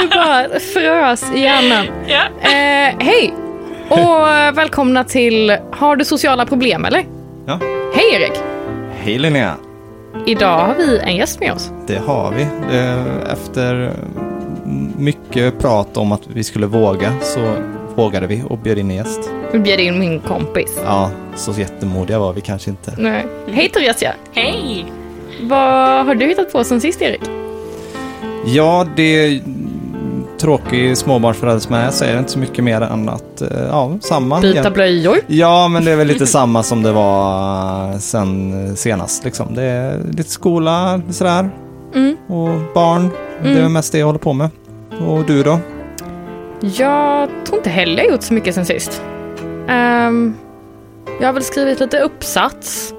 Det 0.00 0.08
bara 0.08 0.60
frös 0.60 1.24
i 1.34 1.38
hjärnan. 1.40 1.86
Ja. 2.06 2.22
Eh, 2.42 2.94
hej! 2.98 3.34
Och 3.88 4.56
välkomna 4.58 5.04
till 5.04 5.56
Har 5.72 5.96
du 5.96 6.04
sociala 6.04 6.46
problem 6.46 6.84
eller? 6.84 7.06
Ja. 7.46 7.58
Hej 7.94 8.14
Erik! 8.14 8.32
Hej 8.96 9.18
Linnea! 9.18 9.54
Idag 10.26 10.58
har 10.58 10.74
vi 10.74 10.98
en 10.98 11.16
gäst 11.16 11.40
med 11.40 11.52
oss. 11.52 11.70
Det 11.86 11.98
har 11.98 12.32
vi. 12.32 12.46
Efter 13.32 13.92
mycket 14.98 15.58
prat 15.58 15.96
om 15.96 16.12
att 16.12 16.22
vi 16.34 16.44
skulle 16.44 16.66
våga 16.66 17.12
så 17.20 17.54
vågade 17.94 18.26
vi 18.26 18.42
och 18.48 18.58
bjöd 18.58 18.78
in 18.78 18.90
en 18.90 18.96
gäst. 18.96 19.30
Vi 19.52 19.58
bjöd 19.58 19.80
in 19.80 19.98
min 19.98 20.20
kompis. 20.20 20.80
Ja, 20.84 21.10
så 21.36 21.52
jättemodiga 21.52 22.18
var 22.18 22.32
vi 22.32 22.40
kanske 22.40 22.70
inte. 22.70 22.92
Nej. 22.98 23.26
Hej 23.52 23.68
Teresia! 23.68 24.12
Hej! 24.32 24.84
Vad 25.40 26.06
har 26.06 26.14
du 26.14 26.26
hittat 26.26 26.52
på 26.52 26.64
sen 26.64 26.80
sist 26.80 27.02
Erik? 27.02 27.22
Ja, 28.46 28.86
det 28.96 29.40
tråkig 30.40 30.96
småbarnsförälder 30.98 31.60
som 31.60 31.74
jag 31.74 31.94
säger 31.94 32.18
inte 32.18 32.30
så 32.30 32.38
mycket 32.38 32.64
mer 32.64 32.80
än 32.80 33.08
att, 33.08 33.40
eh, 33.42 33.48
ja, 33.70 33.92
samma. 34.00 34.40
Byta 34.40 34.70
blöjor? 34.70 35.16
Ja, 35.26 35.68
men 35.68 35.84
det 35.84 35.90
är 35.90 35.96
väl 35.96 36.06
lite 36.06 36.26
samma 36.36 36.62
som 36.62 36.82
det 36.82 36.92
var 36.92 37.98
sen 37.98 38.76
senast 38.76 39.24
liksom. 39.24 39.54
Det 39.54 39.62
är 39.62 40.00
lite 40.12 40.30
skola, 40.30 41.00
sådär. 41.10 41.50
Mm. 41.94 42.16
Och 42.28 42.74
barn. 42.74 43.10
Det 43.42 43.48
är 43.48 43.56
Mm. 43.58 43.72
mest 43.72 43.92
det 43.92 43.98
jag 43.98 44.06
håller 44.06 44.18
på 44.18 44.32
med. 44.32 44.50
Och 45.06 45.24
du 45.24 45.42
då? 45.42 45.58
Jag 46.60 47.28
tror 47.46 47.58
inte 47.58 47.70
heller 47.70 48.02
jag 48.02 48.12
gjort 48.12 48.22
så 48.22 48.34
mycket 48.34 48.54
sen 48.54 48.66
sist. 48.66 49.02
Ehm, 49.68 50.34
jag 51.20 51.28
har 51.28 51.32
väl 51.32 51.42
skrivit 51.42 51.80
lite 51.80 51.98
uppsats 52.00 52.94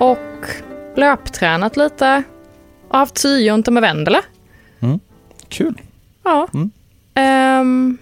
och 0.00 0.18
löptränat 0.96 1.76
lite 1.76 2.22
och 2.88 2.98
haft 2.98 3.18
syont 3.18 3.68
med 3.68 3.82
Vendela. 3.82 4.18
Kul. 5.48 5.80
Ja. 6.28 6.48
Mm. 6.54 6.70
Ehm, 7.14 7.98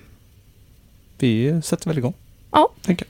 Vi 1.19 1.63
sätter 1.65 1.89
väl 1.91 1.99
igång. 1.99 2.15
Ja. 2.53 2.69
Tänker 2.83 3.07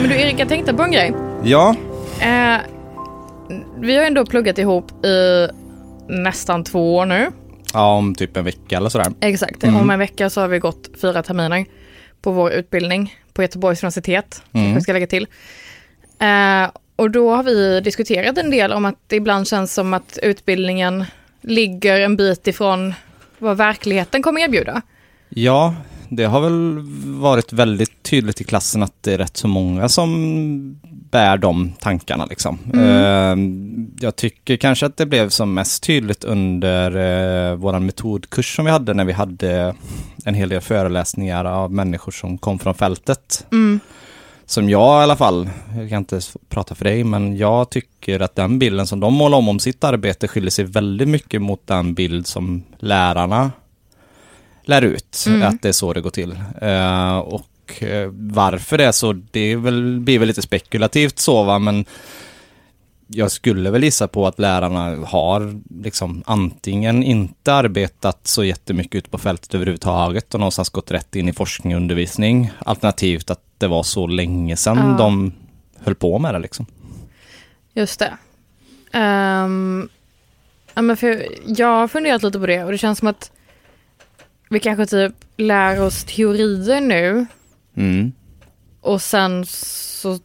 men 0.00 0.10
du 0.10 0.20
Erik, 0.20 0.38
jag 0.38 0.48
tänkte 0.48 0.74
på 0.74 0.82
en 0.82 0.92
grej. 0.92 1.14
Ja, 1.44 1.76
Eh, 2.20 2.58
vi 3.80 3.96
har 3.96 4.04
ändå 4.04 4.26
pluggat 4.26 4.58
ihop 4.58 5.04
i 5.04 5.48
nästan 6.08 6.64
två 6.64 6.96
år 6.96 7.06
nu. 7.06 7.30
Ja, 7.72 7.94
om 7.96 8.14
typ 8.14 8.36
en 8.36 8.44
vecka 8.44 8.76
eller 8.76 8.88
sådär. 8.88 9.12
Exakt. 9.20 9.64
Mm. 9.64 9.76
Om 9.76 9.90
en 9.90 9.98
vecka 9.98 10.30
så 10.30 10.40
har 10.40 10.48
vi 10.48 10.58
gått 10.58 10.90
fyra 11.00 11.22
terminer 11.22 11.64
på 12.22 12.30
vår 12.30 12.52
utbildning 12.52 13.14
på 13.32 13.42
Göteborgs 13.42 13.82
universitet. 13.82 14.42
Mm. 14.52 14.64
Mm. 14.64 14.74
Jag 14.74 14.82
ska 14.82 14.92
lägga 14.92 15.06
till. 15.06 15.26
Eh, 16.18 16.70
och 16.96 17.10
då 17.10 17.34
har 17.34 17.42
vi 17.42 17.80
diskuterat 17.80 18.38
en 18.38 18.50
del 18.50 18.72
om 18.72 18.84
att 18.84 18.98
det 19.06 19.16
ibland 19.16 19.48
känns 19.48 19.74
som 19.74 19.94
att 19.94 20.18
utbildningen 20.22 21.04
ligger 21.40 22.00
en 22.00 22.16
bit 22.16 22.46
ifrån 22.46 22.94
vad 23.38 23.56
verkligheten 23.56 24.22
kommer 24.22 24.40
erbjuda. 24.40 24.82
Ja, 25.28 25.74
det 26.08 26.24
har 26.24 26.40
väl 26.40 26.78
varit 27.20 27.52
väldigt 27.52 28.02
tydligt 28.02 28.40
i 28.40 28.44
klassen 28.44 28.82
att 28.82 29.02
det 29.02 29.14
är 29.14 29.18
rätt 29.18 29.36
så 29.36 29.48
många 29.48 29.88
som 29.88 30.80
bär 31.10 31.36
de 31.36 31.72
tankarna 31.80 32.26
liksom. 32.26 32.58
Eh, 32.74 33.36
jag 34.04 34.16
tycker 34.16 34.56
kanske 34.56 34.86
att 34.86 34.96
det 34.96 35.06
blev 35.06 35.28
som 35.28 35.54
mest 35.54 35.82
tydligt 35.82 36.24
under 36.24 36.96
eh, 36.96 37.54
våran 37.54 37.86
metodkurs 37.86 38.56
som 38.56 38.64
vi 38.64 38.70
hade 38.70 38.94
när 38.94 39.04
vi 39.04 39.12
hade 39.12 39.74
en 40.24 40.34
hel 40.34 40.48
del 40.48 40.60
föreläsningar 40.60 41.44
av 41.44 41.72
människor 41.72 42.12
som 42.12 42.38
kom 42.38 42.58
från 42.58 42.74
fältet. 42.74 43.46
Mm. 43.52 43.80
Som 44.52 44.70
jag 44.70 45.00
i 45.00 45.02
alla 45.02 45.16
fall, 45.16 45.50
jag 45.76 45.88
kan 45.88 45.98
inte 45.98 46.20
prata 46.48 46.74
för 46.74 46.84
dig, 46.84 47.04
men 47.04 47.36
jag 47.36 47.70
tycker 47.70 48.20
att 48.20 48.36
den 48.36 48.58
bilden 48.58 48.86
som 48.86 49.00
de 49.00 49.14
målar 49.14 49.38
om 49.38 49.48
om 49.48 49.58
sitt 49.58 49.84
arbete 49.84 50.28
skiljer 50.28 50.50
sig 50.50 50.64
väldigt 50.64 51.08
mycket 51.08 51.42
mot 51.42 51.66
den 51.66 51.94
bild 51.94 52.26
som 52.26 52.62
lärarna 52.78 53.50
lär 54.64 54.82
ut, 54.82 55.24
Mm. 55.26 55.42
att 55.42 55.62
det 55.62 55.68
är 55.68 55.72
så 55.72 55.92
det 55.92 56.00
går 56.00 56.10
till. 56.10 56.32
Eh, 56.60 57.18
och 57.18 57.82
eh, 57.82 58.10
varför 58.12 58.78
det 58.78 58.84
är 58.84 58.92
så, 58.92 59.12
det 59.12 59.40
är 59.40 59.56
väl, 59.56 60.00
blir 60.00 60.18
väl 60.18 60.28
lite 60.28 60.42
spekulativt 60.42 61.18
så 61.18 61.42
va, 61.42 61.58
men 61.58 61.84
jag 63.14 63.30
skulle 63.30 63.70
väl 63.70 63.84
gissa 63.84 64.08
på 64.08 64.26
att 64.26 64.38
lärarna 64.38 65.06
har 65.06 65.60
liksom 65.82 66.22
antingen 66.26 67.02
inte 67.02 67.54
arbetat 67.54 68.26
så 68.26 68.44
jättemycket 68.44 68.94
ute 68.94 69.10
på 69.10 69.18
fältet 69.18 69.54
överhuvudtaget 69.54 70.34
och 70.34 70.40
någonstans 70.40 70.70
gått 70.70 70.90
rätt 70.90 71.16
in 71.16 71.28
i 71.28 71.32
forskning 71.32 71.74
och 71.74 71.80
undervisning. 71.80 72.50
Alternativt 72.58 73.30
att 73.30 73.40
det 73.58 73.66
var 73.68 73.82
så 73.82 74.06
länge 74.06 74.56
sedan 74.56 74.76
Ja. 74.78 74.96
de 74.98 75.32
höll 75.78 75.94
på 75.94 76.18
med 76.18 76.34
det 76.34 76.38
liksom. 76.38 76.66
Just 77.74 77.98
det. 77.98 78.16
Ehm, 78.92 79.88
ja, 80.74 80.82
men 80.82 80.96
för 80.96 81.26
jag 81.46 81.66
har 81.66 81.88
funderat 81.88 82.22
lite 82.22 82.38
på 82.38 82.46
det 82.46 82.64
och 82.64 82.70
det 82.72 82.78
känns 82.78 82.98
som 82.98 83.08
att 83.08 83.30
vi 84.50 84.60
kanske 84.60 84.86
typ 84.86 85.14
lär 85.36 85.80
oss 85.82 86.04
teorier 86.04 86.80
nu 86.80 87.26
Mm. 87.76 88.12
och 88.80 89.02
sen 89.02 89.46
så 89.46 90.18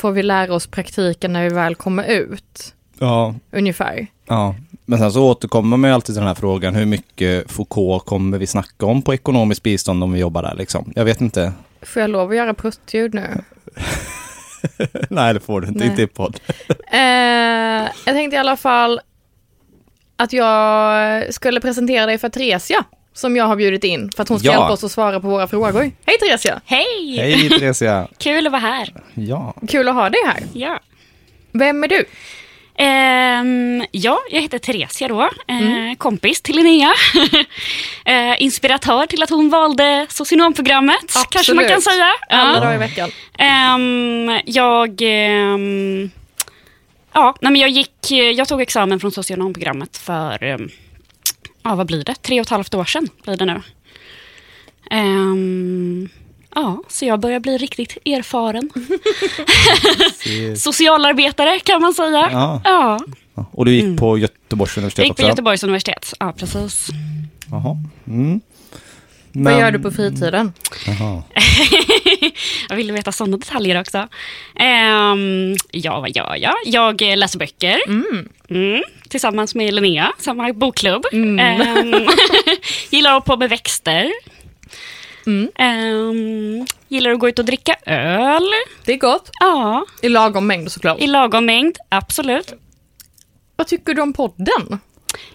får 0.00 0.12
vi 0.12 0.22
lära 0.22 0.54
oss 0.54 0.66
praktiken 0.66 1.32
när 1.32 1.42
vi 1.42 1.48
väl 1.54 1.74
kommer 1.74 2.04
ut. 2.04 2.74
Ja, 2.98 3.34
Ungefär. 3.52 4.06
ja. 4.28 4.54
Men 4.86 4.98
sen 4.98 5.12
så 5.12 5.24
återkommer 5.30 5.76
man 5.76 5.90
ju 5.90 5.94
alltid 5.94 6.06
till 6.14 6.20
den 6.20 6.26
här 6.28 6.34
frågan, 6.34 6.74
hur 6.74 6.86
mycket 6.86 7.50
Foucault 7.52 8.04
kommer 8.06 8.38
vi 8.38 8.46
snacka 8.46 8.86
om 8.86 9.02
på 9.02 9.14
ekonomiskt 9.14 9.62
bistånd 9.62 10.04
om 10.04 10.12
vi 10.12 10.20
jobbar 10.20 10.42
där 10.42 10.54
liksom? 10.54 10.92
Jag 10.96 11.04
vet 11.04 11.20
inte. 11.20 11.52
Får 11.82 12.02
jag 12.02 12.10
lov 12.10 12.30
att 12.30 12.36
göra 12.36 12.54
pruttljud 12.54 13.14
nu? 13.14 13.40
Nej, 15.10 15.34
det 15.34 15.40
får 15.40 15.60
du 15.60 15.66
inte, 15.68 15.78
Nej. 15.80 15.88
inte 15.88 16.02
i 16.02 16.06
podd. 16.06 16.40
Eh, 16.92 17.90
jag 18.06 18.14
tänkte 18.14 18.36
i 18.36 18.38
alla 18.38 18.56
fall 18.56 19.00
att 20.16 20.32
jag 20.32 21.34
skulle 21.34 21.60
presentera 21.60 22.06
dig 22.06 22.18
för 22.18 22.28
Theresia. 22.28 22.84
Som 23.14 23.36
jag 23.36 23.44
har 23.44 23.56
bjudit 23.56 23.84
in 23.84 24.10
för 24.16 24.22
att 24.22 24.28
hon 24.28 24.38
ska 24.38 24.46
Ja. 24.48 24.52
hjälpa 24.52 24.72
oss 24.72 24.84
att 24.84 24.92
svara 24.92 25.20
på 25.20 25.28
våra 25.28 25.48
frågor. 25.48 25.90
Hej 26.06 26.18
Theresia! 26.18 26.60
Hej! 26.66 27.16
Hej 27.18 27.48
Theresia! 27.48 28.08
Kul 28.18 28.46
att 28.46 28.52
vara 28.52 28.60
här. 28.62 28.92
Ja. 29.14 29.54
Kul 29.68 29.88
att 29.88 29.94
ha 29.94 30.10
dig 30.10 30.20
här. 30.26 30.42
Ja. 30.52 30.80
Vem 31.52 31.84
är 31.84 31.88
du? 31.88 32.04
Ehm, 32.78 33.84
ja, 33.90 34.18
jag 34.30 34.40
heter 34.42 34.58
Theresia 34.58 35.08
då. 35.08 35.22
Eh, 35.22 35.96
Kompis 35.98 36.42
till 36.42 36.56
Linnea. 36.56 36.92
eh, 38.04 38.42
inspiratör 38.42 39.06
till 39.06 39.22
att 39.22 39.30
hon 39.30 39.50
valde 39.50 40.06
socionomprogrammet, 40.10 41.14
kanske 41.30 41.54
man 41.54 41.64
kan 41.64 41.76
Absolut. 41.76 41.94
säga. 41.96 42.10
Alla 42.28 42.60
dagar 42.60 42.74
i 42.74 42.78
veckan. 42.78 43.10
Ehm, 43.38 44.40
jag... 44.46 45.00
ehm, 45.02 46.10
ja, 47.12 47.34
nej, 47.40 47.52
men 47.52 47.60
jag 47.60 47.70
gick... 47.70 48.10
Jag 48.36 48.48
tog 48.48 48.62
examen 48.62 49.00
från 49.00 49.12
socionomprogrammet 49.12 49.96
för... 49.96 50.68
ja, 51.64 51.74
vad 51.74 51.86
blir 51.86 52.04
det? 52.04 52.14
Tre 52.14 52.40
och 52.40 52.46
ett 52.46 52.50
halvt 52.50 52.74
år 52.74 52.84
sedan 52.84 53.08
blir 53.24 53.36
det 53.36 53.44
nu. 53.44 53.60
Ehm, 54.90 56.08
ja, 56.54 56.82
så 56.88 57.04
jag 57.04 57.20
börjar 57.20 57.40
bli 57.40 57.58
riktigt 57.58 57.98
erfaren. 58.04 58.70
Socialarbetare 60.56 61.60
kan 61.60 61.82
man 61.82 61.94
säga. 61.94 62.28
Ja. 62.32 62.60
Ja, 62.64 62.98
Och 63.52 63.64
du 63.64 63.72
gick 63.74 63.98
på 64.00 64.18
Göteborgs 64.18 64.76
universitet 64.76 64.98
jag 64.98 65.04
gick 65.06 65.16
på 65.16 65.22
också? 65.22 65.28
Göteborgs 65.28 65.62
universitet. 65.64 66.12
Ja, 66.20 66.32
precis. 66.38 66.88
Jaha. 67.50 67.76
Mm. 68.06 68.40
Vad 69.32 69.42
Men- 69.44 69.58
gör 69.58 69.70
du 69.72 69.78
på 69.78 69.90
fritiden? 69.90 70.52
Jaha. 70.86 71.22
Jag 72.68 72.76
ville 72.76 72.92
veta 72.92 73.12
sådana 73.12 73.36
detaljer 73.36 73.80
också. 73.80 74.08
Ehm, 74.56 75.56
ja, 75.70 76.00
vad 76.00 76.16
gör 76.16 76.36
jag? 76.40 76.54
Jag 76.64 77.00
läser 77.18 77.38
böcker. 77.38 77.78
Mm, 78.48 78.82
tillsammans 79.14 79.54
med 79.54 79.74
Linnea, 79.74 80.12
samma 80.18 80.52
bokklubb. 80.52 81.04
Ehm, 81.12 81.94
gillar 82.90 83.16
att 83.16 83.24
på 83.24 83.36
med 83.36 83.50
växter. 83.50 84.12
Ehm, 85.54 86.66
gillar 86.88 87.10
att 87.10 87.18
gå 87.18 87.28
ut 87.28 87.38
och 87.38 87.44
dricka 87.44 87.76
öl. 87.86 88.42
Det 88.84 88.92
är 88.92 88.96
gott. 88.96 89.30
Ja, 89.40 89.84
I 90.02 90.08
lagom 90.08 90.46
mängd 90.46 90.72
såklart. 90.72 91.00
i 91.00 91.06
lagom 91.06 91.46
mängd. 91.46 91.78
Absolut. 91.88 92.52
Vad 93.56 93.66
tycker 93.66 93.94
du 93.94 94.02
om 94.02 94.12
podden? 94.12 94.78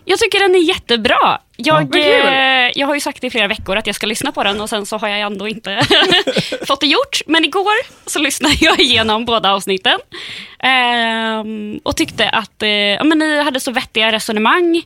Jag 0.05 0.19
tycker 0.19 0.39
den 0.39 0.55
är 0.55 0.59
jättebra. 0.59 1.41
Jag, 1.55 1.93
kul. 1.93 2.01
eh, 2.01 2.71
jag 2.75 2.87
har 2.87 2.93
ju 2.93 2.99
sagt 2.99 3.23
i 3.23 3.29
flera 3.29 3.47
veckor 3.47 3.75
att 3.77 3.87
jag 3.87 3.95
ska 3.95 4.07
lyssna 4.07 4.31
på 4.31 4.43
den 4.43 4.61
och 4.61 4.69
sen 4.69 4.85
så 4.85 4.97
har 4.97 5.07
jag 5.07 5.19
ändå 5.19 5.47
inte 5.47 5.81
fått 6.67 6.81
det 6.81 6.87
gjort. 6.87 7.21
Men 7.27 7.43
igår 7.45 8.09
så 8.09 8.19
lyssnade 8.19 8.55
jag 8.59 8.79
igenom 8.79 9.25
båda 9.25 9.51
avsnitten. 9.53 9.99
Ehm, 10.59 11.79
och 11.83 11.95
tyckte 11.97 12.29
att 12.29 12.63
eh, 12.63 12.69
ja, 12.69 13.03
men 13.03 13.19
ni 13.19 13.41
hade 13.43 13.59
så 13.59 13.71
vettiga 13.71 14.11
resonemang 14.11 14.81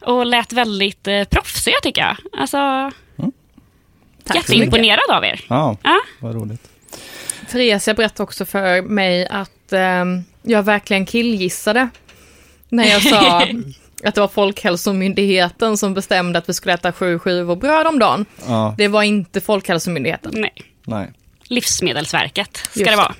och 0.00 0.26
lät 0.26 0.52
väldigt 0.52 1.08
eh, 1.08 1.24
proffsiga 1.24 1.76
tycker 1.82 2.00
jag. 2.00 2.16
Alltså, 2.40 2.90
Tack 4.24 4.36
jätteimponerad 4.36 5.10
av 5.10 5.24
er. 5.24 5.40
Ja, 5.48 5.76
Ja. 5.82 6.00
vad 6.20 6.34
roligt. 6.34 6.62
Theresia 7.50 7.94
berättade 7.94 8.22
också 8.22 8.44
för 8.44 8.82
mig 8.82 9.26
att 9.28 9.72
ehm, 9.72 10.24
jag 10.42 10.62
verkligen 10.62 11.06
killgissade 11.06 11.88
när 12.68 12.84
jag 12.84 13.02
sa 13.02 13.46
att 14.08 14.14
det 14.14 14.20
var 14.20 14.28
Folkhälsomyndigheten 14.28 15.76
som 15.76 15.94
bestämde 15.94 16.38
att 16.38 16.48
vi 16.48 16.54
skulle 16.54 16.74
äta 16.74 16.92
sju 16.92 17.18
skivor 17.18 17.56
bröd 17.56 17.86
om 17.86 17.98
dagen. 17.98 18.26
Ja, 18.46 18.74
Det 18.78 18.88
var 18.88 19.02
inte 19.02 19.40
Folkhälsomyndigheten. 19.40 20.32
Nej. 20.34 20.52
nej. 20.86 21.10
Livsmedelsverket 21.48 22.56
ska 22.56 22.80
Just 22.80 22.90
det 22.90 22.96
vara. 22.96 23.14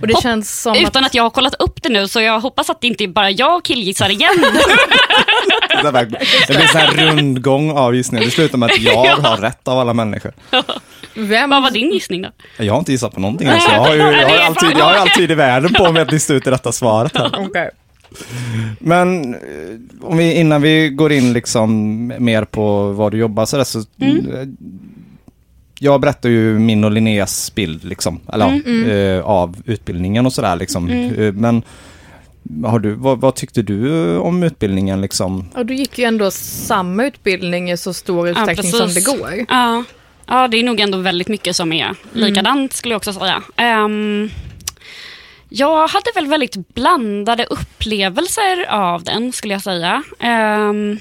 Och 0.00 0.06
det 0.06 0.14
Hopp- 0.14 0.22
känns 0.22 0.60
som 0.62 0.76
Utan 0.76 1.04
att... 1.04 1.08
att 1.10 1.14
jag 1.14 1.22
har 1.22 1.30
kollat 1.30 1.54
upp 1.54 1.82
det 1.82 1.88
nu, 1.88 2.08
så 2.08 2.20
jag 2.20 2.40
hoppas 2.40 2.70
att 2.70 2.80
det 2.80 2.86
inte 2.86 3.04
är 3.04 3.08
bara 3.08 3.30
jag 3.30 3.64
killgissar 3.64 4.08
igen. 4.10 4.30
Det 5.82 6.06
blir 6.48 6.60
en 6.60 6.68
sån 6.68 6.80
här 6.80 6.92
rundgång 6.92 7.70
av 7.70 7.94
gissningar. 7.94 8.24
Det 8.24 8.30
slutar 8.30 8.58
med 8.58 8.70
att 8.70 8.78
jag 8.78 9.16
har 9.16 9.36
rätt 9.36 9.68
av 9.68 9.78
alla 9.78 9.94
människor. 9.94 10.32
Vem, 11.14 11.50
Vad 11.50 11.62
var 11.62 11.70
din 11.70 11.90
gissning 11.90 12.22
då? 12.22 12.28
Jag 12.56 12.72
har 12.72 12.78
inte 12.78 12.92
gissat 12.92 13.14
på 13.14 13.20
någonting. 13.20 13.48
Alltså. 13.48 13.70
Jag 13.72 13.78
har 13.80 13.94
ju 13.94 14.00
jag 14.00 14.28
har 14.28 14.38
alltid, 14.38 14.70
jag 14.78 14.84
har 14.84 14.94
alltid 14.94 15.30
i 15.30 15.34
världen 15.34 15.72
på 15.74 15.92
mig 15.92 16.02
att 16.02 16.12
lista 16.12 16.34
ut 16.34 16.44
det 16.44 16.50
rätta 16.50 16.72
svaret. 16.72 17.16
Här. 17.16 17.30
Okej. 17.38 17.70
Men 18.78 19.34
eh, 19.34 19.40
om 20.00 20.18
vi, 20.18 20.34
innan 20.34 20.62
vi 20.62 20.88
går 20.88 21.12
in 21.12 21.32
liksom 21.32 22.06
mer 22.18 22.44
på 22.44 22.92
vad 22.92 23.12
du 23.12 23.18
jobbar 23.18 23.46
så, 23.46 23.56
där, 23.56 23.64
så 23.64 23.78
eh, 23.78 24.48
Jag 25.78 26.00
berättar 26.00 26.28
ju 26.28 26.58
min 26.58 26.84
och 26.84 26.90
Linneas 26.90 27.54
bild 27.54 27.84
liksom, 27.84 28.20
eller, 28.32 28.62
ja, 28.66 28.92
eh, 28.92 29.24
av 29.24 29.56
utbildningen 29.64 30.26
och 30.26 30.32
sådär 30.32 30.56
liksom. 30.56 30.88
Eh, 30.88 31.32
Men 31.32 31.62
har 32.64 32.78
du, 32.78 32.94
vad, 32.94 33.20
vad 33.20 33.34
tyckte 33.34 33.62
du 33.62 34.16
om 34.16 34.42
utbildningen 34.42 35.00
liksom? 35.00 35.44
Och 35.54 35.66
du 35.66 35.74
gick 35.74 35.98
ju 35.98 36.04
ändå 36.04 36.30
samma 36.30 37.04
utbildning 37.04 37.70
i 37.70 37.76
så 37.76 37.92
stor 37.92 38.28
utsträckning 38.28 38.72
som 38.72 38.94
det 38.94 39.06
går. 39.06 39.30
Ja. 39.48 39.84
ja, 40.26 40.48
det 40.48 40.56
är 40.56 40.62
nog 40.64 40.80
ändå 40.80 40.98
väldigt 40.98 41.28
mycket 41.28 41.56
som 41.56 41.72
är 41.72 41.94
likadant 42.12 42.72
skulle 42.72 42.92
jag 42.94 42.96
också 42.96 43.12
säga. 43.12 43.42
Ehm, 43.56 44.30
jag 45.50 45.88
hade 45.88 46.10
väl 46.14 46.26
väldigt 46.26 46.74
blandade 46.74 47.44
upplevelser 47.44 48.66
av 48.68 49.02
den 49.04 49.32
skulle 49.32 49.54
jag 49.54 49.62
säga. 49.62 50.02
Ehm, 50.20 50.98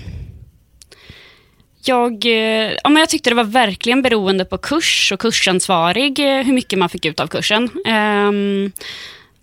jag, 1.84 2.26
eh, 2.26 2.72
ja, 2.84 2.90
men 2.90 2.96
jag 2.96 3.10
tyckte 3.10 3.30
det 3.30 3.36
var 3.36 3.44
verkligen 3.44 4.02
beroende 4.02 4.46
på 4.46 4.58
kurs 4.58 5.12
och 5.12 5.20
kursansvarig 5.20 6.20
eh, 6.20 6.44
hur 6.46 6.54
mycket 6.54 6.80
man 6.80 6.90
fick 6.90 7.06
ut 7.06 7.20
av 7.20 7.28
kursen. 7.28 7.70
Ehm, 7.86 8.72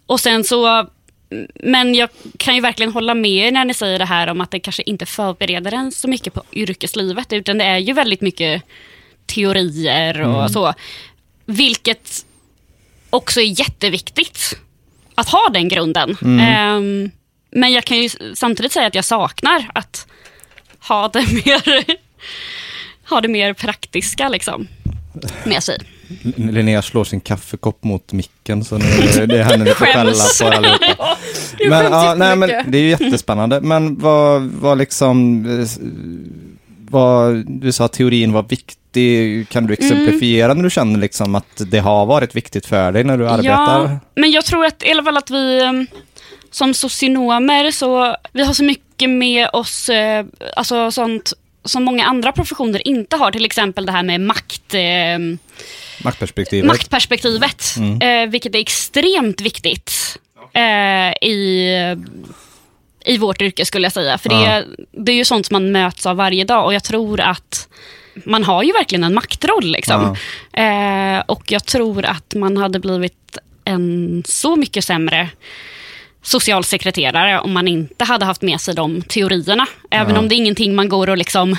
och 0.07 0.21
sen 0.21 0.45
så, 0.45 0.87
men 1.55 1.95
jag 1.95 2.09
kan 2.39 2.55
ju 2.55 2.61
verkligen 2.61 2.93
hålla 2.93 3.15
med 3.15 3.47
er 3.47 3.53
när 3.53 3.65
ni 3.65 3.75
säger 3.75 3.99
det 3.99 4.05
här 4.05 4.27
om 4.27 4.41
att 4.41 4.51
det 4.51 4.61
kanske 4.61 4.83
inte 4.83 5.07
förbereder 5.07 5.73
en 5.73 5.93
så 5.93 6.09
mycket 6.09 6.35
på 6.35 6.43
yrkeslivet, 6.53 7.33
utan 7.33 7.59
det 7.59 7.65
är 7.65 7.79
ju 7.79 7.93
väldigt 7.93 8.21
mycket 8.21 8.63
teorier 9.27 10.21
och 10.21 10.51
så. 10.51 10.75
Vilket 11.45 12.27
också 13.11 13.41
är 13.41 13.61
jätteviktigt 13.61 14.59
att 15.17 15.29
ha 15.29 15.49
den 15.53 15.69
grunden. 15.69 16.17
Ehm, 16.41 17.11
men 17.51 17.73
jag 17.73 17.85
kan 17.85 17.97
ju 17.99 18.09
samtidigt 18.35 18.73
säga 18.73 18.87
att 18.87 18.95
jag 18.95 19.05
saknar 19.05 19.71
att 19.75 20.07
ha 20.89 21.09
det 21.09 21.21
mer, 21.33 21.85
ha 23.09 23.21
det 23.21 23.29
mer 23.29 23.53
praktiska 23.53 24.29
liksom, 24.29 24.69
med 25.45 25.63
sig. 25.63 25.79
Linnea 26.37 26.83
slår 26.83 27.05
sin 27.05 27.21
kaffekopp 27.21 27.85
mot 27.85 28.13
micken 28.13 28.65
så 28.65 28.79
nu 28.79 28.85
är 28.85 29.27
det 29.27 29.45
henne 29.45 29.65
lite 29.65 29.75
skälla 29.87 30.13
på 30.41 30.57
allihopa. 30.57 31.17
Men, 31.69 31.85
ja, 31.85 32.15
nej, 32.19 32.37
men 32.37 32.49
det 32.49 32.79
är 32.79 32.83
ju 32.83 32.89
jättespännande. 32.89 33.61
Men 33.61 33.99
vad, 33.99 34.43
vad 34.43 34.79
liksom, 34.79 35.45
eh, 35.61 35.69
vad, 36.91 37.45
du 37.47 37.73
sa 37.73 37.85
att 37.85 37.93
teorin 37.93 38.33
var 38.33 38.43
viktig. 38.43 38.77
Kan 39.49 39.67
du 39.67 39.73
exemplifiera 39.73 40.55
när 40.55 40.63
du 40.63 40.71
känner 40.71 41.01
liksom 41.01 41.35
att 41.35 41.63
det 41.71 41.79
har 41.79 42.07
varit 42.07 42.35
viktigt 42.37 42.67
för 42.67 42.93
dig 42.93 43.05
när 43.05 43.17
du 43.19 43.29
arbetar? 43.29 43.81
Ja, 43.83 43.99
men 44.15 44.31
jag 44.31 44.45
tror 44.45 44.65
att 44.67 44.83
i 44.83 44.91
alla 44.91 45.03
fall 45.05 45.17
att 45.17 45.31
vi 45.31 45.61
um, 45.63 45.87
som 46.51 46.75
socionomer, 46.75 47.71
så 47.71 48.17
vi 48.33 48.45
har 48.45 48.53
så 48.55 48.65
mycket 48.65 49.11
med 49.11 49.49
oss, 49.53 49.89
eh, 49.89 50.25
alltså 50.57 50.91
sånt 50.91 51.33
som 51.65 51.85
många 51.85 52.05
andra 52.05 52.33
professioner 52.33 52.89
inte 52.89 53.17
har. 53.17 53.31
Till 53.33 53.45
exempel 53.45 53.87
det 53.87 53.93
här 53.93 54.03
med 54.03 54.21
makt, 54.21 54.75
eh, 54.75 55.19
Maktperspektivet. 56.05 56.67
maktperspektivet, 56.67 57.65
eh, 58.03 58.31
vilket 58.31 58.55
är 58.55 58.59
extremt 58.59 59.41
viktigt 59.41 60.19
eh, 60.53 61.29
i, 61.29 61.97
i 63.05 63.19
vårt 63.19 63.43
yrke 63.43 63.65
skulle 63.67 63.85
jag 63.85 63.93
säga. 63.93 64.19
För 64.19 64.33
Ja. 64.33 64.39
det, 64.39 64.67
det 64.93 65.13
är 65.13 65.17
ju 65.17 65.25
sånt 65.25 65.47
som 65.47 65.55
man 65.55 65.73
möts 65.73 66.07
av 66.07 66.17
varje 66.17 66.45
dag 66.45 66.65
och 66.65 66.75
jag 66.75 66.85
tror 66.85 67.21
att 67.21 67.69
man 68.25 68.45
har 68.45 68.63
ju 68.63 68.73
verkligen 68.73 69.05
en 69.05 69.15
maktroll. 69.15 69.65
Liksom. 69.67 70.17
Eh, 70.53 71.19
och 71.27 71.53
jag 71.53 71.65
tror 71.65 72.05
att 72.05 72.35
man 72.35 72.57
hade 72.57 72.79
blivit 72.81 73.39
en 73.65 74.23
så 74.27 74.57
mycket 74.57 74.85
sämre 74.85 75.29
socialsekreterare 76.23 77.41
om 77.41 77.53
man 77.53 77.69
inte 77.69 78.05
hade 78.05 78.25
haft 78.25 78.43
med 78.43 78.61
sig 78.61 78.75
de 78.75 79.03
teorierna. 79.03 79.67
Även 79.91 80.15
Ja. 80.15 80.21
om 80.21 80.29
det 80.29 80.35
är 80.35 80.37
ingenting 80.37 80.75
man 80.75 80.89
går 80.89 81.11
och 81.11 81.17
liksom 81.17 81.57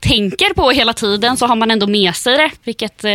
tänker 0.00 0.54
på 0.54 0.70
hela 0.70 0.92
tiden 0.92 1.36
så 1.36 1.46
har 1.46 1.56
man 1.56 1.70
ändå 1.70 1.86
med 1.86 2.16
sig 2.16 2.36
det, 2.36 2.50
vilket 2.64 3.04
eh, 3.04 3.10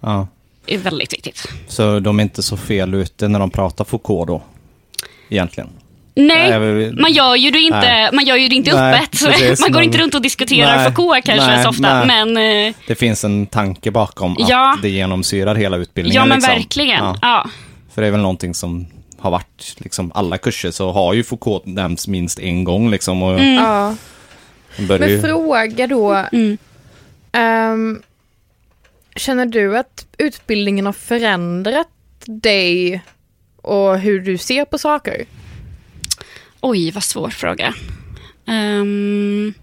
Ja. 0.00 0.28
är 0.66 0.78
väldigt 0.78 1.12
viktigt. 1.12 1.48
Så 1.68 2.00
de 2.00 2.18
är 2.18 2.22
inte 2.22 2.42
så 2.42 2.56
fel 2.56 2.94
ute 2.94 3.28
när 3.28 3.38
de 3.38 3.50
pratar 3.50 3.84
Foucault 3.84 4.26
då? 4.26 4.42
Egentligen. 5.28 5.68
Nej, 6.26 6.58
vill- 6.58 6.96
man 7.00 7.12
gör 7.12 7.36
ju 7.36 7.50
det 7.50 7.58
inte, 7.58 7.78
Nej. 7.80 8.10
man 8.12 8.24
gör 8.26 8.36
ju 8.36 8.48
det 8.48 8.54
inte 8.54 8.80
Nej, 8.80 8.94
öppet. 8.94 9.10
precis, 9.26 9.60
man 9.60 9.72
går 9.72 9.78
men- 9.80 9.84
inte 9.84 9.98
runt 9.98 10.14
och 10.14 10.22
diskuterar 10.22 10.76
Nej, 10.76 10.86
Foucault 10.86 11.24
kanske 11.24 11.46
nej, 11.46 11.62
så 11.62 11.68
ofta. 11.70 12.04
nej. 12.04 12.24
Men, 12.26 12.66
eh, 12.68 12.74
Det 12.86 12.94
finns 12.94 13.24
en 13.24 13.46
tanke 13.46 13.90
bakom 13.90 14.32
att 14.32 14.48
Ja. 14.48 14.76
det 14.82 14.88
genomsyrar 14.88 15.54
hela 15.54 15.76
utbildningen. 15.76 16.20
ja, 16.22 16.26
men 16.26 16.36
liksom. 16.38 16.54
verkligen. 16.54 17.04
Ja. 17.04 17.16
Ja. 17.22 17.50
För 17.94 18.02
det 18.02 18.08
är 18.08 18.12
väl 18.12 18.20
någonting 18.20 18.54
som 18.54 18.86
har 19.18 19.30
varit, 19.30 19.74
liksom 19.78 20.12
alla 20.14 20.38
kurser 20.38 20.70
så 20.70 20.92
har 20.92 21.14
ju 21.14 21.24
Foucault 21.24 21.66
nämnts 21.66 22.08
minst 22.08 22.38
en 22.38 22.64
gång 22.64 22.90
liksom. 22.90 23.22
Och 23.22 23.32
Mm. 23.40 23.54
Ja. 23.54 23.94
Men 24.76 25.08
ju... 25.08 25.22
fråga 25.22 25.86
då. 25.86 26.24
Mm. 26.32 26.58
ehm, 27.32 28.02
känner 29.16 29.46
du 29.46 29.78
att 29.78 30.06
utbildningen 30.18 30.86
har 30.86 30.92
förändrat 30.92 31.88
dig 32.26 33.02
och 33.62 33.98
hur 33.98 34.20
du 34.20 34.38
ser 34.38 34.64
på 34.64 34.78
saker? 34.78 35.24
Oj, 36.60 36.90
vad 36.90 37.04
svår 37.04 37.30
fråga. 37.30 37.74
Um, 38.46 39.54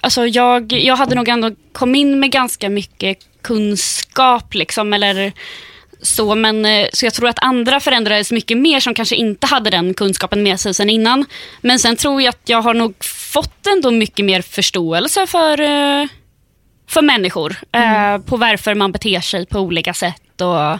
alltså 0.00 0.26
jag, 0.26 0.72
jag 0.72 0.96
hade 0.96 1.14
nog 1.14 1.28
ändå 1.28 1.50
kom 1.72 1.94
in 1.94 2.20
med 2.20 2.30
ganska 2.30 2.68
mycket 2.70 3.18
kunskap, 3.42 4.54
liksom, 4.54 4.92
eller 4.92 5.32
så, 6.02 6.34
men, 6.34 6.64
eh, 6.64 6.86
så 6.92 7.06
jag 7.06 7.14
tror 7.14 7.28
att 7.28 7.44
andra 7.44 7.80
förändrades 7.80 8.32
mycket 8.32 8.58
mer 8.58 8.80
som 8.80 8.94
kanske 8.94 9.16
inte 9.16 9.46
hade 9.46 9.70
den 9.70 9.94
kunskapen 9.94 10.42
med 10.42 10.60
sig 10.60 10.74
sen 10.74 10.90
innan. 10.90 11.24
Men 11.60 11.78
sen 11.78 11.96
tror 11.96 12.22
jag 12.22 12.28
att 12.28 12.48
jag 12.48 12.62
har 12.62 12.74
nog 12.74 13.04
fått 13.04 13.66
ändå 13.66 13.90
mycket 13.90 14.24
mer 14.24 14.42
förståelse 14.42 15.26
för, 15.26 15.60
eh, 15.60 16.06
för 16.88 17.02
människor. 17.02 17.56
eh, 17.72 18.18
på 18.18 18.36
varför 18.36 18.74
man 18.74 18.92
beter 18.92 19.20
sig 19.20 19.46
på 19.46 19.58
olika 19.58 19.94
sätt 19.94 20.40
och, 20.40 20.78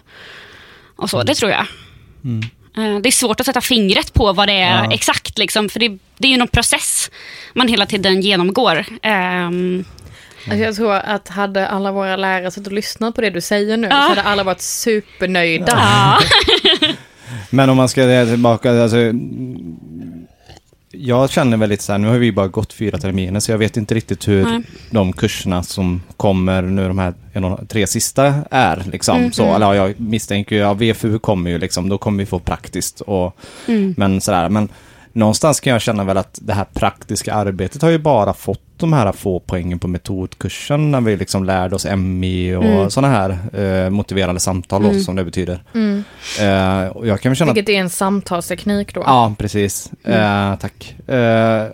och 0.96 1.10
så. 1.10 1.22
Det 1.22 1.34
tror 1.34 1.50
jag. 1.50 1.60
Eh, 1.60 2.46
Det 2.74 3.08
är 3.08 3.10
svårt 3.10 3.40
att 3.40 3.46
sätta 3.46 3.60
fingret 3.60 4.14
på 4.14 4.32
vad 4.32 4.48
det 4.48 4.52
är 4.60 4.84
Ja. 4.84 4.92
exakt, 4.92 5.38
liksom, 5.38 5.68
för 5.68 5.80
det, 5.80 5.88
det 6.18 6.28
är 6.28 6.30
ju 6.32 6.36
någon 6.36 6.48
process 6.48 7.10
man 7.52 7.68
hela 7.68 7.86
tiden 7.86 8.20
genomgår. 8.20 8.84
Alltså 10.46 10.64
jag 10.64 10.74
tror 10.76 10.92
att 10.94 11.28
hade 11.28 11.68
alla 11.68 11.92
våra 11.92 12.16
lärare 12.16 12.50
suttit 12.50 12.66
och 12.66 12.72
lyssnat 12.72 13.14
på 13.14 13.20
det 13.20 13.30
du 13.30 13.40
säger 13.40 13.76
nu 13.76 13.86
Ja. 13.90 14.02
så 14.02 14.08
hade 14.08 14.22
alla 14.22 14.44
varit 14.44 14.60
supernöjda. 14.60 15.66
ja. 15.68 16.18
Men 17.50 17.70
om 17.70 17.76
man 17.76 17.88
ska 17.88 18.26
tillbaka, 18.26 18.82
alltså, 18.82 18.96
jag 20.98 21.30
känner 21.30 21.56
väl 21.56 21.68
lite 21.68 21.82
så 21.82 21.92
här, 21.92 21.98
nu 21.98 22.08
har 22.08 22.18
vi 22.18 22.32
bara 22.32 22.48
gått 22.48 22.72
fyra 22.72 22.98
terminer 22.98 23.40
så 23.40 23.50
jag 23.50 23.58
vet 23.58 23.76
inte 23.76 23.94
riktigt 23.94 24.28
hur 24.28 24.44
Nej. 24.44 24.62
de 24.90 25.12
kurserna 25.12 25.62
som 25.62 26.02
kommer 26.16 26.62
nu, 26.62 26.88
de 26.88 26.98
här 26.98 27.14
tre 27.68 27.86
sista 27.86 28.34
är 28.50 28.82
liksom. 28.92 29.32
Så, 29.32 29.54
eller 29.54 29.74
ja, 29.74 29.76
jag 29.76 30.00
misstänker 30.00 30.56
ju, 30.56 30.62
ja, 30.62 30.74
VFU 30.74 31.18
kommer 31.18 31.50
ju 31.50 31.58
liksom, 31.58 31.88
då 31.88 31.98
kommer 31.98 32.18
vi 32.18 32.26
få 32.26 32.38
praktiskt 32.38 33.00
och, 33.00 33.36
men 33.96 34.20
sådär, 34.20 34.48
men 34.48 34.68
någonstans 35.12 35.60
kan 35.60 35.72
jag 35.72 35.82
känna 35.82 36.04
väl 36.04 36.16
att 36.16 36.38
det 36.42 36.52
här 36.52 36.66
praktiska 36.72 37.34
arbetet 37.34 37.82
har 37.82 37.90
ju 37.90 37.98
bara 37.98 38.34
fått 38.34 38.63
de 38.76 38.92
här 38.92 39.12
få 39.12 39.40
poängen 39.40 39.78
på 39.78 39.88
metodkursen 39.88 40.90
när 40.90 41.00
vi 41.00 41.16
liksom 41.16 41.44
lärde 41.44 41.74
oss 41.74 41.86
MI 41.96 42.54
och 42.54 42.64
Mm. 42.64 42.90
sådana 42.90 43.14
här 43.14 43.38
eh, 43.84 43.90
motiverande 43.90 44.40
samtal 44.40 44.82
då, 44.82 45.00
som 45.00 45.16
det 45.16 45.24
betyder. 45.24 45.62
Mm. 45.74 46.04
Eh, 46.40 46.88
och 46.88 47.06
jag 47.06 47.20
kan 47.20 47.30
väl 47.30 47.36
känna 47.36 47.52
Vilket 47.52 47.74
är 47.74 47.78
en 47.80 47.90
samtalsteknik 47.90 48.94
då. 48.94 49.02
Ja, 49.06 49.34
precis. 49.38 49.90
Eh, 50.04 50.54
tack. 50.56 50.96
Eh, 51.08 51.66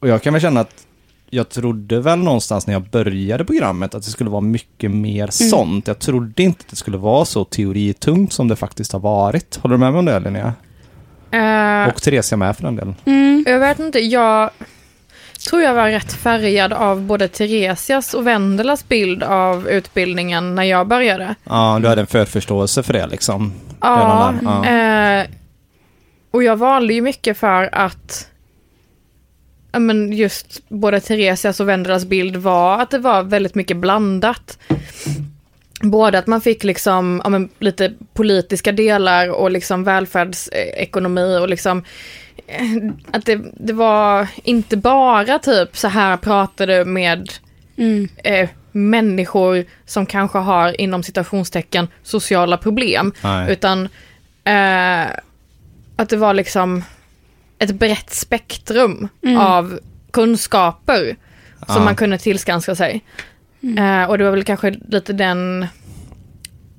och 0.00 0.08
jag 0.08 0.22
kan 0.22 0.32
väl 0.32 0.42
känna 0.42 0.60
att 0.60 0.84
jag 1.30 1.48
trodde 1.48 2.00
väl 2.00 2.18
någonstans 2.18 2.66
när 2.66 2.74
jag 2.74 2.82
började 2.82 3.44
programmet 3.44 3.94
att 3.94 4.02
det 4.04 4.10
skulle 4.10 4.30
vara 4.30 4.40
mycket 4.40 4.90
mer 4.90 5.28
sånt. 5.30 5.86
Jag 5.86 5.98
trodde 5.98 6.42
inte 6.42 6.60
att 6.64 6.70
det 6.70 6.76
skulle 6.76 6.96
vara 6.96 7.24
så 7.24 7.44
teoritungt 7.44 8.32
som 8.32 8.48
det 8.48 8.56
faktiskt 8.56 8.92
har 8.92 9.00
varit. 9.00 9.56
Håller 9.62 9.74
du 9.74 9.78
med 9.78 9.92
mig 9.92 9.98
om 9.98 10.04
det 10.04 10.20
Linnea? 10.20 10.54
Eh, 11.30 11.88
Och 11.94 12.02
Theresia 12.02 12.36
med 12.36 12.56
för 12.56 12.62
den 12.62 12.76
delen. 12.76 12.94
Mm. 13.04 13.44
Jag 13.46 13.58
vet 13.58 13.78
inte, 13.78 13.98
jag 13.98 14.50
tror 15.38 15.62
jag 15.62 15.74
var 15.74 15.88
rätt 15.88 16.12
färgad 16.12 16.72
av 16.72 17.02
både 17.02 17.28
Theresias 17.28 18.14
och 18.14 18.26
Vendelas 18.26 18.88
bild 18.88 19.22
av 19.22 19.68
utbildningen 19.68 20.54
när 20.54 20.62
jag 20.62 20.88
började. 20.88 21.34
Ja, 21.44 21.78
du 21.82 21.88
hade 21.88 22.00
en 22.00 22.06
förförståelse 22.06 22.82
för 22.82 22.92
det 22.92 23.06
liksom. 23.06 23.52
Ja, 23.80 24.34
där, 24.42 25.20
eh, 25.20 25.26
och 26.30 26.42
jag 26.42 26.56
valde 26.56 26.94
ju 26.94 27.00
mycket 27.00 27.38
för 27.38 27.68
att 27.72 28.28
ja, 29.72 29.78
men 29.78 30.12
just 30.12 30.68
både 30.68 31.00
Theresias 31.00 31.60
och 31.60 31.68
Vendelas 31.68 32.04
bild 32.04 32.36
var 32.36 32.82
att 32.82 32.90
det 32.90 32.98
var 32.98 33.22
väldigt 33.22 33.54
mycket 33.54 33.76
blandat. 33.76 34.58
Både 35.82 36.18
att 36.18 36.26
man 36.26 36.40
fick 36.40 36.64
liksom, 36.64 37.20
ja, 37.24 37.30
men, 37.30 37.48
lite 37.58 37.92
politiska 38.14 38.72
delar 38.72 39.28
och 39.28 39.50
liksom 39.50 39.84
välfärdsekonomi 39.84 41.38
och 41.38 41.48
liksom 41.48 41.84
eh, 42.46 42.92
att 43.12 43.24
det, 43.26 43.40
det 43.60 43.72
var 43.72 44.26
inte 44.44 44.76
bara 44.76 45.38
typ 45.38 45.76
så 45.76 45.88
här 45.88 46.16
pratar 46.16 46.66
du 46.66 46.84
med 46.84 47.32
Mm. 47.76 48.08
eh, 48.24 48.48
människor 48.72 49.64
som 49.86 50.06
kanske 50.06 50.38
har 50.38 50.80
inom 50.80 51.02
citationstecken 51.02 51.88
sociala 52.02 52.56
problem. 52.56 53.12
Nej. 53.22 53.52
Utan 53.52 53.88
eh, 54.44 55.02
att 55.96 56.08
det 56.08 56.16
var 56.16 56.34
liksom 56.34 56.84
ett 57.58 57.70
brett 57.74 58.10
spektrum 58.14 59.08
Mm. 59.22 59.38
av 59.38 59.78
kunskaper 60.10 61.16
som 61.66 61.76
Ja. 61.76 61.84
man 61.84 61.96
kunde 61.96 62.18
tillskanska 62.18 62.74
sig. 62.74 63.04
Mm. 63.62 64.02
Eh, 64.02 64.08
och 64.10 64.18
det 64.18 64.24
var 64.24 64.30
väl 64.30 64.44
kanske 64.44 64.70
lite 64.88 65.12
den 65.12 65.66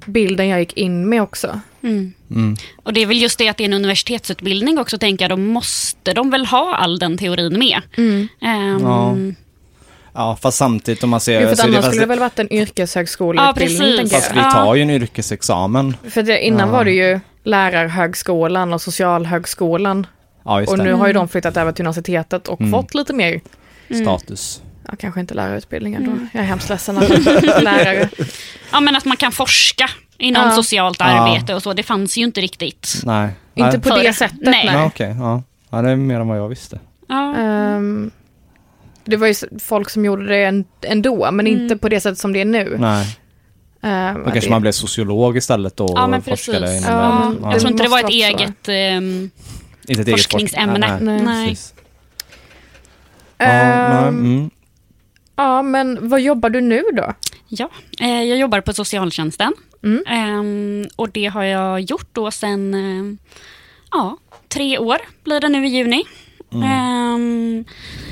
bilden 0.05 0.47
jag 0.47 0.59
gick 0.59 0.73
in 0.77 1.09
med 1.09 1.21
också. 1.21 1.59
Mm. 1.83 2.13
Mm. 2.31 2.55
Och 2.83 2.93
det 2.93 3.01
är 3.01 3.05
väl 3.05 3.21
just 3.21 3.37
det 3.39 3.49
att 3.49 3.57
det 3.57 3.63
är 3.63 3.65
en 3.65 3.73
universitetsutbildning 3.73 4.79
också, 4.79 4.97
tänker 4.97 5.25
jag. 5.25 5.31
Då 5.31 5.37
måste 5.37 6.13
de 6.13 6.29
väl 6.29 6.45
ha 6.45 6.75
all 6.75 6.99
den 6.99 7.17
teorin 7.17 7.59
med. 7.59 7.81
Ehm, 8.41 8.79
Ja. 8.81 9.15
Ja, 10.13 10.37
fast 10.41 10.57
samtidigt 10.57 11.03
om 11.03 11.09
man 11.09 11.19
ser... 11.19 11.41
Jo, 11.41 11.55
för 11.55 11.63
annars 11.63 11.75
fast 11.75 11.87
skulle 11.87 12.01
det 12.01 12.05
väl 12.07 12.19
varit 12.19 12.39
en 12.39 12.53
yrkeshögskoleutbildning, 12.53 13.89
Ja, 13.97 14.07
Fast 14.09 14.31
vi 14.35 14.39
tar 14.41 14.75
ju 14.75 14.81
en 14.81 14.89
yrkesexamen. 14.89 15.95
För 16.09 16.23
det, 16.23 16.45
innan 16.45 16.67
Ja. 16.67 16.73
var 16.73 16.85
det 16.85 16.91
ju 16.91 17.19
lärarhögskolan 17.43 18.73
och 18.73 18.81
socialhögskolan. 18.81 20.07
Ja, 20.45 20.59
just 20.59 20.71
Och 20.71 20.77
det. 20.77 20.83
nu 20.83 20.93
har 20.93 21.07
ju 21.07 21.13
de 21.13 21.27
flyttat 21.27 21.57
över 21.57 21.71
till 21.71 21.83
universitetet 21.85 22.47
och 22.47 22.59
Mm. 22.61 22.71
fått 22.71 22.95
lite 22.95 23.13
mer, 23.13 23.41
Status. 24.03 24.61
Ja 24.91 24.95
kanske 24.99 25.19
inte 25.19 25.33
lärarutbildningen 25.33 26.03
Mm. 26.05 26.17
då. 26.19 26.27
Jag 26.37 26.43
är 26.43 26.47
hemskt 26.47 26.69
ledsen 26.69 26.97
att 26.97 27.09
lärare. 27.63 28.09
Ja, 28.71 28.79
men 28.79 28.95
att 28.95 29.05
man 29.05 29.17
kan 29.17 29.31
forska 29.31 29.89
inom 30.17 30.43
Ja. 30.43 30.51
socialt 30.55 30.97
Ja. 30.99 31.05
arbete 31.05 31.55
och 31.55 31.63
så. 31.63 31.73
Det 31.73 31.83
fanns 31.83 32.17
ju 32.17 32.23
inte 32.23 32.41
riktigt. 32.41 33.01
Nej. 33.05 33.29
Inte 33.55 33.69
Nej. 33.71 33.79
på 33.81 33.89
För- 33.89 34.03
det 34.03 34.13
sättet, 34.13 34.37
nej. 34.41 34.65
nej. 34.65 34.73
Ja, 34.75 34.85
okej. 34.85 35.15
Ja. 35.19 35.43
ja, 35.69 35.81
det 35.81 35.89
är 35.89 35.95
mer 35.95 36.19
än 36.19 36.27
vad 36.27 36.37
jag 36.37 36.49
visste. 36.49 36.79
Ja. 37.07 37.35
Ehm, 37.37 38.11
det 39.05 39.17
var 39.17 39.27
ju 39.27 39.33
folk 39.59 39.89
som 39.89 40.05
gjorde 40.05 40.25
det 40.27 40.63
ändå, 40.87 41.31
men 41.31 41.47
Mm. 41.47 41.61
inte 41.61 41.77
på 41.77 41.89
det 41.89 41.99
sättet 42.01 42.19
som 42.19 42.33
det 42.33 42.41
är 42.41 42.45
nu. 42.45 42.77
Nej. 42.79 43.17
Ehm, 43.81 44.13
Då 44.17 44.23
kanske 44.23 44.39
det- 44.39 44.49
man 44.49 44.61
blev 44.61 44.71
sociolog 44.71 45.37
istället 45.37 45.77
då 45.77 45.93
Ja, 45.95 46.07
men 46.07 46.19
och 46.19 46.25
forskade 46.25 46.59
precis. 46.59 46.87
inom 46.87 46.99
Ja, 46.99 47.33
Ja. 47.41 47.51
Jag 47.51 47.59
tror 47.59 47.71
inte 47.71 47.83
det 47.83 47.89
var 47.89 47.99
ett 47.99 48.09
eget... 48.09 48.67
Inte 48.67 50.01
ett 50.01 50.07
eget 50.07 50.09
forskningsämne. 50.09 50.87
forskning- 50.87 51.05
Nej. 51.05 51.21
Nej. 51.25 51.47
precis. 51.49 51.73
Ja, 53.37 53.45
nej, 53.47 54.07
mm. 54.07 54.49
Ja, 55.39 55.61
men 55.61 56.09
vad 56.09 56.21
jobbar 56.21 56.49
du 56.49 56.61
nu 56.61 56.83
då? 56.93 57.13
Ja, 57.47 57.69
eh, 57.99 58.23
jag 58.23 58.37
jobbar 58.37 58.61
på 58.61 58.73
socialtjänsten. 58.73 59.53
Mm. 59.83 60.03
Ehm, 60.07 60.87
och 60.95 61.09
det 61.09 61.25
har 61.25 61.43
jag 61.43 61.81
gjort 61.81 62.09
då 62.13 62.31
sen 62.31 62.73
eh, 62.73 63.31
ja, 63.91 64.17
tre 64.47 64.77
år 64.77 64.97
blir 65.23 65.39
det 65.39 65.49
nu 65.49 65.67
i 65.67 65.69
juni. 65.69 66.03
Ehm, 66.63 67.65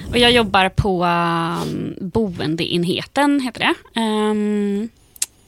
och 0.10 0.18
jag 0.18 0.32
jobbar 0.32 0.70
på 0.70 1.06
um, 1.06 1.96
boendeenheten, 2.02 3.40
heter 3.40 3.60
det. 3.60 4.00
ehm, 4.00 4.90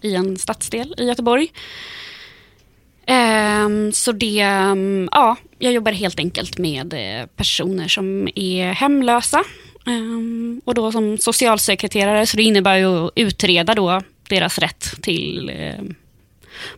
I 0.02 0.16
en 0.16 0.38
stadsdel 0.38 0.96
i 0.98 1.04
Göteborg. 1.04 1.52
Så 3.94 4.12
det, 4.12 4.46
um, 4.72 5.10
ja, 5.12 5.36
jag 5.60 5.74
jobbar 5.74 5.92
helt 5.92 6.20
enkelt 6.20 6.58
med 6.58 6.94
eh, 6.94 7.26
personer 7.26 7.88
som 7.88 8.28
är 8.36 8.72
hemlösa. 8.72 9.44
Ehm, 9.88 10.62
och 10.66 10.74
då 10.74 10.92
som 10.92 11.18
socialsekreterare, 11.18 12.26
så 12.26 12.38
det 12.38 12.44
innebär 12.44 12.76
ju 12.76 13.06
att 13.06 13.12
utreda 13.16 13.76
då 13.76 14.02
deras 14.30 14.58
rätt 14.58 15.02
till 15.02 15.52
eh, 15.56 15.84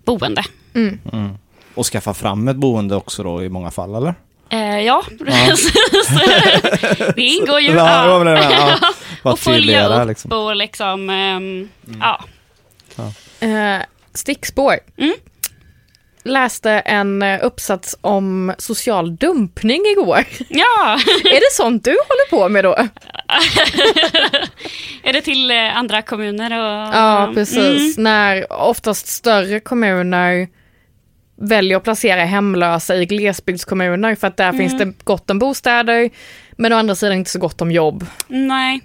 boende. 0.06 0.44
Mm. 0.74 1.00
Mm. 1.14 1.32
Och 1.76 1.86
skaffa 1.86 2.14
fram 2.14 2.48
ett 2.48 2.56
boende 2.56 2.96
också 2.96 3.24
då 3.24 3.44
i 3.44 3.50
många 3.50 3.72
fall, 3.72 3.96
eller? 3.96 4.16
Eh, 4.50 4.80
ja, 4.80 5.04
precis. 5.20 5.74
det 7.16 7.22
ingår 7.22 7.60
ju. 7.60 7.72
Ja, 7.76 8.26
ja. 8.26 8.42
ja, 8.42 8.52
ja. 8.52 8.94
Och 9.32 9.40
följa 9.40 9.88
upp 9.88 10.08
liksom. 10.08 10.32
och 10.32 10.56
liksom, 10.56 11.10
ehm, 11.10 11.70
ja. 12.00 12.24
Eh, 13.40 13.82
stickspår. 14.14 14.80
Mm. 14.98 15.14
Läste 16.24 16.72
en 16.72 17.22
eh, 17.22 17.46
uppsats 17.46 17.98
om 18.02 18.54
social 18.58 19.16
dumpning 19.16 19.82
igår. 19.92 20.18
ja. 20.50 21.00
är 21.24 21.40
det 21.40 21.54
sånt 21.54 21.84
du 21.84 21.92
håller 21.92 22.30
på 22.30 22.50
med 22.50 22.64
då? 22.64 22.76
är 25.04 25.14
det 25.14 25.22
till 25.22 25.52
eh, 25.52 25.78
andra 25.78 26.02
kommuner? 26.02 26.52
Och, 26.52 26.96
Ja, 26.96 27.32
precis. 27.34 27.98
När 27.98 28.54
oftast 28.54 29.08
större 29.08 29.60
kommuner 29.60 30.48
väljer 31.42 31.78
att 31.78 31.84
placera 31.84 32.26
hemlösa 32.26 32.96
i 32.96 33.06
glesbygdskommuner 33.06 34.16
för 34.16 34.28
att 34.28 34.38
där 34.38 34.54
finns 34.54 34.78
det 34.78 34.94
gott 35.04 35.30
om 35.30 35.40
bostäder, 35.40 36.10
men 36.52 36.74
å 36.74 36.76
andra 36.76 36.96
sidan 36.96 37.18
inte 37.18 37.32
så 37.32 37.40
gott 37.40 37.62
om 37.62 37.72
jobb. 37.72 38.06
Mm, 38.30 38.48
nej. 38.48 38.82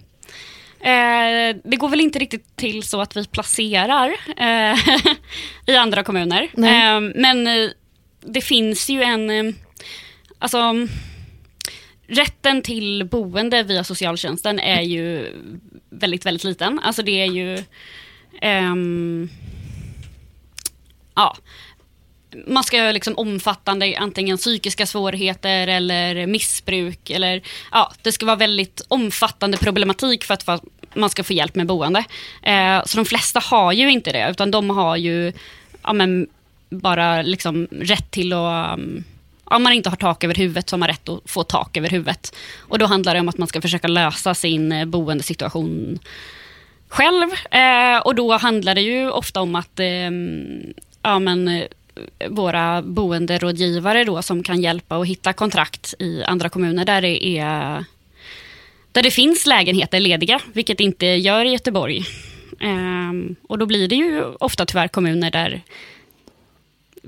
Eh, 0.80 1.56
det 1.64 1.76
går 1.76 1.88
väl 1.88 2.00
inte 2.00 2.18
riktigt 2.18 2.56
till 2.56 2.82
så 2.82 3.00
att 3.00 3.16
vi 3.16 3.26
placerar 3.26 4.16
eh, 4.36 4.78
i 5.66 5.76
andra 5.76 6.02
kommuner. 6.02 6.42
Eh, 6.42 7.00
men 7.14 7.46
eh, 7.46 7.70
det 8.20 8.40
finns 8.40 8.88
ju 8.90 9.02
en... 9.02 9.30
Eh, 9.30 9.54
alltså, 10.38 10.74
rätten 12.06 12.62
till 12.62 13.04
boende 13.04 13.62
via 13.62 13.84
socialtjänsten 13.84 14.58
är 14.58 14.82
ju 14.82 15.32
väldigt, 15.90 16.26
väldigt 16.26 16.44
liten. 16.44 16.78
Alltså 16.78 17.02
det 17.02 17.20
är 17.22 17.26
ju... 17.26 17.64
ehm, 18.40 19.28
ja, 21.14 21.36
man 22.46 22.64
ska 22.64 22.82
ha 22.82 22.92
liksom 22.92 23.14
omfattande 23.18 23.96
antingen 23.98 24.36
psykiska 24.36 24.86
svårigheter 24.86 25.68
eller 25.68 26.26
missbruk. 26.26 27.10
Eller, 27.10 27.42
ja, 27.72 27.92
det 28.02 28.12
ska 28.12 28.26
vara 28.26 28.36
väldigt 28.36 28.82
omfattande 28.88 29.56
problematik 29.56 30.24
för 30.24 30.34
att 30.34 30.42
få- 30.42 30.60
man 30.94 31.10
ska 31.10 31.24
få 31.24 31.32
hjälp 31.32 31.54
med 31.54 31.66
boende. 31.66 32.04
Eh, 32.42 32.84
så 32.84 32.96
de 32.96 33.04
flesta 33.04 33.40
har 33.40 33.72
ju 33.72 33.90
inte 33.90 34.12
det, 34.12 34.30
utan 34.30 34.50
de 34.50 34.70
har 34.70 34.96
ju 34.96 35.32
ja, 35.82 35.92
men, 35.92 36.26
bara 36.68 37.22
liksom 37.22 37.68
rätt 37.70 38.10
till 38.10 38.32
att 38.32 38.74
mm, 38.74 38.96
um, 38.96 39.04
om 39.44 39.62
man 39.62 39.72
inte 39.72 39.88
har 39.88 39.96
tak 39.96 40.24
över 40.24 40.34
huvudet 40.34 40.68
så 40.68 40.74
har 40.76 40.78
man 40.78 40.88
rätt 40.88 41.08
att 41.08 41.20
få 41.30 41.42
tak 41.42 41.76
över 41.76 41.88
huvudet. 41.88 42.36
Och 42.58 42.78
då 42.78 42.86
handlar 42.86 43.14
det 43.14 43.20
om 43.20 43.28
att 43.28 43.38
man 43.38 43.48
ska 43.48 43.60
försöka 43.60 43.88
lösa 43.88 44.34
sin 44.34 44.72
eh, 44.72 44.84
boendesituation 44.84 45.98
själv. 46.88 47.30
Eh, 47.50 47.98
och 47.98 48.14
då 48.14 48.36
handlar 48.36 48.74
det 48.74 48.80
ju 48.80 49.10
ofta 49.10 49.40
om 49.40 49.54
att 49.54 49.80
eh, 49.80 50.10
ja, 51.02 51.18
men, 51.18 51.48
eh, 51.48 51.66
våra 52.28 52.82
boenderådgivare 52.82 54.04
då, 54.04 54.22
som 54.22 54.42
kan 54.42 54.62
hjälpa 54.62 54.96
och 54.96 55.06
hitta 55.06 55.32
kontrakt 55.32 55.94
i 55.98 56.22
andra 56.24 56.48
kommuner 56.48 56.84
där 56.84 57.02
det, 57.02 57.26
är, 57.38 57.84
där 58.92 59.02
det 59.02 59.10
finns 59.10 59.46
lägenheter 59.46 60.00
lediga, 60.00 60.40
vilket 60.52 60.80
inte 60.80 61.06
gör 61.06 61.44
i 61.44 61.50
Göteborg. 61.50 62.04
Eh, 62.60 63.36
och 63.48 63.58
då 63.58 63.66
blir 63.66 63.88
det 63.88 63.96
ju 63.96 64.24
ofta 64.24 64.66
tyvärr 64.66 64.88
kommuner 64.88 65.30
där 65.30 65.62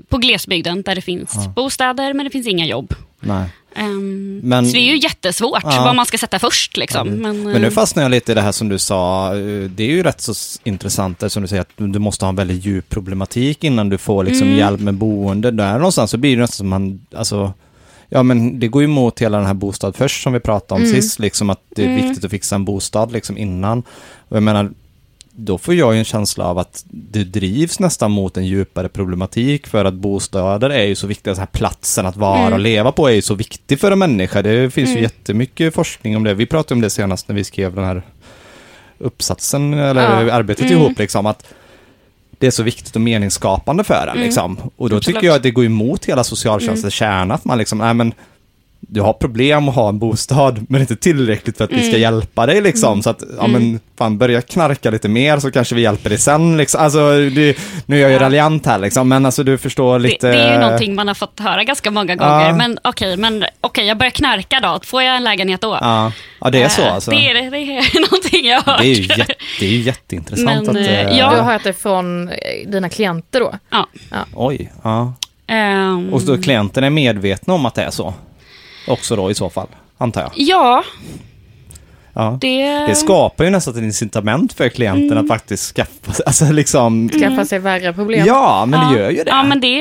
på 0.07 0.17
glesbygden 0.17 0.81
där 0.81 0.95
det 0.95 1.01
finns 1.01 1.31
Ja. 1.35 1.53
bostäder 1.55 2.13
men 2.13 2.23
det 2.23 2.29
finns 2.29 2.47
inga 2.47 2.65
jobb. 2.65 2.93
Ehm, 3.75 4.39
Men- 4.43 4.65
så 4.65 4.71
det 4.73 4.79
är 4.79 4.91
ju 4.91 4.97
jättesvårt 4.99 5.63
Ja. 5.63 5.81
vad 5.85 5.95
man 5.95 6.05
ska 6.05 6.17
sätta 6.17 6.39
först. 6.39 6.77
Liksom. 6.77 7.07
Men, 7.09 7.43
Men 7.43 7.61
nu 7.61 7.67
eh, 7.67 7.73
fastnar 7.73 8.03
jag 8.03 8.09
lite 8.09 8.31
i 8.31 8.35
det 8.35 8.41
här 8.41 8.51
som 8.51 8.69
du 8.69 8.79
sa. 8.79 9.27
eh, 9.35 9.69
Det 9.69 9.83
är 9.83 9.87
ju 9.87 10.03
rätt 10.03 10.21
så 10.21 10.33
intressant 10.63 11.31
som 11.31 11.41
du 11.41 11.47
säger 11.47 11.61
att 11.61 11.69
du 11.75 11.99
måste 11.99 12.25
ha 12.25 12.29
en 12.29 12.35
väldigt 12.35 12.65
djup 12.65 12.89
problematik 12.89 13.63
innan 13.63 13.89
du 13.89 13.97
får 13.97 14.23
liksom 14.23 14.47
Mm. 14.47 14.59
hjälp 14.59 14.79
med 14.79 14.93
boende. 14.93 15.51
Där 15.51 15.73
någonstans 15.77 16.11
så 16.11 16.17
blir 16.17 16.35
det 16.35 16.41
nästan 16.41 16.57
som 16.57 16.67
man, 16.69 17.01
alltså, 17.15 17.53
ja 18.09 18.23
men 18.23 18.59
det 18.59 18.67
går 18.67 18.81
ju 18.81 18.85
emot 18.87 19.19
hela 19.21 19.37
den 19.37 19.47
här 19.47 19.53
bostad 19.53 19.95
först 19.95 20.23
som 20.23 20.33
vi 20.33 20.39
pratade 20.39 20.81
om 20.81 20.87
Mm. 20.89 21.01
sist, 21.01 21.19
liksom 21.19 21.49
att 21.49 21.61
det 21.75 21.81
är 21.85 21.89
Mm. 21.89 22.07
viktigt 22.07 22.25
att 22.25 22.31
fixa 22.31 22.55
en 22.55 22.65
bostad 22.65 23.11
liksom 23.11 23.37
innan. 23.37 23.79
Och 24.29 24.35
jag 24.37 24.43
menar, 24.43 24.71
då 25.45 25.57
får 25.57 25.73
jag 25.75 25.93
ju 25.93 25.99
en 25.99 26.05
känsla 26.05 26.45
av 26.45 26.57
att 26.57 26.83
det 26.91 27.23
drivs 27.23 27.79
nästan 27.79 28.11
mot 28.11 28.37
en 28.37 28.45
djupare 28.45 28.89
problematik 28.89 29.67
för 29.67 29.85
att 29.85 29.93
bostäder 29.93 30.69
är 30.69 30.83
ju 30.83 30.95
så 30.95 31.07
viktiga, 31.07 31.35
så 31.35 31.41
här 31.41 31.45
platsen 31.47 32.05
att 32.05 32.17
vara 32.17 32.39
Mm. 32.39 32.53
och 32.53 32.59
leva 32.59 32.91
på 32.91 33.07
är 33.07 33.13
ju 33.13 33.21
så 33.21 33.35
viktig 33.35 33.79
för 33.79 33.91
en 33.91 33.99
människa. 33.99 34.41
Det 34.41 34.73
finns 34.73 34.89
ju 34.89 34.91
Mm. 34.93 35.03
jättemycket 35.03 35.73
forskning 35.73 36.15
om 36.17 36.23
det. 36.23 36.33
Vi 36.33 36.45
pratade 36.45 36.73
om 36.73 36.81
det 36.81 36.89
senast 36.89 37.27
när 37.27 37.35
vi 37.35 37.43
skrev 37.43 37.75
den 37.75 37.83
här 37.85 38.01
uppsatsen, 38.97 39.73
eller 39.73 40.25
Ja. 40.25 40.33
arbetet 40.33 40.65
Mm. 40.71 40.77
ihop, 40.83 40.99
liksom 40.99 41.25
att 41.25 41.45
det 42.37 42.47
är 42.47 42.51
så 42.51 42.63
viktigt 42.63 42.95
och 42.95 43.01
meningsskapande 43.01 43.83
för 43.83 44.03
en. 44.07 44.09
Mm. 44.09 44.23
Liksom. 44.23 44.57
Och 44.75 44.89
då 44.89 44.95
Absolut. 44.97 45.03
tycker 45.15 45.27
jag 45.27 45.35
att 45.35 45.43
det 45.43 45.51
går 45.51 45.65
emot 45.65 46.05
hela 46.05 46.23
socialtjänstens 46.23 46.93
kärna, 46.93 47.33
att 47.33 47.45
man 47.45 47.57
liksom, 47.57 47.77
nej 47.77 47.93
men 47.93 48.13
du 48.81 49.01
har 49.01 49.13
problem 49.13 49.69
att 49.69 49.75
ha 49.75 49.89
en 49.89 49.99
bostad, 49.99 50.65
men 50.69 50.81
inte 50.81 50.95
tillräckligt 50.95 51.57
för 51.57 51.63
att 51.63 51.71
vi 51.71 51.79
ska 51.79 51.89
Mm. 51.89 52.01
hjälpa 52.01 52.45
dig 52.45 52.61
liksom. 52.61 53.01
Så 53.03 53.09
att, 53.09 53.23
ja 53.39 53.47
men 53.47 53.79
fan 53.97 54.17
börja 54.17 54.41
knarka 54.41 54.91
lite 54.91 55.09
mer 55.09 55.39
så 55.39 55.51
kanske 55.51 55.75
vi 55.75 55.81
hjälper 55.81 56.09
dig 56.09 56.17
sen 56.19 56.57
liksom. 56.57 56.81
Alltså, 56.81 56.99
det, 57.11 57.57
nu 57.85 57.97
är 57.97 58.01
jag 58.01 58.09
ju 58.09 58.15
Ja. 58.15 58.21
raljant 58.21 58.65
här 58.65 58.79
liksom, 58.79 59.09
men 59.09 59.25
alltså 59.25 59.43
du 59.43 59.57
förstår 59.57 59.99
Det, 59.99 60.07
lite. 60.07 60.27
det 60.31 60.37
är 60.41 60.53
ju 60.53 60.59
någonting 60.59 60.95
man 60.95 61.07
har 61.07 61.15
fått 61.15 61.39
höra 61.39 61.63
ganska 61.63 61.91
många 61.91 62.15
gånger. 62.15 62.47
Ja. 62.47 62.55
Men 62.55 62.79
okej, 62.83 63.17
men 63.17 63.45
okej, 63.61 63.85
jag 63.85 63.97
börjar 63.97 64.11
knarka 64.11 64.59
då. 64.59 64.79
Får 64.83 65.03
jag 65.03 65.15
en 65.15 65.23
lägenhet 65.23 65.61
då? 65.61 65.77
Ja, 65.81 66.11
ja 66.41 66.49
det 66.49 66.61
är 66.63 66.69
så 66.69 66.81
Eh, 66.81 66.93
alltså. 66.93 67.11
Det 67.11 67.29
är, 67.29 67.51
det 67.51 67.57
är 67.57 68.01
någonting 68.11 68.45
jag 68.49 68.61
har 68.61 68.73
hört. 68.73 68.81
Det 68.81 68.87
är 68.87 68.93
ju, 68.95 69.01
jätte, 69.01 69.33
det 69.59 69.65
är 69.65 69.69
ju 69.69 69.81
jätteintressant 69.81 70.67
Men, 70.67 70.69
att... 70.69 70.87
eh, 70.89 70.99
eh, 70.99 71.17
ja. 71.17 71.29
Du 71.31 71.35
har 71.37 71.43
hört 71.53 71.63
det 71.63 71.73
från 71.73 72.29
dina 72.67 72.89
klienter 72.89 73.39
då? 73.39 73.53
Ja. 73.69 73.87
Oj, 74.33 74.71
ja. 74.83 75.13
Ehm, 75.47 76.13
Och 76.13 76.21
så 76.21 76.41
klienten 76.41 76.83
är 76.83 76.89
medvetna 76.89 77.53
om 77.53 77.65
att 77.65 77.75
det 77.75 77.83
är 77.83 77.91
så? 77.91 78.13
Också 78.89 79.15
då 79.15 79.31
i 79.31 79.35
så 79.35 79.49
fall, 79.49 79.67
antar 79.97 80.21
jag. 80.21 80.31
Ja, 80.35 80.83
Ja. 82.13 82.37
det... 82.41 82.65
Det 82.87 82.95
skapar 82.95 83.43
ju 83.43 83.49
nästan 83.49 83.73
ett 83.73 83.81
incitament 83.83 84.53
för 84.53 84.69
klienten 84.69 85.11
Mm. 85.11 85.17
att 85.23 85.27
faktiskt 85.27 85.75
skaffa 85.75 86.23
alltså 86.25 86.51
liksom... 86.51 87.09
Skaffa 87.09 87.45
sig 87.45 87.59
värre 87.59 87.93
problem? 87.93 88.25
Ja, 88.27 88.65
men 88.65 88.79
ja. 88.81 88.89
det 88.93 88.99
gör 88.99 89.09
ju 89.09 89.23
det. 89.23 89.29
Ja, 89.29 89.43
men 89.43 89.59
det... 89.61 89.77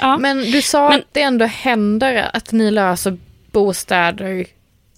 Ja. 0.00 0.18
Men 0.18 0.38
du 0.38 0.62
sa 0.62 0.88
Men- 0.88 0.98
att 0.98 1.04
det 1.12 1.22
ändå 1.22 1.44
händer 1.44 2.30
att 2.32 2.52
ni 2.52 2.70
löser 2.70 3.18
bostäder 3.52 4.46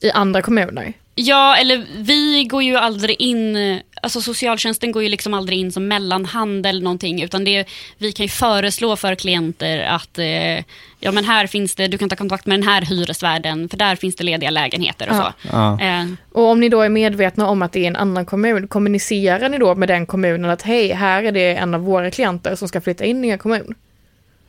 i 0.00 0.11
andra 0.11 0.42
kommuner. 0.42 0.92
Ja, 1.14 1.56
eller 1.56 1.85
vi 1.97 2.44
går 2.44 2.62
ju 2.62 2.76
aldrig 2.76 3.16
in, 3.20 3.80
alltså 4.02 4.21
socialtjänsten 4.21 4.92
går 4.92 5.02
ju 5.02 5.09
liksom 5.09 5.35
aldrig 5.35 5.59
in 5.59 5.73
som 5.73 5.88
mellanhand 5.88 6.66
eller 6.66 6.83
någonting, 6.83 7.23
utan 7.23 7.45
det, 7.45 7.64
vi 7.99 8.12
kan 8.12 8.25
ju 8.25 8.30
föreslå 8.30 8.97
för 8.97 9.14
klienter 9.14 9.78
att 9.83 10.19
eh, 10.19 10.64
ja 11.00 11.12
men 11.12 11.25
här 11.25 11.47
finns 11.47 11.75
det, 11.75 11.88
du 11.88 11.99
kan 11.99 12.09
ta 12.09 12.16
kontakt 12.16 12.47
med 12.47 12.59
den 12.61 12.69
här 12.69 12.83
hyresvärden, 12.83 13.69
för 13.69 13.76
där 13.76 13.97
finns 13.97 14.16
det 14.16 14.25
lediga 14.25 14.50
lägenheter 14.50 15.11
och 15.11 15.16
Ja. 15.16 15.33
så. 15.42 15.49
Ja. 15.52 15.80
Eh, 15.80 16.07
Och 16.33 16.45
om 16.49 16.61
ni 16.61 16.69
då 16.69 16.83
är 16.83 16.88
medvetna 16.88 17.47
om 17.47 17.62
att 17.62 17.73
det 17.73 17.80
är 17.85 17.87
en 17.88 17.97
annan 17.97 18.26
kommun, 18.26 18.69
kommunicerar 18.69 19.49
ni 19.49 19.59
då 19.59 19.75
med 19.75 19.88
den 19.88 20.07
kommunen 20.07 20.50
att 20.50 20.62
hej, 20.62 20.92
här 20.92 21.23
är 21.23 21.33
det 21.33 21.54
en 21.57 21.75
av 21.75 21.80
våra 21.80 22.11
klienter 22.11 22.54
som 22.57 22.69
ska 22.69 22.80
flytta 22.80 23.04
in 23.04 23.25
i 23.25 23.28
er 23.28 23.37
kommun? 23.37 23.75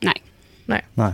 nej. 0.00 0.22
Nej. 0.94 1.12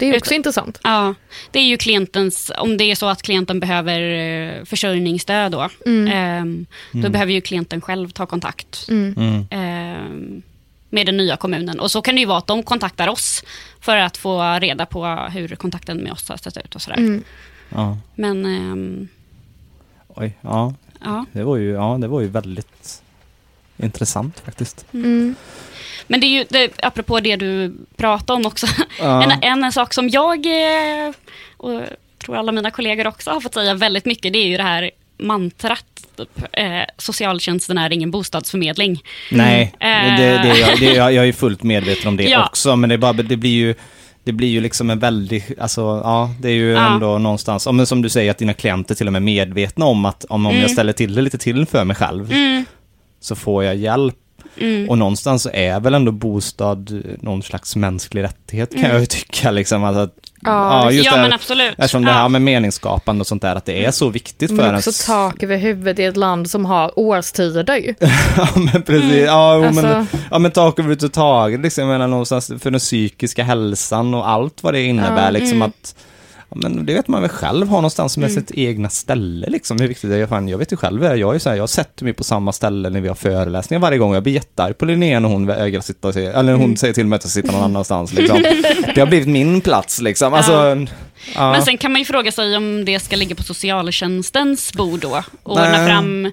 Det 0.00 0.06
är 0.14 0.16
också 0.16 0.34
intressant. 0.34 0.80
Ja, 0.84 1.14
det 1.50 1.58
är 1.58 1.64
ju 1.64 1.76
klientens, 1.76 2.52
om 2.58 2.76
det 2.76 2.84
är 2.84 2.94
så 2.94 3.06
att 3.06 3.22
klienten 3.22 3.60
behöver 3.60 4.00
eh, 4.00 4.64
försörjningsstöd 4.64 5.52
då, 5.52 5.68
ehm, 6.10 6.66
då 6.92 7.08
behöver 7.08 7.32
ju 7.32 7.40
klienten 7.40 7.80
själv 7.80 8.08
ta 8.10 8.26
kontakt 8.26 8.86
Mm. 8.88 9.46
ehm, 9.50 10.42
med 10.90 11.06
den 11.06 11.16
nya 11.16 11.36
kommunen. 11.36 11.80
Och 11.80 11.90
så 11.90 12.02
kan 12.02 12.14
det 12.14 12.20
ju 12.20 12.26
vara 12.26 12.38
att 12.38 12.46
de 12.46 12.62
kontaktar 12.62 13.08
oss 13.08 13.44
för 13.80 13.96
att 13.96 14.16
få 14.16 14.58
reda 14.60 14.86
på 14.86 15.06
hur 15.06 15.48
kontakten 15.56 15.96
med 15.98 16.12
oss 16.12 16.28
har 16.28 16.36
sett 16.36 16.56
ut 16.56 16.74
och 16.74 16.82
sådär. 16.82 16.98
Mm. 16.98 17.24
Ja. 17.68 17.98
Men 18.14 18.44
ehm, 18.46 19.08
Oj, 20.08 20.36
ja. 20.40 20.74
ja, 21.04 21.24
Det 21.32 21.44
var 21.44 21.56
ju, 21.56 21.70
ja, 21.70 21.98
det 22.00 22.08
var 22.08 22.20
ju 22.20 22.28
väldigt 22.28 23.02
intressant 23.76 24.40
faktiskt. 24.40 24.86
Mm. 26.00 26.06
men 26.06 26.20
det 26.20 26.26
är 26.26 26.28
ju, 26.38 26.44
det, 26.48 26.72
apropå 26.82 27.20
det 27.20 27.36
du 27.36 27.74
pratade 27.96 28.36
om 28.36 28.46
också, 28.46 28.66
Ja. 29.00 29.22
en, 29.42 29.62
en 29.62 29.72
sak 29.72 29.94
som 29.94 30.08
jag 30.08 30.46
eh, 30.46 31.12
och 31.56 31.80
tror 32.24 32.36
alla 32.36 32.52
mina 32.52 32.70
kollegor 32.70 33.06
också 33.06 33.30
har 33.30 33.40
fått 33.40 33.54
säga 33.54 33.74
väldigt 33.74 34.04
mycket, 34.04 34.32
det 34.32 34.38
är 34.38 34.46
ju 34.46 34.56
det 34.56 34.62
här 34.62 34.90
mantrat, 35.18 35.84
typ, 36.16 36.42
eh, 36.52 36.80
socialtjänsten 36.98 37.78
är 37.78 37.92
ingen 37.92 38.10
bostadsförmedling. 38.10 39.02
Nej, 39.30 39.74
Mm. 39.80 40.20
det, 40.20 40.26
det, 40.42 40.50
Eh. 40.50 40.58
jag, 40.60 40.78
det, 40.80 40.94
jag, 40.94 41.12
jag 41.12 41.28
är 41.28 41.32
fullt 41.32 41.62
medveten 41.62 42.08
om 42.08 42.16
det 42.16 42.24
Ja. 42.28 42.46
också, 42.46 42.76
men 42.76 42.88
det, 42.88 42.94
är 42.94 42.98
bara, 42.98 43.12
det 43.12 43.36
blir 43.36 43.50
ju 43.50 43.74
det 44.24 44.32
blir 44.32 44.48
ju 44.48 44.60
liksom 44.60 44.90
en 44.90 44.98
väldig, 44.98 45.44
alltså 45.60 45.80
ja, 46.04 46.30
det 46.40 46.48
är 46.48 46.52
ju 46.52 46.70
Ja. 46.72 46.92
ändå 46.94 47.18
någonstans, 47.18 47.68
men 47.72 47.86
som 47.86 48.02
du 48.02 48.08
säger 48.08 48.30
att 48.30 48.38
dina 48.38 48.54
klienter 48.54 48.94
till 48.94 49.06
och 49.06 49.12
med 49.12 49.20
är 49.20 49.24
medvetna 49.24 49.84
om 49.86 50.04
att 50.04 50.24
om, 50.28 50.46
om 50.46 50.56
jag 50.56 50.70
ställer 50.70 50.92
till 50.92 51.14
det 51.14 51.22
lite 51.22 51.38
till 51.38 51.66
för 51.66 51.84
mig 51.84 51.96
själv 51.96 52.32
Mm, 52.32 52.64
så 53.20 53.36
får 53.36 53.64
jag 53.64 53.76
hjälp. 53.76 54.16
Mm. 54.60 54.88
Och 54.90 54.98
någonstans 54.98 55.42
så 55.42 55.50
är 55.52 55.80
väl 55.80 55.94
ändå 55.94 56.12
bostad 56.12 57.02
någon 57.20 57.42
slags 57.42 57.76
mänsklig 57.76 58.22
rättighet 58.22 58.70
kan 58.70 58.78
Mm. 58.80 58.90
jag 58.92 59.00
ju 59.00 59.06
tycka. 59.06 59.50
Liksom, 59.50 59.84
alltså, 59.84 60.00
att, 60.00 60.14
Ja, 60.42 60.90
just 60.90 61.04
ja, 61.06 61.10
det 61.12 61.16
här- 61.16 61.24
men 61.24 61.32
absolut. 61.32 61.74
Eftersom 61.78 62.04
det 62.04 62.10
Ja. 62.10 62.16
här 62.16 62.28
med 62.28 62.42
meningsskapande 62.42 63.20
och 63.20 63.26
sånt 63.26 63.42
där, 63.42 63.56
att 63.56 63.64
det 63.64 63.84
är 63.84 63.90
så 63.90 64.08
viktigt 64.08 64.50
för 64.50 64.56
Men 64.56 64.74
också 64.74 64.90
ens... 64.90 65.06
tak 65.06 65.42
över 65.42 65.56
huvudet 65.56 65.98
i 65.98 66.04
ett 66.04 66.16
land 66.16 66.50
som 66.50 66.64
har 66.66 66.98
årstider. 66.98 67.94
ja 68.36 68.48
men 68.72 68.82
precis, 68.82 69.24
ja, 69.26 69.54
jo, 69.54 69.60
men, 69.74 69.84
Alltså- 69.84 70.16
ja 70.30 70.38
men 70.38 70.50
tak 70.50 70.78
överhuvudtaget 70.78 71.60
liksom, 71.60 71.84
jag 71.84 71.92
menar 71.92 72.06
någonstans 72.08 72.52
för 72.60 72.70
den 72.70 72.80
psykiska 72.80 73.44
hälsan 73.44 74.14
och 74.14 74.28
allt 74.28 74.62
vad 74.62 74.74
det 74.74 74.82
innebär 74.82 75.24
Ja, 75.24 75.30
liksom 75.30 75.56
mm. 75.56 75.68
att 75.68 75.94
Ja, 75.96 76.04
men 76.54 76.86
det 76.86 76.94
vet 76.94 77.08
man 77.08 77.22
väl 77.22 77.30
själv, 77.30 77.68
ha 77.68 77.76
någonstans 77.76 78.16
med 78.16 78.32
sitt 78.32 78.50
egna 78.50 78.88
ställe 78.88 79.46
liksom, 79.50 79.80
hur 79.80 79.88
viktigt 79.88 80.10
det 80.10 80.16
är. 80.16 80.26
Fan, 80.26 80.48
jag 80.48 80.58
vet 80.58 80.72
ju 80.72 80.76
själv, 80.76 81.04
jag 81.04 81.34
är 81.34 81.38
så 81.38 81.50
här, 81.50 81.56
jag 81.56 81.68
sätter 81.68 82.04
mig 82.04 82.12
på 82.12 82.24
samma 82.24 82.52
ställe 82.52 82.90
när 82.90 83.00
vi 83.00 83.08
har 83.08 83.14
föreläsningar 83.14 83.80
varje 83.80 83.98
gång. 83.98 84.14
Jag 84.14 84.22
blir 84.22 84.32
jättearg 84.32 84.78
på 84.78 84.84
Linnea 84.84 85.20
när 85.20 85.28
hon 85.28 85.46
vägrar 85.46 85.80
sitta 85.80 86.08
eller 86.08 86.54
hon 86.54 86.76
säger 86.76 86.94
till 86.94 87.06
mig 87.06 87.16
att 87.16 87.24
jag 87.24 87.30
sitta 87.30 87.52
någon 87.52 87.62
annanstans 87.62 88.12
liksom. 88.12 88.42
Det 88.94 89.00
har 89.00 89.06
blivit 89.06 89.28
min 89.28 89.60
plats 89.60 90.00
liksom, 90.00 90.34
alltså. 90.34 90.52
Ja. 91.34 91.52
Men 91.52 91.62
sen 91.62 91.78
kan 91.78 91.92
man 91.92 91.98
ju 91.98 92.04
fråga 92.04 92.32
sig 92.32 92.56
om 92.56 92.84
det 92.84 93.00
ska 93.00 93.16
ligga 93.16 93.34
på 93.34 93.42
socialtjänstens 93.42 94.72
bord 94.72 95.00
då. 95.00 95.22
Och 95.42 95.52
ordna 95.52 95.70
Nej. 95.70 95.86
fram... 95.86 96.32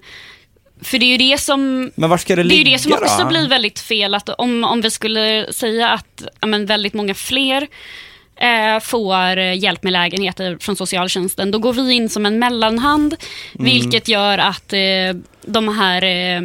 För 0.81 0.99
det 0.99 1.05
är 1.05 1.11
ju 1.11 1.17
det 1.17 1.37
som 1.37 1.91
var 1.95 2.17
ska 2.17 2.35
det 2.35 2.43
Det 2.43 2.47
är 2.47 2.57
ligga 2.57 2.71
det 2.71 2.79
som 2.79 2.93
också 2.93 3.21
då? 3.23 3.27
blir 3.27 3.49
väldigt 3.49 3.79
fel, 3.79 4.15
att 4.15 4.29
om, 4.29 4.63
om 4.63 4.81
vi 4.81 4.91
skulle 4.91 5.53
säga 5.53 5.89
att 5.89 6.23
ja, 6.39 6.47
men 6.47 6.65
väldigt 6.65 6.93
många 6.93 7.13
fler 7.13 7.67
eh, 8.37 8.79
får 8.81 9.37
hjälp 9.39 9.83
med 9.83 9.93
lägenheter 9.93 10.57
från 10.61 10.75
socialtjänsten, 10.75 11.51
då 11.51 11.59
går 11.59 11.73
vi 11.73 11.93
in 11.93 12.09
som 12.09 12.25
en 12.25 12.39
mellanhand, 12.39 13.15
Mm. 13.59 13.65
vilket 13.65 14.07
gör 14.07 14.37
att 14.37 14.73
eh, 14.73 14.79
de 15.45 15.77
här 15.77 16.03
eh, 16.03 16.41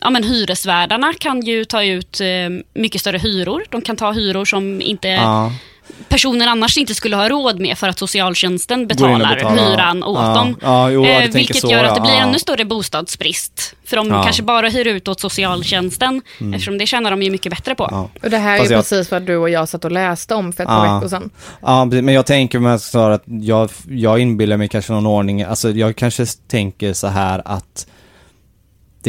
ja, 0.00 0.10
men 0.10 0.24
hyresvärdarna 0.24 1.12
kan 1.18 1.40
ju 1.42 1.64
ta 1.64 1.82
ut 1.84 2.20
eh, 2.20 2.26
mycket 2.74 3.00
större 3.00 3.18
hyror. 3.18 3.64
De 3.70 3.82
kan 3.82 3.96
ta 3.96 4.12
hyror 4.12 4.44
som 4.44 4.80
inte 4.82 5.08
Ja. 5.08 5.52
Personen 6.08 6.48
annars 6.48 6.78
inte 6.78 6.94
skulle 6.94 7.16
ha 7.16 7.28
råd 7.28 7.60
med 7.60 7.78
för 7.78 7.88
att 7.88 7.98
socialtjänsten 7.98 8.86
betalar 8.86 9.34
betalar. 9.36 9.70
hyran 9.70 10.02
åt 10.04 10.18
Ja. 10.18 10.34
dem. 10.34 10.56
Ja, 10.62 10.90
jo, 10.90 11.04
eh, 11.04 11.30
vilket 11.30 11.56
så, 11.60 11.70
gör 11.70 11.84
att 11.84 11.94
det 11.94 12.00
blir 12.00 12.10
Ja. 12.12 12.18
ännu 12.20 12.38
större 12.38 12.64
bostadsbrist. 12.64 13.74
För 13.84 13.96
de 13.96 14.08
Ja. 14.08 14.22
kanske 14.22 14.42
bara 14.42 14.68
hyr 14.68 14.86
ut 14.86 15.08
åt 15.08 15.20
socialtjänsten, 15.20 16.22
eftersom 16.54 16.78
det 16.78 16.86
tjänar 16.86 17.10
de 17.10 17.22
ju 17.22 17.30
mycket 17.30 17.50
bättre 17.50 17.74
på. 17.74 17.84
Mm. 17.84 17.94
Ja. 18.00 18.08
Och 18.22 18.30
det 18.30 18.38
här 18.38 18.54
är 18.54 18.58
Fast 18.58 18.70
ju 18.70 18.74
jag- 18.74 18.82
precis 18.84 19.10
vad 19.10 19.22
du 19.22 19.36
och 19.36 19.50
jag 19.50 19.68
satt 19.68 19.84
och 19.84 19.92
läste 19.92 20.34
om 20.34 20.52
för 20.52 20.62
ett 20.62 20.68
Ja. 20.68 20.76
par 20.76 20.94
veckor 20.94 21.08
sedan. 21.08 21.30
Ja, 21.62 21.84
men 21.84 22.08
jag 22.08 22.26
tänker 22.26 22.58
mig 22.58 22.78
så 22.78 22.98
att 22.98 23.22
jag, 23.26 23.70
jag 23.88 24.18
inbillar 24.20 24.56
mig 24.56 24.68
kanske 24.68 24.92
någon 24.92 25.06
ordning, 25.06 25.42
alltså 25.42 25.70
jag 25.70 25.96
kanske 25.96 26.26
tänker 26.48 26.92
så 26.92 27.06
här 27.06 27.42
att 27.44 27.86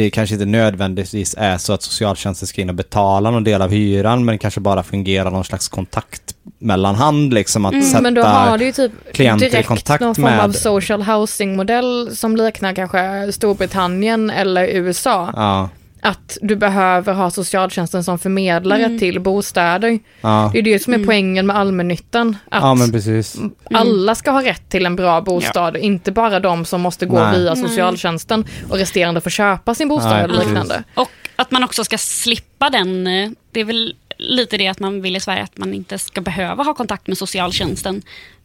det 0.02 0.10
kanske 0.10 0.34
inte 0.34 0.46
nödvändigtvis 0.46 1.34
är 1.38 1.58
så 1.58 1.72
att 1.72 1.82
socialtjänsten 1.82 2.46
ska 2.48 2.60
in 2.60 2.68
och 2.68 2.74
betala 2.74 3.30
någon 3.30 3.44
del 3.44 3.62
av 3.62 3.70
hyran, 3.70 4.24
men 4.24 4.34
det 4.34 4.38
kanske 4.38 4.60
bara 4.60 4.82
fungerar 4.82 5.30
någon 5.30 5.44
slags 5.44 5.68
kontakt 5.68 6.22
mellanhand 6.58 7.34
liksom 7.34 7.64
att 7.64 7.84
sätta... 7.84 7.98
Mm, 7.98 8.02
Men 8.02 8.14
då 8.14 8.22
har 8.22 8.58
du 8.58 8.64
ju 8.64 8.72
typ 8.72 8.92
klienter 9.12 9.60
i 9.60 9.62
kontakt 9.62 10.00
någon 10.00 10.14
form 10.14 10.24
med- 10.24 10.40
av 10.40 10.52
social 10.52 11.02
housing-modell 11.02 12.16
som 12.16 12.36
liknar 12.36 12.74
kanske 12.74 13.32
Storbritannien 13.32 14.30
eller 14.30 14.66
USA. 14.66 15.32
Ja, 15.36 15.68
Att 16.00 16.38
du 16.42 16.56
behöver 16.56 17.12
ha 17.12 17.30
socialtjänsten 17.30 18.04
som 18.04 18.18
förmedlare 18.18 18.84
Mm. 18.84 18.98
till 18.98 19.20
bostäder. 19.20 19.98
ja, 20.20 20.50
Det 20.52 20.58
är 20.58 20.62
det 20.62 20.78
som 20.78 20.94
är 20.94 21.04
poängen 21.04 21.46
med 21.46 21.56
allmännyttan. 21.56 22.36
Att 22.50 22.62
ja 22.62 22.74
men 22.74 22.92
precis. 22.92 23.36
alla 23.74 24.14
ska 24.14 24.30
ha 24.30 24.42
rätt 24.44 24.68
till 24.68 24.86
en 24.86 24.96
bra 24.96 25.20
bostad, 25.20 25.76
inte 25.76 26.12
bara 26.12 26.40
de 26.40 26.64
som 26.64 26.80
måste 26.80 27.06
gå 27.06 27.18
Nej. 27.20 27.38
via 27.38 27.56
socialtjänsten 27.56 28.44
och 28.70 28.76
resterande 28.76 29.20
får 29.20 29.30
köpa 29.30 29.74
sin 29.74 29.88
bostad 29.88 30.10
Nej, 30.12 30.24
eller 30.24 30.44
liknande. 30.44 30.84
Och 30.94 31.10
att 31.36 31.50
man 31.50 31.64
också 31.64 31.84
ska 31.84 31.98
slippa 31.98 32.70
den, 32.70 33.06
eh, 33.06 33.30
det 33.52 33.60
är 33.60 33.64
väl 33.64 33.94
lite 34.18 34.56
det 34.56 34.68
att 34.68 34.78
man 34.80 35.02
vill 35.02 35.16
i 35.16 35.20
Sverige, 35.20 35.42
att 35.42 35.58
man 35.58 35.74
inte 35.74 35.98
ska 35.98 36.20
behöva 36.20 36.62
ha 36.62 36.74
kontakt 36.74 37.06
med 37.06 37.18
socialtjänsten. 37.18 38.02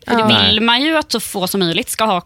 För 0.08 0.20
Ja. 0.20 0.26
det 0.28 0.48
vill 0.48 0.62
man 0.62 0.82
ju 0.82 0.98
att 0.98 1.12
så 1.12 1.20
få 1.20 1.48
som 1.48 1.60
möjligt 1.60 1.90
ska 1.90 2.04
ha, 2.06 2.22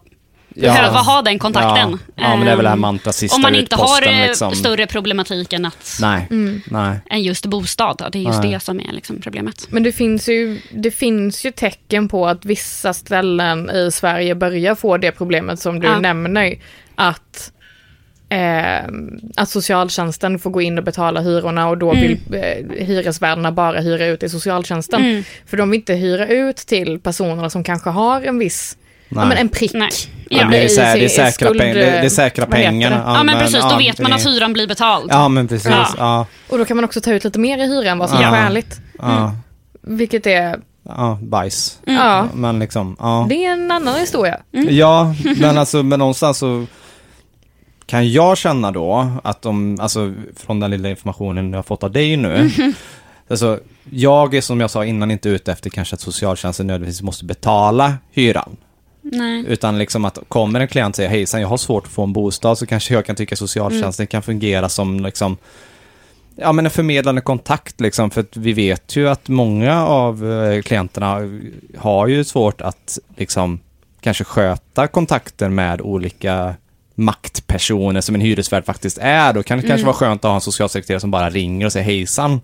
Ja. 0.60 0.72
behöva 0.74 0.98
ha 0.98 1.22
den 1.22 1.38
kontakten. 1.38 1.90
Ja, 1.90 2.22
ja 2.22 2.36
men 2.36 2.46
det 2.46 2.52
är 2.52 2.56
väl 2.56 2.62
det 2.62 2.68
här 2.68 2.76
Ehm, 2.76 2.80
mantra 2.80 3.12
sista 3.12 3.36
Om 3.36 3.42
man 3.42 3.54
inte 3.54 3.76
har 3.76 4.06
eh, 4.08 4.26
liksom. 4.26 4.54
större 4.54 4.86
problematik 4.86 5.52
än, 5.52 5.64
att, 5.64 5.98
Nej, 6.00 6.26
Mm. 6.30 6.60
nej. 6.66 6.96
än 7.10 7.22
just 7.22 7.46
bostad. 7.46 8.08
Det 8.12 8.18
är 8.18 8.22
just 8.22 8.42
Nej. 8.42 8.52
det 8.52 8.60
som 8.60 8.80
är 8.80 8.92
liksom 8.92 9.20
problemet. 9.20 9.66
Men 9.70 9.82
det 9.82 9.92
finns, 9.92 10.28
ju, 10.28 10.60
det 10.70 10.90
finns 10.90 11.44
ju 11.44 11.50
tecken 11.50 12.08
på 12.08 12.26
att 12.26 12.44
vissa 12.44 12.92
ställen 12.94 13.70
i 13.70 13.90
Sverige 13.92 14.34
börjar 14.34 14.74
få 14.74 14.96
det 14.96 15.12
problemet 15.12 15.60
som 15.60 15.80
du 15.80 15.86
Ja. 15.86 15.98
nämner. 16.00 16.54
Att, 16.94 17.52
eh, 18.28 18.84
att 19.36 19.48
socialtjänsten 19.48 20.38
får 20.38 20.50
gå 20.50 20.60
in 20.62 20.78
och 20.78 20.84
betala 20.84 21.20
hyrorna 21.20 21.68
och 21.68 21.78
då 21.78 21.92
Mm. 21.92 22.02
vill 22.02 22.18
eh, 22.34 22.84
hyresvärdarna 22.86 23.52
bara 23.52 23.80
hyra 23.80 24.06
ut 24.06 24.20
till 24.20 24.30
socialtjänsten. 24.30 25.00
Mm. 25.04 25.24
För 25.46 25.56
de 25.56 25.70
vill 25.70 25.80
inte 25.80 25.94
hyra 25.94 26.26
ut 26.26 26.56
till 26.56 26.98
personerna 27.00 27.50
som 27.50 27.64
kanske 27.64 27.90
har 27.90 28.22
en 28.22 28.38
viss, 28.38 28.76
ja, 29.08 29.24
men 29.24 29.32
en 29.32 29.48
prick. 29.48 29.72
Nej. 29.74 29.88
Ja, 30.30 30.38
Ja. 30.40 30.48
det, 30.50 30.64
är 30.64 30.82
här, 30.84 30.96
det, 30.98 31.04
är 31.04 31.08
säkra 31.08 31.30
skuld, 31.48 31.60
peng, 31.60 31.74
det, 31.74 31.80
det 31.80 31.86
är 31.98 32.08
säkra 32.08 32.46
vad 32.46 32.54
heter 32.58 32.70
pengarna. 32.70 32.96
det? 32.96 33.02
Ja, 33.18 33.22
men 33.22 33.38
precis, 33.38 33.62
då 33.62 33.68
ja, 33.70 33.76
vet 33.78 33.98
man 33.98 34.12
att 34.12 34.26
hyran 34.26 34.52
blir 34.52 34.66
betald. 34.66 35.10
Ja, 35.12 35.28
men 35.28 35.48
precis. 35.48 35.70
Ja. 35.70 35.86
Ja. 35.98 36.26
Och 36.48 36.58
då 36.58 36.64
kan 36.64 36.76
man 36.76 36.84
också 36.84 37.00
ta 37.00 37.10
ut 37.12 37.24
lite 37.24 37.38
mer 37.38 37.58
i 37.58 37.66
hyra 37.66 37.90
än 37.90 37.98
vad 37.98 38.10
som 38.10 38.20
Ja. 38.22 38.36
är 38.36 38.42
skäligt. 38.42 38.80
Ja. 38.98 39.34
Vilket 39.82 40.26
är 40.26 40.56
ja, 40.88 41.18
bajs. 41.22 41.78
Ja, 41.86 42.26
Men 42.34 42.58
liksom, 42.58 42.96
ja. 42.98 43.26
det 43.28 43.44
är 43.44 43.52
en 43.52 43.70
annan 43.70 43.94
historia. 44.00 44.40
Ja, 44.50 45.14
men 45.40 45.58
alltså 45.58 45.82
men 45.82 45.98
någonstans 45.98 46.38
så 46.38 46.66
kan 47.86 48.12
jag 48.12 48.38
känna 48.38 48.70
då 48.70 49.12
att 49.24 49.42
de, 49.42 49.78
alltså 49.80 50.14
från 50.36 50.60
den 50.60 50.70
lilla 50.70 50.88
informationen 50.90 51.50
jag 51.50 51.58
har 51.58 51.62
fått 51.62 51.82
av 51.84 51.92
dig 51.92 52.16
nu, 52.16 52.50
alltså 53.30 53.58
jag 53.90 54.34
är 54.34 54.40
som 54.40 54.60
jag 54.60 54.70
sa 54.70 54.84
innan 54.84 55.10
inte 55.10 55.28
ute 55.28 55.52
efter 55.52 55.70
kanske 55.70 55.94
att 55.94 56.00
socialtjänsten 56.00 56.66
nödvändigtvis 56.66 57.02
måste 57.02 57.24
betala 57.24 57.94
hyran. 58.12 58.56
Nej. 59.02 59.44
Utan 59.48 59.78
liksom 59.78 60.04
att 60.04 60.18
kommer 60.28 60.60
en 60.60 60.68
klient 60.68 60.92
och 60.92 60.96
säger 60.96 61.10
hejsan 61.10 61.40
jag 61.40 61.48
har 61.48 61.56
svårt 61.56 61.86
att 61.86 61.92
få 61.92 62.02
en 62.02 62.12
bostad 62.12 62.58
så 62.58 62.66
kanske 62.66 62.94
jag 62.94 63.06
kan 63.06 63.16
tycka 63.16 63.36
socialtjänsten 63.36 64.06
kan 64.06 64.22
fungera 64.22 64.68
som 64.68 65.00
liksom 65.00 65.36
Ja 66.36 66.52
men 66.52 66.64
en 66.64 66.70
förmedlande 66.70 67.20
kontakt 67.20 67.80
liksom 67.80 68.10
för 68.10 68.24
vi 68.32 68.52
vet 68.52 68.96
ju 68.96 69.08
att 69.08 69.28
många 69.28 69.86
av 69.86 70.32
eh, 70.32 70.62
klienterna 70.62 71.20
har 71.78 72.06
ju 72.06 72.24
svårt 72.24 72.60
att 72.60 72.98
liksom 73.16 73.60
kanske 74.00 74.24
sköta 74.24 74.86
kontakter 74.86 75.48
med 75.48 75.80
olika 75.80 76.54
maktpersoner 76.94 78.00
som 78.00 78.14
en 78.14 78.20
hyresvärd 78.20 78.64
faktiskt 78.64 78.98
är. 79.00 79.32
Då 79.32 79.42
kan 79.42 79.60
det 79.60 79.66
kanske 79.66 79.86
vara 79.86 79.96
skönt 79.96 80.24
att 80.24 80.28
ha 80.28 80.34
en 80.34 80.40
socialsekreterare 80.40 81.00
som 81.00 81.10
bara 81.10 81.30
ringer 81.30 81.66
och 81.66 81.72
säger 81.72 81.86
hejsan. 81.86 82.40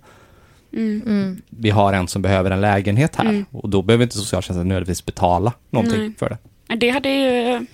Mm. 0.76 1.42
Vi 1.50 1.70
har 1.70 1.92
en 1.92 2.08
som 2.08 2.22
behöver 2.22 2.50
en 2.50 2.60
lägenhet 2.60 3.16
här 3.16 3.44
och 3.50 3.68
då 3.68 3.82
behöver 3.82 4.02
inte 4.04 4.16
socialtjänsten 4.16 4.68
nödvändigtvis 4.68 5.04
betala 5.04 5.52
någonting 5.70 6.00
Nej. 6.00 6.12
för 6.18 6.28
det. 6.68 6.76
Det 6.76 6.90
hade 6.90 7.08
ju 7.08 7.66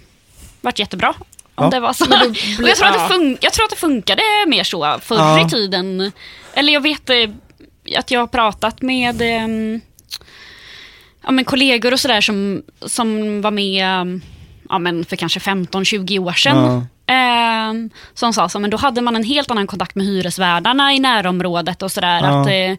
varit 0.61 0.79
jättebra 0.79 1.09
om 1.55 1.65
Ja. 1.65 1.71
det 1.71 1.81
var 1.81 1.93
så. 1.93 2.05
Då 2.05 2.17
Och 2.27 2.31
blir- 2.59 2.69
jag, 2.69 2.77
tror 2.77 2.89
att 2.89 2.95
ja. 2.97 3.09
det 3.09 3.15
fun- 3.15 3.39
jag 3.41 3.53
tror 3.53 3.65
att 3.65 3.71
det 3.71 3.77
funkade 3.77 4.23
mer 4.47 4.65
så 4.65 4.99
förr 5.03 5.17
Ja. 5.17 5.47
i 5.47 5.51
tiden. 5.51 6.13
Eller 6.55 6.73
jag 6.73 6.81
vet 6.81 7.11
eh, 7.11 7.17
att 7.99 8.11
jag 8.11 8.21
har 8.21 8.27
pratat 8.27 8.83
med 8.83 9.23
ehm, 9.23 9.81
ja, 11.25 11.31
men 11.31 11.45
kollegor 11.45 11.93
och 11.93 12.01
sådär 12.01 12.21
som, 12.21 12.63
som 12.87 13.41
var 13.43 13.51
med 13.51 13.85
ehm, 13.85 14.21
ja, 14.69 14.79
men 14.79 15.05
för 15.05 15.17
kanske 15.17 15.41
15-20 15.41 16.19
år 16.19 16.33
sedan. 16.33 16.87
Ehm, 17.11 17.91
som 18.15 18.33
sa 18.33 18.49
så, 18.49 18.59
men 18.59 18.71
då 18.71 18.77
hade 18.77 19.01
man 19.01 19.17
en 19.17 19.25
helt 19.25 19.51
annan 19.51 19.67
kontakt 19.67 19.95
med 19.95 20.07
hyresvärdarna 20.07 20.93
i 20.95 20.99
närområdet 20.99 21.83
och 21.83 21.93
sådär. 21.93 22.21
Ja. 22.23 22.41
Att, 22.41 22.47
eh, 22.47 22.77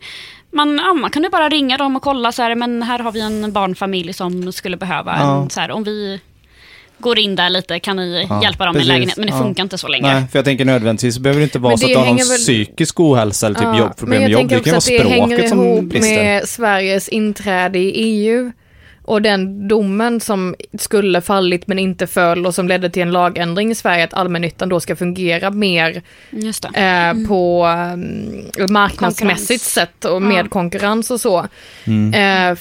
man, 0.54 0.78
ja, 0.86 0.94
man 0.94 1.10
kunde 1.12 1.30
bara 1.30 1.50
ringa 1.50 1.78
dem 1.78 1.96
och 1.96 2.02
kolla 2.02 2.32
så 2.32 2.42
här, 2.42 2.56
men 2.56 2.84
här 2.84 3.00
har 3.00 3.12
vi 3.12 3.22
en 3.22 3.52
barnfamilj 3.52 4.14
som 4.14 4.52
skulle 4.52 4.78
behöva 4.78 5.18
Ja. 5.20 5.42
en, 5.44 5.50
så 5.50 5.60
här, 5.60 5.72
om 5.72 5.84
vi 5.84 6.20
går 7.00 7.20
in 7.20 7.36
där 7.36 7.50
lite, 7.50 7.80
kan 7.80 7.96
ni 7.96 8.26
Ja, 8.30 8.44
hjälpa 8.44 8.66
dem 8.66 8.74
med 8.74 8.80
precis. 8.80 8.88
lägenhet? 8.94 9.18
Men 9.18 9.26
det 9.28 9.34
Ja. 9.34 9.40
funkar 9.40 9.64
inte 9.64 9.78
så 9.78 9.88
länge. 9.88 10.14
Nej, 10.14 10.24
för 10.32 10.38
jag 10.40 10.46
tänker 10.46 10.66
nödvändigtvis 10.66 11.20
behöver 11.20 11.40
det 11.40 11.44
inte 11.44 11.60
vara 11.60 11.72
Men 11.72 11.78
så 11.78 11.86
att 11.86 11.90
det 11.90 11.94
du 11.94 11.98
har 12.00 12.06
någon 12.06 12.18
hänger 12.18 12.30
väl- 12.30 12.38
psykisk 12.38 13.00
ohälsa 13.00 13.46
eller 13.46 13.56
typ 13.60 13.64
Ja, 13.68 13.78
jobbproblem 13.78 14.10
men 14.10 14.20
med 14.20 14.24
jag 14.32 14.42
jobb. 14.42 14.50
tänker 14.50 14.72
Det 14.72 14.78
också 14.78 14.90
kan 14.90 14.98
att 14.98 15.04
vara 15.06 15.16
det 15.16 15.22
hänger 15.22 15.36
språket 15.38 15.50
som 15.50 15.64
ihop 15.64 15.84
brister. 15.86 16.24
med 16.24 16.50
Sveriges 16.50 17.10
inträde 17.10 17.80
i 17.80 17.92
EU 17.96 18.52
och 19.04 19.22
den 19.22 19.68
domen 19.68 20.20
som 20.20 20.56
skulle 20.80 21.22
fallit 21.22 21.68
men 21.68 21.80
inte 21.80 22.08
föll 22.08 22.46
och 22.46 22.56
som 22.56 22.68
ledde 22.68 22.90
till 22.90 23.02
en 23.02 23.12
lagändring 23.12 23.72
i 23.72 23.76
Sverige 23.76 24.04
att 24.04 24.14
allmännyttan 24.14 24.70
då 24.70 24.80
ska 24.80 24.96
fungera 24.96 25.52
mer 25.52 26.02
Just 26.30 26.66
det. 26.74 26.80
eh, 26.82 27.28
på 27.28 27.66
eh, 28.60 28.68
marknadsmässigt 28.68 29.48
Konkurrens. 29.50 29.74
sätt 29.74 30.06
och 30.06 30.22
med 30.22 30.46
Ja. 30.46 30.50
konkurrens 30.50 31.12
och 31.12 31.22
så. 31.22 31.48
Mm. 31.86 32.14
Eh, 32.52 32.58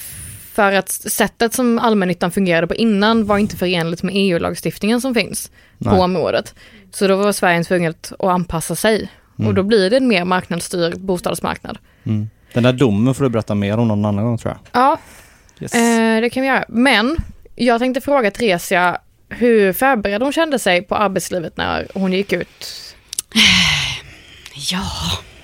för 0.53 0.71
att 0.73 0.89
sättet 0.91 1.53
som 1.53 1.79
allmännyttan 1.79 2.31
fungerade 2.31 2.67
på 2.67 2.75
innan 2.75 3.25
var 3.25 3.37
inte 3.37 3.57
förenligt 3.57 4.03
med 4.03 4.13
EU-lagstiftningen 4.17 5.01
som 5.01 5.13
finns 5.13 5.51
Nej. 5.77 5.93
på 5.95 6.01
området. 6.01 6.55
Så 6.91 7.07
då 7.07 7.15
var 7.15 7.31
Sverige 7.31 7.63
tvunget 7.63 8.11
att 8.19 8.29
anpassa 8.29 8.75
sig. 8.75 9.09
Och 9.47 9.53
då 9.53 9.63
blir 9.63 9.89
det 9.89 9.97
en 9.97 10.07
mer 10.07 10.25
marknadsstyrd 10.25 10.99
bostadsmarknad. 10.99 11.77
Mm. 12.03 12.29
Den 12.53 12.63
där 12.63 12.73
domen 12.73 13.13
får 13.13 13.23
du 13.23 13.29
berätta 13.29 13.55
mer 13.55 13.77
om 13.77 13.87
någon 13.87 14.05
annan 14.05 14.25
gång 14.25 14.37
tror 14.37 14.53
jag. 14.53 14.81
Ja, 14.81 14.97
Yes. 15.61 15.73
eh, 15.73 16.21
det 16.21 16.29
kan 16.29 16.41
vi 16.41 16.47
göra. 16.47 16.65
Men 16.67 17.17
jag 17.55 17.79
tänkte 17.79 18.01
fråga 18.01 18.31
Theresia 18.31 18.97
hur 19.29 19.73
förberedd 19.73 20.21
hon 20.21 20.33
kände 20.33 20.59
sig 20.59 20.81
på 20.81 20.95
arbetslivet 20.95 21.57
när 21.57 21.87
hon 21.93 22.13
gick 22.13 22.33
ut. 22.33 22.65
Ja, 24.71 24.83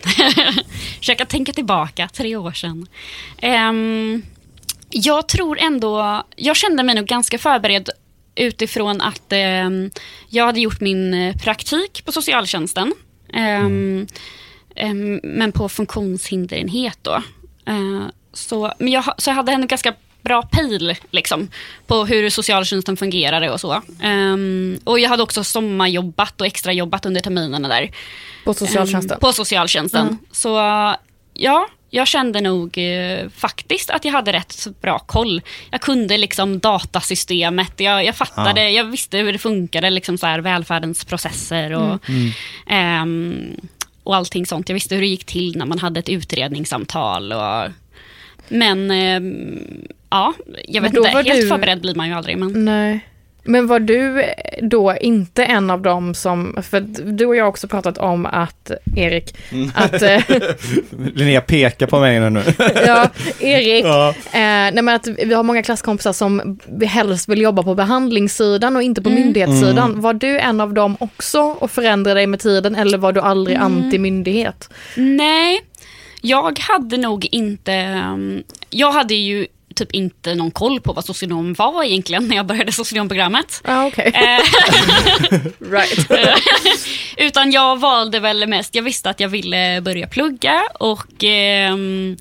försöka 1.00 1.26
tänka 1.26 1.54
tillbaka, 1.54 2.10
tre 2.14 2.36
år 2.36 2.52
sedan. 2.52 2.88
Ehm, 3.42 4.22
jag 4.90 5.28
tror 5.28 5.60
ändå, 5.60 6.24
jag 6.36 6.56
kände 6.56 6.84
mig 6.84 6.96
nog 6.96 7.06
ganska 7.06 7.38
förberedd 7.38 7.90
utifrån 8.36 9.02
att 9.02 9.32
ehm, 9.32 9.92
jag 10.30 10.46
hade 10.46 10.60
gjort 10.60 10.82
min 10.82 11.14
eh, 11.14 11.36
praktik 11.36 12.06
på 12.06 12.12
socialtjänsten. 12.12 12.94
Ehm, 13.34 14.08
men 15.24 15.52
på 15.52 15.70
funktionshinderenhet 15.70 17.00
då. 17.02 17.24
Eh, 17.66 18.06
så, 18.34 18.74
men 18.80 18.92
jag, 18.92 19.04
så 19.18 19.30
jag 19.30 19.36
hade 19.36 19.52
ändå 19.52 19.68
ganska 19.68 19.94
bra 20.28 20.42
pejl 20.42 20.96
liksom, 21.12 21.48
på 21.88 22.06
hur 22.06 22.30
socialtjänsten 22.30 22.98
fungerade 22.98 23.50
och 23.52 23.62
så. 23.62 23.82
Ehm, 24.02 24.80
och 24.84 25.00
jag 25.00 25.10
hade 25.10 25.24
också 25.24 25.44
sommarjobbat 25.44 26.42
och 26.42 26.48
extrajobbat 26.48 27.06
under 27.06 27.22
terminerna 27.22 27.68
där. 27.68 27.92
På 28.46 28.54
socialtjänsten. 28.54 29.16
Ehm, 29.16 29.20
På 29.20 29.34
socialtjänsten. 29.34 30.08
Mm. 30.08 30.18
Så 30.32 30.50
ja, 31.34 31.68
jag 31.90 32.08
kände 32.08 32.42
nog 32.42 32.78
eh, 32.78 33.30
faktiskt 33.30 33.90
att 33.90 34.06
jag 34.06 34.12
hade 34.12 34.34
rätt 34.34 34.68
bra 34.82 35.00
koll. 35.00 35.42
Jag 35.72 35.82
kunde 35.82 36.18
liksom 36.18 36.60
datasystemet, 36.60 37.80
jag, 37.80 38.06
jag 38.06 38.16
fattade, 38.16 38.70
jag 38.70 38.84
visste 38.84 39.18
hur 39.18 39.34
det 39.34 39.40
funkade, 39.40 39.90
liksom 39.90 40.18
så 40.18 40.28
här, 40.28 40.40
välfärdens 40.40 41.06
processer 41.06 41.74
och, 41.74 42.00
ehm, 42.68 43.56
och 44.04 44.16
allting 44.16 44.46
sånt. 44.46 44.70
Jag 44.70 44.74
visste 44.74 44.96
hur 44.96 45.02
det 45.02 45.08
gick 45.08 45.26
till 45.26 45.58
när 45.58 45.66
man 45.66 45.80
hade 45.80 46.00
ett 46.00 46.10
utredningssamtal. 46.10 47.34
Och, 47.34 47.72
men 48.50 48.92
ehm, 48.92 49.60
ja, 50.10 50.34
jag 50.68 50.82
vet 50.82 50.94
Men 50.94 51.02
då 51.02 51.08
inte, 51.08 51.16
var 51.16 51.24
helt 51.24 51.42
du- 51.42 51.48
förberedd 51.48 51.82
blir 51.82 51.96
man 51.96 52.08
ju 52.08 52.14
aldrig. 52.14 52.38
Men, 52.38 52.66
Nej. 52.66 53.00
Men 53.50 53.68
var 53.68 53.80
du 53.80 54.24
då 54.62 54.96
inte 55.02 55.44
en 55.46 55.70
av 55.70 55.82
dem 55.82 56.14
som, 56.14 56.58
för 56.70 56.80
du 57.12 57.26
och 57.26 57.36
jag 57.36 57.44
har 57.44 57.50
också 57.50 57.68
pratat 57.68 57.98
om 57.98 58.26
att, 58.26 58.72
Erik, 58.96 59.36
att, 59.74 60.02
eh, 60.02 60.22
Linnea 61.16 61.42
pekar 61.42 61.88
på 61.88 62.00
mig 62.00 62.30
nu. 62.30 62.44
ja, 62.86 63.10
Erik, 63.40 63.86
ja. 63.86 64.10
eh, 64.10 64.14
nej 64.42 64.82
men 64.82 64.90
att 64.90 65.08
vi 65.08 65.34
har 65.34 65.44
många 65.44 65.64
klasskompisar 65.64 66.14
som 66.14 66.60
helst 66.86 67.30
vill 67.30 67.42
jobba 67.42 67.64
på 67.64 67.76
behandlingssidan 67.76 68.76
och 68.76 68.82
inte 68.84 69.02
på 69.02 69.10
myndighetssidan. 69.10 70.02
Var 70.02 70.14
du 70.14 70.40
en 70.40 70.62
av 70.62 70.74
dem 70.74 70.98
också 71.00 71.40
och 71.42 71.72
förändrade 71.72 72.20
dig 72.20 72.28
med 72.28 72.40
tiden 72.40 72.76
eller 72.76 72.98
var 72.98 73.12
du 73.14 73.20
aldrig 73.22 73.58
anti-myndighet? 73.58 74.70
Nej, 74.96 75.62
jag 76.22 76.60
hade 76.60 76.98
nog 76.98 77.28
inte... 77.32 78.04
um, 78.14 78.44
Jag 78.70 78.92
hade 78.92 79.16
ju 79.16 79.48
typ 79.76 79.92
inte 79.92 80.36
någon 80.36 80.52
koll 80.52 80.82
på 80.82 80.94
vad 80.94 81.06
socionom 81.06 81.54
var 81.54 81.84
egentligen 81.84 82.28
när 82.28 82.36
jag 82.36 82.46
började 82.46 82.72
socionomprogrammet. 82.72 83.62
Ah, 83.66 83.86
okej. 83.86 84.12
Eh, 84.14 84.44
right. 85.72 86.08
Utan 87.18 87.52
jag 87.52 87.80
valde 87.80 88.20
väl 88.20 88.48
mest, 88.48 88.76
jag 88.76 88.84
visste 88.84 89.10
att 89.10 89.20
jag 89.20 89.30
ville 89.30 89.82
börja 89.82 90.08
plugga 90.08 90.62
och 90.80 91.24
ehm, 91.24 92.18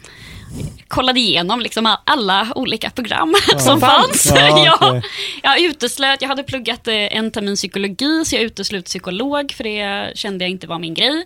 kollade 0.88 1.20
igenom 1.20 1.60
liksom 1.60 1.96
alla 2.04 2.48
olika 2.54 2.90
program 2.90 3.34
som 3.58 3.80
fanns. 3.80 4.32
Ja, 4.34 4.64
ja, 4.64 4.78
okej. 4.80 5.02
Jag 5.42 5.60
uteslöt, 5.60 6.22
jag 6.22 6.28
hade 6.28 6.42
pluggat 6.42 6.88
eh, 6.88 6.94
en 7.16 7.30
termin 7.30 7.56
psykologi 7.56 8.24
så 8.24 8.36
jag 8.36 8.42
uteslöt 8.42 8.84
psykolog 8.84 9.52
för 9.52 9.64
det 9.64 10.12
kände 10.18 10.44
jag 10.44 10.50
inte 10.50 10.66
var 10.66 10.78
min 10.78 10.94
grej. 10.94 11.24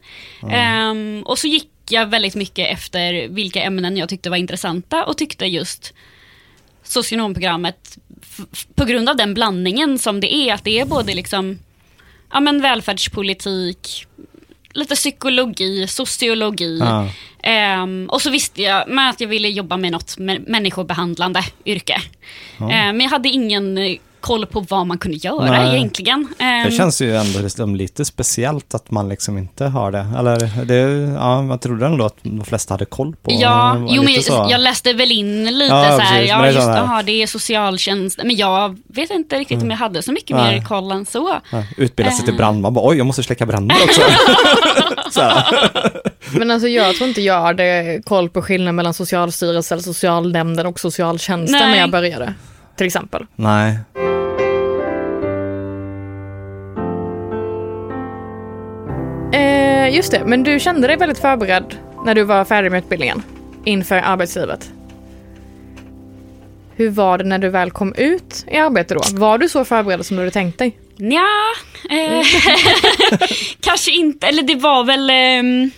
Ehm, 0.53 1.23
och 1.27 1.39
så 1.39 1.47
gick 1.47 1.69
jag 1.93 2.07
väldigt 2.07 2.35
mycket 2.35 2.73
efter 2.73 3.29
vilka 3.29 3.63
ämnen 3.63 3.97
jag 3.97 4.09
tyckte 4.09 4.31
var 4.31 4.37
intressanta 4.37 5.05
och 5.05 5.19
tyckte 5.19 5.47
just 5.47 5.93
socionomprogrammet 6.83 7.99
på 8.75 8.85
grund 8.85 9.09
av 9.09 9.17
den 9.17 9.35
blandningen 9.35 9.99
som 9.99 10.21
det 10.21 10.35
är, 10.35 10.55
att 10.55 10.65
det 10.65 10.81
är 10.81 10.85
både 10.85 11.15
liksom 11.15 11.59
ja, 12.33 12.41
men 12.41 12.63
välfärdspolitik, 12.63 14.07
lite 14.73 14.95
psykologi, 14.95 15.87
sociologi. 15.87 16.79
Ja. 16.79 17.09
Ehm, 17.43 18.07
och 18.11 18.23
så 18.23 18.31
visste 18.31 18.63
jag 18.63 18.89
med 18.89 19.11
att 19.11 19.21
jag 19.21 19.29
ville 19.29 19.49
jobba 19.49 19.77
med 19.77 19.93
något 19.93 20.17
mä- 20.19 20.45
människobehandlande 20.47 21.45
yrke. 21.67 22.03
Ehm, 22.59 22.97
men 22.97 23.01
jag 23.01 23.11
hade 23.11 23.29
ingen 23.29 23.79
koll 24.21 24.47
på 24.47 24.61
vad 24.61 24.87
man 24.87 24.99
kunde 24.99 25.17
göra 25.17 25.51
Nej. 25.51 25.77
egentligen. 25.77 26.29
Ehm, 26.39 26.65
Det 26.65 26.71
känns 26.73 27.03
ju 27.03 27.17
ändå 27.17 27.39
liksom 27.41 27.77
lite 27.77 28.05
speciellt 28.05 28.75
att 28.75 28.91
man 28.91 29.09
liksom 29.09 29.39
inte 29.39 29.65
har 29.67 29.93
det. 29.93 30.07
Eller 30.19 30.65
det, 30.65 30.75
ja, 31.15 31.43
man 31.43 31.59
trodde 31.59 31.87
ändå 31.87 32.05
att 32.05 32.17
de 32.23 32.45
flesta 32.45 32.75
hade 32.75 32.85
koll 32.85 33.17
på. 33.23 33.31
Ja, 33.33 33.77
jo, 33.89 34.03
men 34.03 34.23
så. 34.23 34.47
jag 34.51 34.61
läste 34.61 34.93
väl 34.93 35.13
in 35.13 35.45
lite 35.59 35.75
Ja, 35.75 35.93
så 35.97 36.01
här, 36.01 36.23
ja 36.23 36.39
det 36.43 36.49
är 36.49 36.53
just 36.53 36.69
aha, 36.69 37.03
det 37.03 37.23
är 37.23 37.27
socialtjänst, 37.27 38.21
men 38.25 38.37
jag 38.37 38.79
vet 38.89 39.11
inte 39.11 39.39
riktigt 39.39 39.63
om 39.63 39.71
jag 39.71 39.79
hade 39.79 40.03
så 40.03 40.13
mycket 40.13 40.37
Nej. 40.37 40.59
mer 40.61 40.67
koll 40.67 40.93
än 40.93 41.07
så. 41.07 41.37
Ja, 41.53 41.63
utbilda 41.77 42.13
sig 42.13 42.25
till 42.25 42.35
Eh. 42.35 42.39
brandman, 42.39 42.75
bara, 42.75 42.89
oj 42.89 42.97
jag 42.97 43.07
måste 43.07 43.23
släcka 43.23 43.47
bränder 43.47 43.77
också. 43.85 44.01
Men 46.39 46.51
alltså 46.51 46.69
jag 46.69 46.95
tror 46.97 47.09
inte 47.09 47.21
jag 47.21 47.41
hade 47.41 48.01
koll 48.05 48.29
på 48.31 48.43
skillnaden 48.43 48.77
mellan 48.77 48.95
Socialstyrelsen, 48.95 49.83
socialnämnden 49.83 50.67
och 50.67 50.81
socialtjänsten 50.81 51.59
Nej. 51.61 51.71
när 51.71 51.79
jag 51.79 51.91
började. 51.91 52.35
Till 52.77 52.87
exempel. 52.87 53.27
Nej. 53.37 53.79
Just 59.91 60.13
det, 60.13 60.23
men 60.27 60.43
du 60.43 60.61
kände 60.61 60.87
dig 60.87 60.97
väldigt 60.97 61.19
förberedd 61.19 61.75
när 62.05 62.15
du 62.15 62.23
var 62.25 62.45
färdig 62.45 62.71
med 62.71 62.79
utbildningen 62.79 63.23
inför 63.65 63.97
arbetslivet. 63.97 64.71
hur 66.77 66.91
var 66.91 67.19
det 67.19 67.25
när 67.25 67.39
du 67.39 67.49
väl 67.49 67.71
kom 67.71 67.95
ut 67.95 68.45
i 68.53 68.57
arbete 68.57 68.95
då? 68.95 69.01
Var 69.13 69.39
du 69.39 69.49
så 69.49 69.65
förberedd 69.65 70.07
som 70.07 70.17
du 70.17 70.21
hade 70.23 70.31
tänkt 70.31 70.59
dig? 70.59 70.79
Nja, 70.97 71.27
eh, 71.91 72.27
kanske 73.61 73.91
inte. 73.91 74.27
Eller 74.27 74.43
det 74.43 74.55
var 74.55 74.85
väl 74.85 75.11
eh, 75.11 75.71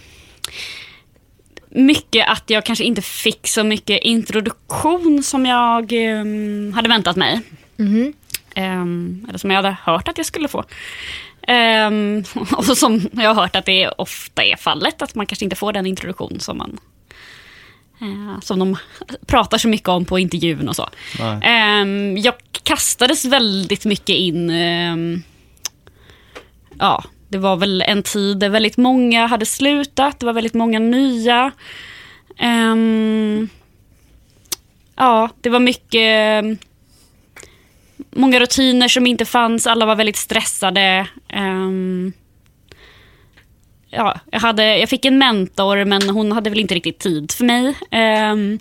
mycket 1.69 2.29
att 2.29 2.51
jag 2.51 2.65
kanske 2.65 2.85
inte 2.85 3.03
fick 3.03 3.49
så 3.49 3.65
mycket 3.65 4.03
introduktion 4.03 5.23
som 5.23 5.47
jag 5.47 5.93
eh, 5.93 6.25
hade 6.75 6.89
väntat 6.89 7.17
mig. 7.17 7.41
Eh, 8.55 8.83
eller 9.29 9.39
som 9.39 9.51
jag 9.51 9.57
hade 9.63 9.77
hört 9.83 10.09
att 10.09 10.19
jag 10.19 10.27
skulle 10.27 10.49
få. 10.49 10.65
Ehm, 11.49 12.25
och 12.57 12.65
som 12.65 13.09
jag 13.13 13.35
har 13.35 13.43
hört 13.43 13.57
att 13.57 13.65
det 13.65 13.89
ofta 13.89 14.45
är 14.45 14.57
fallet, 14.57 15.03
att 15.03 15.15
man 15.15 15.27
kanske 15.27 15.45
inte 15.45 15.57
får 15.57 15.73
den 15.73 15.87
introduktion 15.87 16.41
som 16.41 16.59
man 16.59 16.79
eh, 18.01 18.41
som 18.41 18.59
de 18.59 18.77
pratar 19.27 19.59
så 19.59 19.69
mycket 19.69 19.89
om 19.89 20.05
på 20.05 20.19
intervjun 20.19 20.69
och 20.69 20.77
så. 20.77 20.89
Ehm, 21.43 22.19
jag 22.19 22.35
kastades 22.63 23.25
väldigt 23.25 23.85
mycket 23.85 24.17
in. 24.17 24.51
ehm, 24.51 25.23
ja, 26.79 27.05
det 27.29 27.39
var 27.39 27.57
väl 27.57 27.83
en 27.83 28.03
tid 28.03 28.39
där 28.39 28.49
väldigt 28.49 28.77
många 28.77 29.27
hade 29.27 29.47
slutat. 29.47 30.21
Det 30.21 30.27
var 30.27 30.33
väldigt 30.33 30.55
många 30.55 30.79
nya. 30.79 31.53
Ehm, 32.39 33.49
ja, 34.97 35.29
det 35.41 35.49
var 35.49 35.61
mycket... 35.61 36.45
Många 38.13 38.41
rutiner 38.41 38.89
som 38.89 39.07
inte 39.07 39.25
fanns. 39.25 39.67
Alla 39.67 39.87
var 39.87 39.97
väldigt 39.97 40.17
stressade. 40.17 41.07
Ehm, 41.29 42.13
ja, 43.91 44.21
jag, 44.31 44.41
hade, 44.41 44.79
jag 44.79 44.89
fick 44.89 45.05
en 45.05 45.19
mentor, 45.19 45.85
men 45.85 46.11
hon 46.11 46.33
hade 46.33 46.51
väl 46.51 46.61
inte 46.61 46.75
riktigt 46.75 46.99
tid 46.99 47.33
för 47.33 47.45
mig. 47.45 47.75
Ehm, 47.91 48.59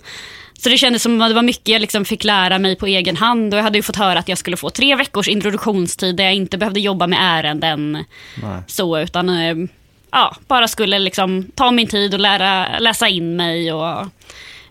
så 0.62 0.68
det 0.68 0.78
kändes 0.78 1.02
som 1.02 1.20
att 1.20 1.30
det 1.30 1.34
var 1.34 1.42
mycket 1.42 1.68
jag 1.68 1.80
liksom 1.80 2.04
fick 2.04 2.24
lära 2.24 2.58
mig 2.58 2.76
på 2.76 2.86
egen 2.86 3.16
hand. 3.16 3.54
Och 3.54 3.58
jag 3.58 3.64
hade 3.64 3.78
ju 3.78 3.82
fått 3.82 3.96
höra 3.96 4.18
att 4.18 4.28
jag 4.28 4.38
skulle 4.38 4.56
få 4.56 4.70
tre 4.70 4.94
veckors 4.96 5.28
introduktionstid 5.28 6.16
där 6.16 6.24
jag 6.24 6.34
inte 6.34 6.58
behövde 6.58 6.80
jobba 6.80 7.06
med 7.06 7.18
ärenden. 7.22 7.92
Nej. 8.42 8.62
Så, 8.66 8.98
utan 8.98 9.28
eh, 9.28 9.56
ja, 10.10 10.36
bara 10.48 10.68
skulle 10.68 10.98
liksom 10.98 11.46
ta 11.54 11.70
min 11.70 11.86
tid 11.86 12.14
och 12.14 12.20
lära, 12.20 12.78
läsa 12.78 13.08
in 13.08 13.36
mig. 13.36 13.72
Och, 13.72 14.06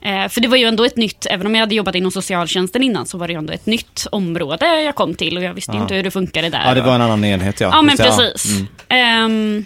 eh, 0.02 0.28
för 0.28 0.42
det 0.42 0.48
var 0.48 0.58
ju 0.58 0.66
ändå 0.66 0.84
ett 0.86 0.98
nytt, 0.98 1.26
även 1.30 1.48
om 1.48 1.56
jag 1.56 1.60
hade 1.60 1.76
jobbat 1.76 1.96
inom 1.96 2.12
socialtjänsten 2.12 2.84
innan, 2.84 3.06
så 3.06 3.18
var 3.18 3.28
det 3.28 3.34
ju 3.34 3.40
ändå 3.40 3.54
ett 3.54 3.66
nytt 3.66 4.08
område 4.12 4.82
jag 4.82 4.96
kom 4.96 5.16
till 5.16 5.38
och 5.38 5.44
jag 5.44 5.54
visste 5.54 5.72
Ja. 5.76 5.82
inte 5.82 5.96
hur 5.96 6.04
det 6.04 6.12
funkade 6.12 6.50
där. 6.50 6.64
Ja, 6.66 6.74
det 6.74 6.82
var 6.82 6.96
en 6.96 7.02
annan 7.02 7.26
enhet 7.26 7.60
ja. 7.62 7.70
Ja, 7.74 7.82
men 7.82 7.98
precis. 7.98 8.46
Mm. 8.52 8.68
Ehm, 8.90 9.66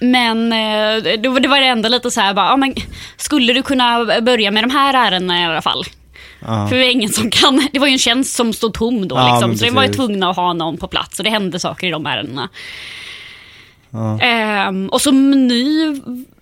men 0.00 0.52
eh, 0.52 1.18
då, 1.20 1.38
det 1.38 1.48
var 1.48 1.60
det 1.60 1.66
ändå 1.66 1.88
lite 1.88 2.10
så 2.10 2.20
här, 2.20 2.34
bara, 2.34 2.46
ja, 2.46 2.56
men, 2.56 2.74
skulle 3.16 3.52
du 3.52 3.62
kunna 3.62 4.20
börja 4.22 4.50
med 4.50 4.64
de 4.64 4.70
här 4.70 4.94
ärendena 4.94 5.40
i 5.40 5.44
alla 5.44 5.62
fall? 5.62 5.84
Ja. 6.40 6.68
För 6.68 6.76
det 6.76 6.82
var 6.82 6.90
ingen 6.90 7.10
som 7.12 7.30
kan. 7.30 7.68
Det 7.72 7.78
var 7.78 7.86
ju 7.86 7.92
en 7.92 7.98
tjänst 7.98 8.36
som 8.36 8.52
stod 8.52 8.74
tom 8.74 9.08
då. 9.08 9.16
Ja, 9.16 9.32
liksom, 9.32 9.50
men 9.50 9.58
så 9.58 9.64
det 9.64 9.70
var 9.70 9.82
ju 9.82 9.92
tvungna 9.92 10.30
att 10.30 10.36
ha 10.36 10.52
någon 10.52 10.76
på 10.76 10.88
plats 10.88 11.18
och 11.18 11.24
det 11.24 11.30
hände 11.30 11.58
saker 11.58 11.86
i 11.86 11.90
de 11.90 12.06
ärendena. 12.06 12.48
Ja. 13.90 14.20
Ehm, 14.20 14.88
och 14.88 15.00
som 15.00 15.30
ny 15.48 15.94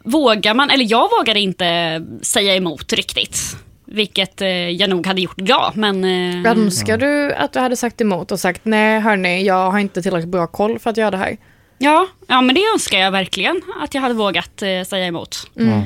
vågar 0.04 0.54
man, 0.54 0.70
eller 0.70 0.86
jag 0.90 1.08
vågade 1.18 1.40
inte 1.40 2.02
säga 2.22 2.54
emot 2.56 2.92
riktigt. 2.92 3.56
Vilket 3.86 4.40
eh, 4.40 4.48
jag 4.48 4.90
nog 4.90 5.06
hade 5.06 5.20
gjort 5.20 5.40
idag. 5.40 5.72
Men, 5.74 6.04
eh, 6.44 6.50
Önskar 6.52 6.98
du 6.98 7.32
att 7.34 7.52
du 7.52 7.58
hade 7.58 7.76
sagt 7.76 8.00
emot 8.00 8.32
och 8.32 8.40
sagt 8.40 8.60
nej 8.64 9.00
hörni, 9.00 9.46
jag 9.46 9.70
har 9.70 9.78
inte 9.78 10.02
tillräckligt 10.02 10.30
bra 10.30 10.46
koll 10.46 10.78
för 10.78 10.90
att 10.90 10.96
göra 10.96 11.10
det 11.10 11.16
här? 11.16 11.36
ja, 11.78 12.06
ja, 12.28 12.40
men 12.40 12.54
det 12.54 12.60
önskar 12.74 12.98
jag 12.98 13.10
verkligen. 13.10 13.60
Att 13.82 13.94
jag 13.94 14.02
hade 14.02 14.14
vågat 14.14 14.62
eh, 14.62 14.82
säga 14.86 15.06
emot. 15.06 15.36
Mm. 15.58 15.82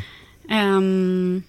Ehm, 0.51 1.43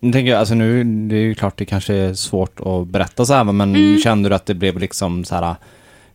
Nu 0.00 0.12
tänker 0.12 0.30
jag, 0.30 0.38
alltså 0.40 0.54
nu, 0.54 0.84
det 0.84 1.16
är 1.16 1.20
ju 1.20 1.34
klart 1.34 1.56
det 1.56 1.64
kanske 1.64 1.94
är 1.94 2.14
svårt 2.14 2.60
att 2.60 2.86
berätta 2.86 3.26
så 3.26 3.34
här, 3.34 3.44
men 3.44 3.60
Mm. 3.60 3.98
kände 3.98 4.28
du 4.28 4.34
att 4.34 4.46
det 4.46 4.54
blev 4.54 4.78
liksom 4.78 5.24
så 5.24 5.34
här 5.34 5.54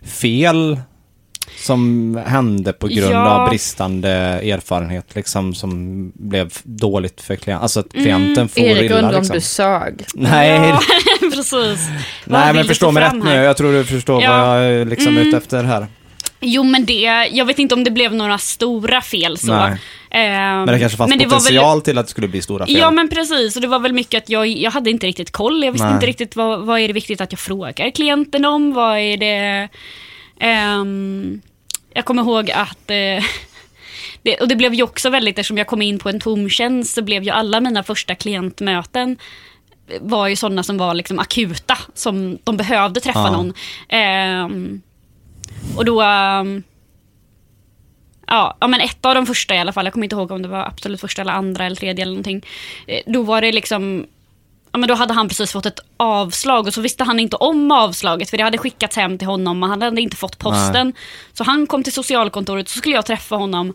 fel 0.03 0.79
som 1.57 2.15
hände 2.27 2.73
på 2.73 2.87
grund 2.87 3.13
Ja. 3.13 3.29
av 3.29 3.49
bristande 3.49 4.09
erfarenhet 4.09 5.15
liksom 5.15 5.53
som 5.55 6.11
blev 6.15 6.53
dåligt 6.63 7.21
för 7.21 7.35
klienten? 7.35 7.63
Alltså 7.63 7.79
att 7.79 7.91
klienten 7.91 8.49
får 8.49 8.61
Erik 8.61 8.91
illa 8.91 9.07
om 9.07 9.13
liksom. 9.15 9.33
du 9.35 9.41
sög. 9.41 10.05
Nej, 10.15 10.49
Ja, 10.69 10.79
precis. 11.33 11.79
Nej 12.25 12.53
men 12.53 12.65
förstå 12.65 12.91
mig 12.91 13.03
rätt 13.03 13.09
fram 13.09 13.19
nu. 13.19 13.29
här? 13.29 13.43
Jag 13.43 13.57
tror 13.57 13.73
du 13.73 13.83
förstår 13.85 14.23
Ja. 14.23 14.31
vad 14.37 14.39
jag 14.65 14.73
är 14.73 14.85
liksom 14.85 15.07
Mm. 15.17 15.27
ute 15.27 15.37
efter 15.37 15.63
här. 15.63 15.87
Jo, 16.39 16.63
men 16.63 16.85
det, 16.85 17.29
jag 17.31 17.45
vet 17.45 17.59
inte 17.59 17.75
om 17.75 17.83
det 17.83 17.91
blev 17.91 18.13
några 18.13 18.37
stora 18.37 19.01
fel 19.01 19.37
så. 19.37 19.47
Nej. 19.55 19.77
Ehm, 20.11 20.57
Men 20.57 20.65
det 20.67 20.79
kanske 20.79 20.97
fanns 20.97 21.09
men 21.09 21.17
det 21.19 21.25
var 21.25 21.31
väl- 21.31 21.39
potential 21.39 21.81
till 21.81 21.97
att 21.97 22.05
det 22.05 22.09
skulle 22.11 22.27
bli 22.27 22.41
stora 22.41 22.65
fel. 22.65 22.75
Ja 22.77 22.91
men 22.91 23.09
precis, 23.09 23.55
och 23.55 23.61
det 23.61 23.67
var 23.67 23.79
väl 23.79 23.93
mycket 23.93 24.23
att 24.23 24.29
jag, 24.29 24.47
jag 24.47 24.71
hade 24.71 24.89
inte 24.89 25.07
riktigt 25.07 25.31
koll. 25.31 25.63
Jag 25.63 25.71
visste 25.71 25.85
Nej. 25.87 25.93
inte 25.95 26.05
riktigt 26.07 26.35
vad, 26.35 26.65
vad 26.65 26.79
är 26.79 26.87
det 26.87 26.93
viktigt 26.93 27.21
att 27.21 27.31
jag 27.31 27.39
frågar 27.39 27.89
klienten 27.89 28.45
om. 28.45 28.73
Vad 28.73 28.97
är 28.99 29.17
det... 29.17 29.69
Ehm, 30.39 31.41
jag 31.93 32.05
kommer 32.05 32.21
ihåg 32.23 32.51
att... 32.51 32.89
eh, 32.91 33.23
det, 34.21 34.37
och 34.41 34.47
det 34.47 34.55
blev 34.55 34.73
ju 34.73 34.83
också 34.83 35.09
väldigt, 35.09 35.39
eftersom 35.39 35.57
jag 35.57 35.67
kom 35.67 35.81
in 35.81 35.99
på 35.99 36.09
en 36.09 36.19
tom 36.19 36.49
tjänst 36.49 36.93
så 36.93 37.01
blev 37.01 37.23
ju 37.23 37.29
alla 37.29 37.59
mina 37.61 37.83
första 37.83 38.15
klientmöten 38.15 39.17
var 40.01 40.27
ju 40.27 40.35
sådana 40.35 40.63
som 40.63 40.77
var 40.77 40.93
liksom 40.93 41.19
akuta, 41.19 41.77
som 41.93 42.37
de 42.43 42.57
behövde 42.57 42.99
träffa 42.99 43.19
Ja. 43.19 43.31
någon. 43.31 43.53
Ehm, 43.89 44.81
och 45.77 45.85
då... 45.85 46.01
Ja, 48.27 48.57
ja, 48.61 48.67
men 48.67 48.81
ett 48.81 49.05
av 49.05 49.15
de 49.15 49.25
första 49.25 49.55
i 49.55 49.59
alla 49.59 49.73
fall. 49.73 49.85
Jag 49.85 49.93
kommer 49.93 50.05
inte 50.05 50.15
ihåg 50.15 50.31
om 50.31 50.41
det 50.41 50.47
var 50.47 50.63
absolut 50.65 51.01
första 51.01 51.21
eller 51.21 51.33
andra 51.33 51.65
eller 51.65 51.75
tredje 51.75 52.01
eller 52.01 52.11
någonting. 52.11 52.45
Eh, 52.87 52.99
Då 53.05 53.21
var 53.23 53.41
det 53.41 53.51
liksom... 53.51 54.05
Ja, 54.75 54.79
men 54.79 54.87
då 54.89 54.95
hade 54.95 55.13
han 55.13 55.27
precis 55.27 55.51
fått 55.51 55.65
ett 55.65 55.79
avslag 55.97 56.67
och 56.67 56.73
så 56.73 56.81
visste 56.81 57.03
han 57.03 57.19
inte 57.19 57.35
om 57.35 57.71
avslaget 57.71 58.29
för 58.29 58.37
det 58.37 58.43
hade 58.43 58.57
skickats 58.57 58.95
hem 58.95 59.17
till 59.17 59.27
honom 59.27 59.63
och 59.63 59.69
han 59.69 59.81
hade 59.81 60.01
inte 60.01 60.15
fått 60.17 60.39
posten. 60.39 60.93
Så 61.33 61.43
han 61.43 61.67
kom 61.67 61.83
till 61.83 61.93
socialkontoret 61.93 62.69
så 62.69 62.77
skulle 62.77 62.95
jag 62.95 63.05
träffa 63.05 63.35
honom 63.35 63.73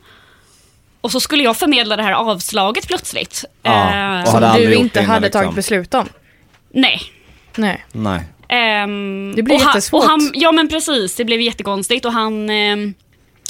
och 1.01 1.13
så 1.13 1.21
skulle 1.21 1.43
jag 1.43 1.57
förmedla 1.57 1.97
det 1.97 2.03
här 2.03 2.13
avslaget 2.13 2.87
plötsligt. 2.87 3.45
Ja, 3.63 3.95
Eh, 4.21 4.25
Som 4.31 4.53
du 4.57 4.75
inte 4.75 5.01
hade 5.03 5.21
liksom. 5.21 5.43
tagit 5.43 5.55
beslut 5.57 5.95
om. 5.95 6.09
nej. 6.75 7.01
Nej. 7.57 7.85
Nej. 7.93 8.21
Ehm, 8.49 9.33
Det 9.37 9.43
blir 9.43 9.55
och 9.55 9.61
han, 9.61 9.69
jättesvårt. 9.69 10.03
och 10.05 10.11
han, 10.11 10.31
Ja 10.35 10.53
men 10.53 10.69
precis, 10.69 11.17
det 11.17 11.25
blev 11.25 11.41
jättekonstigt 11.41 12.05
och 12.05 12.13
han 12.13 12.51
ehm, 12.51 12.95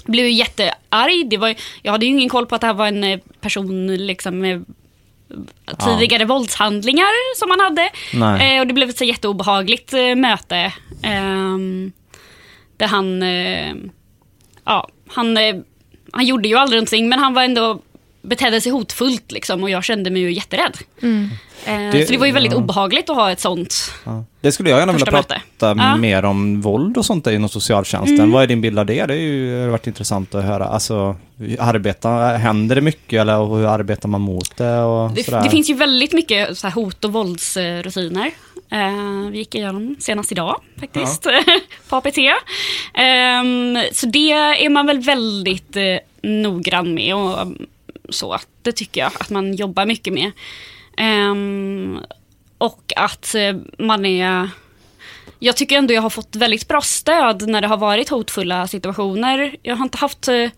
blev 0.05 0.29
jättearg. 0.29 1.29
Det 1.31 1.37
var, 1.37 1.55
jag 1.83 1.93
hade 1.93 2.07
ju 2.07 2.13
ingen 2.13 2.29
koll 2.29 2.47
på 2.47 2.55
att 2.55 2.61
det 2.61 2.67
här 2.67 2.75
var 2.75 2.87
en 2.87 3.05
eh, 3.05 3.19
person 3.41 3.97
liksom 3.97 4.39
med 4.39 4.65
tidigare 5.85 6.25
våldshandlingar 6.25 7.37
som 7.39 7.51
han 7.51 7.61
hade. 7.61 7.91
Eh, 8.43 8.61
och 8.61 8.67
det 8.67 8.75
blev 8.75 8.91
ett 8.91 8.99
så 8.99 9.05
jätteobehagligt 9.05 9.93
eh, 9.93 10.15
möte. 10.15 10.73
ehm, 11.03 11.93
där 12.77 12.87
han, 12.87 13.23
eh, 13.23 13.75
ja, 14.65 14.89
han, 15.09 15.37
eh, 15.37 15.57
han 16.13 16.27
gjorde 16.27 16.49
ju 16.49 16.57
aldrig 16.57 16.77
någonting 16.77 17.09
men 17.09 17.19
han 17.19 17.35
var 17.35 17.43
ändå 17.43 17.81
betedde 18.23 18.61
sig 18.61 18.73
hotfullt 18.73 19.33
liksom 19.33 19.63
och 19.63 19.71
jag 19.71 19.85
kände 19.85 20.11
mig 20.11 20.23
ju 20.23 20.33
jätterädd. 20.33 20.77
Eh, 21.03 21.09
Det- 21.67 22.07
så 22.07 22.13
det 22.13 22.19
var 22.19 22.27
ju 22.27 22.33
väldigt 22.33 22.53
ja. 22.53 22.59
obehagligt 22.59 23.11
att 23.11 23.17
ha 23.17 23.31
ett 23.33 23.41
sånt 23.41 23.93
Ja. 24.05 24.25
Det 24.41 24.53
skulle 24.53 24.71
jag 24.71 24.79
gärna 24.79 24.93
vilja 24.93 25.07
prata. 25.07 25.35
Ja. 25.59 25.71
Mm. 25.71 26.01
mer 26.01 26.25
om 26.25 26.61
våld 26.61 26.97
och 26.97 27.05
sånt 27.07 27.27
inom 27.27 27.49
socialtjänsten. 27.49 28.31
Vad 28.33 28.43
är 28.43 28.47
din 28.47 28.61
bild 28.61 28.79
av 28.79 28.87
det? 28.87 29.07
Det 29.07 29.15
är 29.15 29.19
ju, 29.19 29.61
har 29.63 29.69
varit 29.69 29.87
intressant 29.87 30.35
att 30.35 30.45
höra. 30.45 30.65
Alltså, 30.65 31.17
arbeta, 31.59 32.09
händer 32.19 32.75
det 32.77 32.81
mycket 32.83 33.21
eller 33.21 33.57
hur 33.57 33.67
arbetar 33.67 34.09
man 34.09 34.21
mot 34.21 34.57
det 34.57 34.79
och 34.81 35.11
Det, 35.11 35.25
sådär? 35.25 35.43
det 35.43 35.51
finns 35.51 35.71
ju 35.71 35.75
väldigt 35.75 36.13
mycket 36.13 36.59
så 36.59 36.69
hot 36.69 37.05
och 37.05 37.13
våldsrutiner. 37.13 38.31
Eh, 38.73 39.31
vi 39.31 39.39
gick 39.39 39.55
igenom 39.55 39.97
senast 39.99 40.33
idag 40.33 40.61
faktiskt, 40.81 41.27
på 41.89 41.97
APT. 41.97 42.19
Ehm, 42.95 43.79
så 43.93 44.07
det 44.07 44.33
är 44.33 44.69
man 44.69 44.87
väl 44.87 44.99
väldigt 45.01 45.77
eh, 45.77 45.83
noggrann 46.23 46.95
med 46.95 47.15
och 47.15 47.41
mm, 47.43 47.67
så. 48.09 48.39
Det 48.63 48.73
tycker 48.73 49.01
jag 49.01 49.11
att 49.21 49.31
man 49.31 49.55
jobbar 49.55 49.87
mycket 49.87 50.13
med. 50.13 50.31
Ehm, 51.01 51.99
och 52.59 52.93
att 52.97 53.35
eh, 53.35 53.57
man 53.79 54.07
är... 54.07 54.51
Jag 55.39 55.57
tycker 55.57 55.79
ändå 55.79 55.95
jag 55.95 56.03
har 56.03 56.11
fått 56.11 56.37
väldigt 56.37 56.69
bra 56.69 56.81
stöd 56.81 57.49
när 57.49 57.61
det 57.61 57.67
har 57.67 57.77
varit 57.77 58.09
hotfulla 58.09 58.67
situationer. 58.67 59.57
Jag 59.63 59.77
har 59.77 59.85
inte 59.85 59.99
haft 59.99 60.29
eh, 60.29 60.49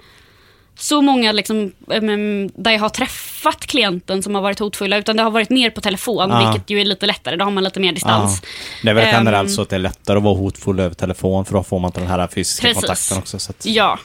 så 0.79 1.03
många 1.03 1.33
liksom, 1.33 1.73
em, 1.91 2.51
där 2.55 2.71
jag 2.71 2.81
har 2.81 2.89
träffat 2.89 3.67
klienten 3.67 4.23
som 4.23 4.35
har 4.35 4.43
varit 4.43 4.59
hotfulla, 4.59 4.97
utan 4.97 5.17
det 5.17 5.23
har 5.23 5.31
varit 5.31 5.51
mer 5.51 5.71
på 5.71 5.81
telefon, 5.81 6.31
Ja. 6.31 6.51
vilket 6.53 6.71
ju 6.71 6.81
är 6.81 6.85
lite 6.85 7.07
lättare. 7.07 7.37
Då 7.37 7.45
har 7.45 7.51
man 7.51 7.65
lite 7.65 7.81
mer 7.81 7.93
distans. 7.93 8.41
Ja. 8.43 8.49
Det 8.83 8.91
är 8.91 8.95
väl 8.95 9.09
generellt 9.13 9.53
så 9.53 9.63
att 9.63 9.69
det 9.69 9.77
är 9.77 9.81
lättare 9.81 10.17
att 10.17 10.23
vara 10.25 10.35
hotfull 10.35 10.81
över 10.81 10.95
telefon 10.95 11.45
för 11.45 11.55
då 11.55 11.63
får 11.63 11.79
man 11.79 11.89
inte 11.89 12.01
den 12.01 12.09
här 12.09 12.27
fysiska 12.35 12.67
Precis. 12.67 12.81
kontakten 12.83 13.19
också. 13.19 13.39
Så 13.39 13.51
att, 13.51 13.67
Ja. 13.67 13.99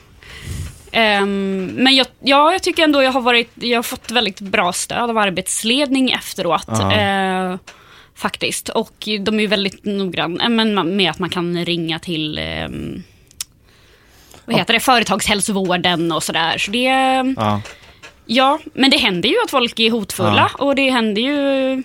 Ehm, 0.91 1.65
men 1.75 1.95
jag, 1.95 2.07
ja, 2.19 2.51
jag 2.51 2.63
tycker 2.63 2.83
ändå 2.83 3.03
jag 3.03 3.11
har, 3.11 3.21
varit, 3.21 3.51
jag 3.55 3.77
har 3.77 3.83
fått 3.83 4.11
väldigt 4.11 4.39
bra 4.39 4.73
stöd 4.73 5.09
av 5.09 5.17
arbetsledning 5.17 6.11
efteråt. 6.11 6.65
Ja. 6.67 6.93
Eh, 6.93 7.55
faktiskt. 8.15 8.69
Och 8.69 8.93
de 9.19 9.35
är 9.35 9.39
ju 9.41 9.47
väldigt 9.47 9.85
noggranna 9.85 10.43
eh, 10.43 10.85
med 10.85 11.09
att 11.11 11.19
man 11.19 11.29
kan 11.29 11.65
ringa 11.65 11.99
till 11.99 12.37
ehm, 12.37 13.03
vad 14.45 14.55
heter 14.55 14.73
det, 14.73 14.79
företagshälsovården 14.79 16.11
och 16.11 16.23
sådär. 16.23 16.57
Så 16.57 16.71
det, 16.71 16.83
ja. 17.37 17.61
ja, 18.25 18.59
men 18.73 18.89
det 18.89 18.97
händer 18.97 19.29
ju 19.29 19.35
att 19.43 19.51
folk 19.51 19.79
är 19.79 19.91
hotfulla 19.91 20.51
och 20.57 20.75
det 20.75 20.89
händer 20.89 21.21
ju 21.21 21.83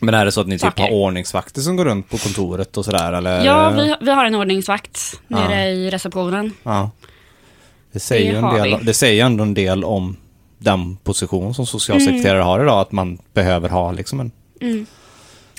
Men 0.00 0.14
är 0.14 0.24
det 0.24 0.32
så 0.32 0.40
att 0.40 0.46
ni 0.46 0.54
typ 0.54 0.60
Saker. 0.60 0.82
har 0.82 0.90
ordningsvakter 0.90 1.60
som 1.60 1.76
går 1.76 1.84
runt 1.84 2.08
på 2.10 2.18
kontoret 2.18 2.76
och 2.76 2.84
sådär 2.84 3.12
eller? 3.12 3.44
Ja, 3.44 3.70
vi, 3.70 3.94
vi 4.00 4.10
har 4.10 4.24
en 4.24 4.34
ordningsvakt 4.34 5.20
nere 5.28 5.60
Ja. 5.64 5.66
i 5.68 5.90
receptionen. 5.90 6.52
Ja. 6.62 6.90
Det 7.92 8.00
säger, 8.00 8.32
Det 8.32 8.38
en 8.48 8.54
del, 8.54 8.78
vi. 8.78 8.84
det 8.84 8.94
säger 8.94 9.24
ändå 9.24 9.42
en 9.44 9.54
del 9.54 9.84
om 9.84 10.16
den 10.58 10.96
position 10.96 11.54
som 11.54 11.66
socialsekreterare 11.66 12.42
har 12.42 12.62
idag, 12.62 12.80
att 12.80 12.92
man 12.92 13.18
behöver 13.34 13.68
ha 13.68 13.92
liksom 13.92 14.20
en... 14.20 14.30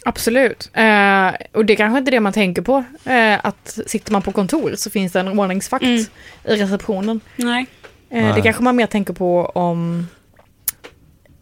Absolut. 0.05 0.69
Eh, 0.73 1.29
och 1.53 1.65
det 1.65 1.75
kanske 1.75 1.97
inte 1.99 2.09
är 2.09 2.11
det 2.11 2.19
man 2.19 2.33
tänker 2.33 2.61
på. 2.61 2.83
Eh, 3.03 3.45
att 3.45 3.79
sitter 3.87 4.11
man 4.11 4.21
på 4.21 4.31
kontor 4.31 4.73
så 4.77 4.89
finns 4.89 5.11
det 5.13 5.19
en 5.19 5.39
ordningsvakt 5.39 5.83
Mm. 5.85 5.99
i 6.43 6.55
receptionen. 6.55 7.19
Nej. 7.35 7.65
Eh, 8.09 8.23
Nej. 8.23 8.33
det 8.35 8.41
kanske 8.41 8.63
man 8.63 8.75
mer 8.75 8.85
tänker 8.87 9.13
på 9.13 9.45
om 9.45 10.07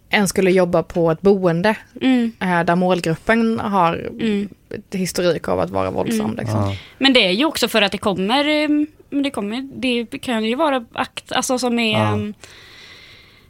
en 0.09 0.27
skulle 0.27 0.51
jobba 0.51 0.83
på 0.83 1.11
ett 1.11 1.21
boende 1.21 1.75
Mm. 2.01 2.31
eh, 2.41 2.63
där 2.63 2.75
målgruppen 2.75 3.59
har 3.59 3.93
Mm. 4.19 4.49
historik 4.91 5.47
av 5.47 5.59
att 5.59 5.69
vara 5.69 5.91
våldsam. 5.91 6.35
Liksom. 6.39 6.59
Ja. 6.59 6.75
Men 6.97 7.13
det 7.13 7.25
är 7.27 7.31
ju 7.31 7.45
också 7.45 7.67
för 7.67 7.81
att 7.81 7.91
det 7.91 7.97
kommer, 7.97 8.47
eh, 8.47 8.69
men 9.09 9.23
det 9.23 9.29
kommer, 9.29 9.61
det 9.61 10.05
kan 10.19 10.43
ju 10.45 10.55
vara 10.55 10.85
akt, 10.93 11.31
alltså 11.31 11.59
som 11.59 11.79
är, 11.79 11.99
Ja. 11.99 12.17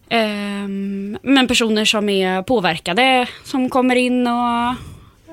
ehm, 0.10 1.18
men 1.24 1.48
personer 1.48 1.86
som 1.86 2.10
är 2.10 2.42
påverkade 2.42 3.28
som 3.44 3.70
kommer 3.70 3.96
in 3.96 4.28
och 4.28 4.76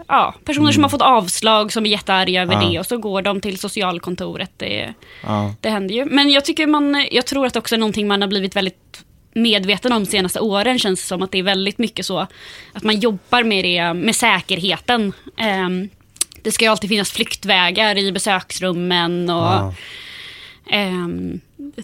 Ja, 0.08 0.34
personer 0.44 0.72
som 0.72 0.82
har 0.82 0.90
fått 0.90 1.02
avslag 1.02 1.72
som 1.72 1.87
är 1.87 1.90
jättearga 1.90 2.42
över 2.42 2.54
Ja. 2.54 2.68
det 2.68 2.78
och 2.78 2.87
så 2.87 2.98
går 2.98 3.22
de 3.22 3.40
till 3.40 3.58
socialkontoret. 3.58 4.50
Det, 4.56 4.94
Ja. 5.22 5.54
det 5.60 5.68
händer 5.70 5.94
ju. 5.94 6.04
Men 6.04 6.30
jag 6.30 6.44
tycker 6.44 6.66
man, 6.66 7.06
jag 7.10 7.26
tror 7.26 7.46
att 7.46 7.56
också 7.56 7.76
någonting 7.76 8.06
man 8.08 8.20
har 8.20 8.28
blivit 8.28 8.56
väldigt 8.56 9.04
medveten 9.34 9.92
om 9.92 10.04
de 10.04 10.10
senaste 10.10 10.40
åren 10.40 10.78
känns 10.78 11.00
det 11.00 11.06
som 11.06 11.22
att 11.22 11.30
det 11.32 11.38
är 11.38 11.42
väldigt 11.42 11.78
mycket 11.78 12.06
så 12.06 12.18
att 12.72 12.82
man 12.82 13.00
jobbar 13.00 13.44
med 13.44 13.64
det, 13.64 13.94
med 13.94 14.16
säkerheten. 14.16 15.12
Ehm, 15.37 15.88
det 16.42 16.52
ska 16.52 16.64
ju 16.64 16.70
alltid 16.70 16.90
finnas 16.90 17.12
flyktvägar 17.12 17.98
i 17.98 18.12
besöksrummen 18.12 19.30
och 19.30 19.42
Ja. 19.44 19.74
Ehm, 20.70 21.40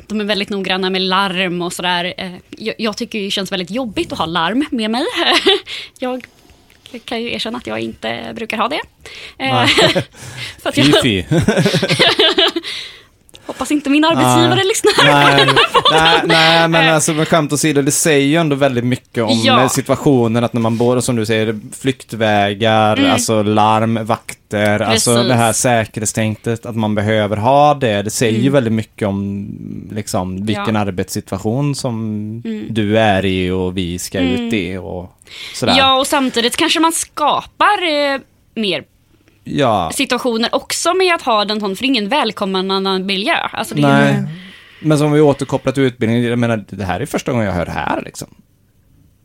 de 0.07 0.21
är 0.21 0.25
väldigt 0.25 0.51
noggranna 0.51 0.91
med 0.91 1.03
larm 1.03 1.63
och 1.63 1.73
sådär. 1.73 2.15
Eh, 2.17 2.33
jag, 2.79 2.97
tycker 2.97 3.21
det 3.21 3.31
känns 3.31 3.53
väldigt 3.53 3.71
jobbigt 3.71 4.13
att 4.13 4.19
ha 4.19 4.27
larm 4.27 4.67
med 4.71 4.91
mig. 4.91 5.05
jag 5.99 6.27
kan 7.05 7.23
ju 7.23 7.33
erkänna 7.33 7.59
att 7.59 7.67
jag 7.67 7.81
inte 7.81 8.33
brukar 8.35 8.57
ha 8.57 8.69
det. 8.69 8.81
Eh, 9.39 9.67
fy. 11.03 11.25
hoppas 13.51 13.71
inte 13.73 13.91
min 13.91 14.05
arbetsgivare 14.05 14.55
Nej. 14.55 14.65
lyssnar. 14.67 14.93
nej, 15.05 15.47
nej, 15.91 16.21
nej, 16.27 16.69
men 16.69 16.95
alltså 16.95 17.13
med 17.15 17.29
skämt 17.29 17.53
åsido, 17.53 17.83
det 17.83 17.91
säger 17.91 18.27
ju 18.27 18.37
ändå 18.37 18.57
väldigt 18.57 18.85
mycket 18.85 19.25
om 19.25 19.41
Ja. 19.45 19.69
situationen 19.69 20.45
att 20.45 20.53
när 20.53 20.61
man 20.61 20.77
både, 20.79 21.03
som 21.03 21.17
du 21.17 21.27
säger, 21.27 21.59
flyktvägar, 21.81 23.05
alltså 23.11 23.43
larm, 23.43 23.99
vakter, 24.07 24.81
alltså 24.81 25.15
Precis. 25.15 25.29
det 25.29 25.35
här 25.35 25.53
säkerhetstänktet, 25.53 26.67
att 26.67 26.77
man 26.77 26.95
behöver 26.95 27.37
ha 27.37 27.75
det. 27.75 28.03
Det 28.03 28.11
säger 28.11 28.39
ju 28.41 28.51
väldigt 28.51 28.73
mycket 28.73 29.09
om 29.09 29.49
liksom 29.93 30.47
vilken 30.47 30.75
Ja. 30.75 30.81
arbetssituation 30.81 31.75
som 31.75 32.43
du 32.71 32.99
är 32.99 33.25
i 33.25 33.51
och 33.51 33.77
vi 33.77 33.99
ska 33.99 34.19
ut 34.19 34.53
i 34.53 34.77
och 34.77 35.13
sådär. 35.55 35.75
Ja, 35.79 35.99
och 35.99 36.07
samtidigt 36.07 36.57
kanske 36.57 36.81
man 36.81 36.93
skapar 36.93 37.83
eh, 38.15 38.21
mer 38.55 38.85
ja. 39.45 39.91
situationer 39.95 40.55
också 40.55 40.95
med 40.95 41.15
att 41.15 41.23
ha 41.23 41.45
den 41.45 41.61
sån, 41.61 41.77
för 41.77 41.83
det 41.83 41.87
är 41.87 41.89
ingen 41.89 42.09
välkomnande 42.09 42.99
miljö. 42.99 43.37
Alltså 43.53 43.75
det 43.75 43.83
är, 43.83 44.13
Nej. 44.13 44.25
Men 44.83 44.99
som 44.99 45.13
vi 45.13 45.21
återkopplat 45.21 45.75
till 45.75 45.85
utbildning, 45.85 46.23
jag 46.23 46.39
menar, 46.39 46.65
det 46.69 46.85
här 46.85 47.01
är 47.01 47.07
första 47.07 47.33
gången 47.33 47.47
jag 47.47 47.55
hör 47.55 47.67
det 47.67 47.73
här 47.73 48.03
liksom. 48.05 48.29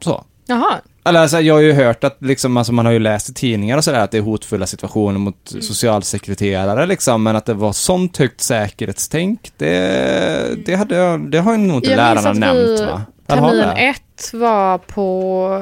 Så. 0.01 0.25
Jaha, 0.47 0.73
Eller 1.05 1.19
alltså, 1.19 1.39
jag 1.39 1.53
har 1.53 1.61
ju 1.61 1.73
hört 1.73 2.03
att 2.03 2.17
liksom, 2.21 2.57
alltså, 2.57 2.73
man 2.73 2.85
har 2.85 2.93
ju 2.93 2.99
läst 2.99 3.29
i 3.29 3.33
tidningar 3.33 3.77
och 3.77 3.83
sådär 3.83 3.99
att 3.99 4.11
det 4.11 4.17
är 4.17 4.21
hotfulla 4.21 4.67
situationer 4.67 5.19
mot 5.19 5.51
Mm. 5.51 5.61
socialsekreterare 5.61 6.85
liksom, 6.85 7.23
men 7.23 7.35
att 7.35 7.45
det 7.45 7.53
var 7.53 7.73
sånt 7.73 8.17
högt 8.17 8.41
säkerhetstänk, 8.41 9.51
det, 9.57 10.65
det, 10.65 10.75
hade 10.75 10.95
jag, 10.95 11.31
det 11.31 11.39
har 11.39 11.51
ju 11.51 11.57
nog 11.57 11.77
inte 11.77 11.89
Jag 11.89 11.97
lärarna 11.97 12.33
nämnt 12.33 12.79
va? 12.79 13.01
Termin 13.27 13.59
ett 13.77 14.01
var 14.33 14.77
på, 14.77 15.61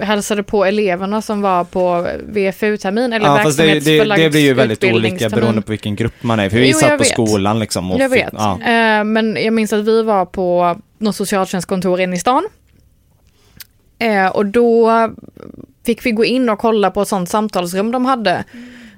eh, 0.00 0.06
hälsade 0.06 0.42
på 0.42 0.64
eleverna 0.64 1.22
som 1.22 1.40
var 1.42 1.64
på 1.64 2.06
VFU-termin 2.22 3.12
eller 3.12 3.26
Ja, 3.26 3.38
fast 3.42 3.58
det, 3.58 3.62
det, 3.66 3.72
verksamhetsförlagd 3.74 4.22
det 4.22 4.30
blir 4.30 4.40
ju 4.40 4.54
väldigt 4.54 4.84
olika 4.84 5.28
beroende 5.28 5.62
på 5.62 5.70
vilken 5.72 5.96
grupp 5.96 6.22
man 6.22 6.40
är 6.40 6.50
För 6.50 6.56
vi 6.56 6.70
Jo, 6.70 6.78
satt 6.78 6.90
på 6.90 6.96
vet. 6.96 7.06
skolan 7.06 7.58
liksom. 7.58 7.96
Jag 7.98 8.08
vet. 8.08 8.32
Ja. 8.32 8.52
Eh, 8.60 9.04
men 9.04 9.36
jag 9.44 9.52
minns 9.52 9.72
att 9.72 9.84
vi 9.84 10.02
var 10.02 10.26
på 10.26 10.76
något 10.98 11.16
socialtjänstkontor 11.16 12.00
inne 12.00 12.16
i 12.16 12.18
stan. 12.18 12.48
Eh, 13.98 14.26
och 14.26 14.46
då 14.46 14.90
fick 15.86 16.06
vi 16.06 16.10
gå 16.12 16.24
in 16.24 16.48
och 16.48 16.58
kolla 16.58 16.90
på 16.90 17.02
ett 17.02 17.08
sånt 17.08 17.28
samtalsrum 17.28 17.90
de 17.90 18.04
hade. 18.04 18.44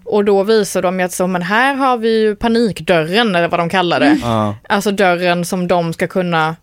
Och 0.05 0.25
då 0.25 0.42
visade 0.42 0.87
de 0.88 0.99
ju 0.99 1.05
att 1.05 1.12
så, 1.12 1.27
men 1.27 1.42
här 1.42 1.75
har 1.75 1.97
vi 1.97 2.21
ju 2.21 2.37
panikdörren, 2.37 3.35
eller 3.35 3.49
vad 3.49 3.61
de 3.61 3.68
kallar 3.68 4.01
det. 4.01 4.18
Ja. 4.23 4.57
Alltså 4.68 4.90
dörren 4.90 5.45
som 5.45 5.68
de 5.68 5.92
ska 5.92 6.07
kunna 6.07 6.57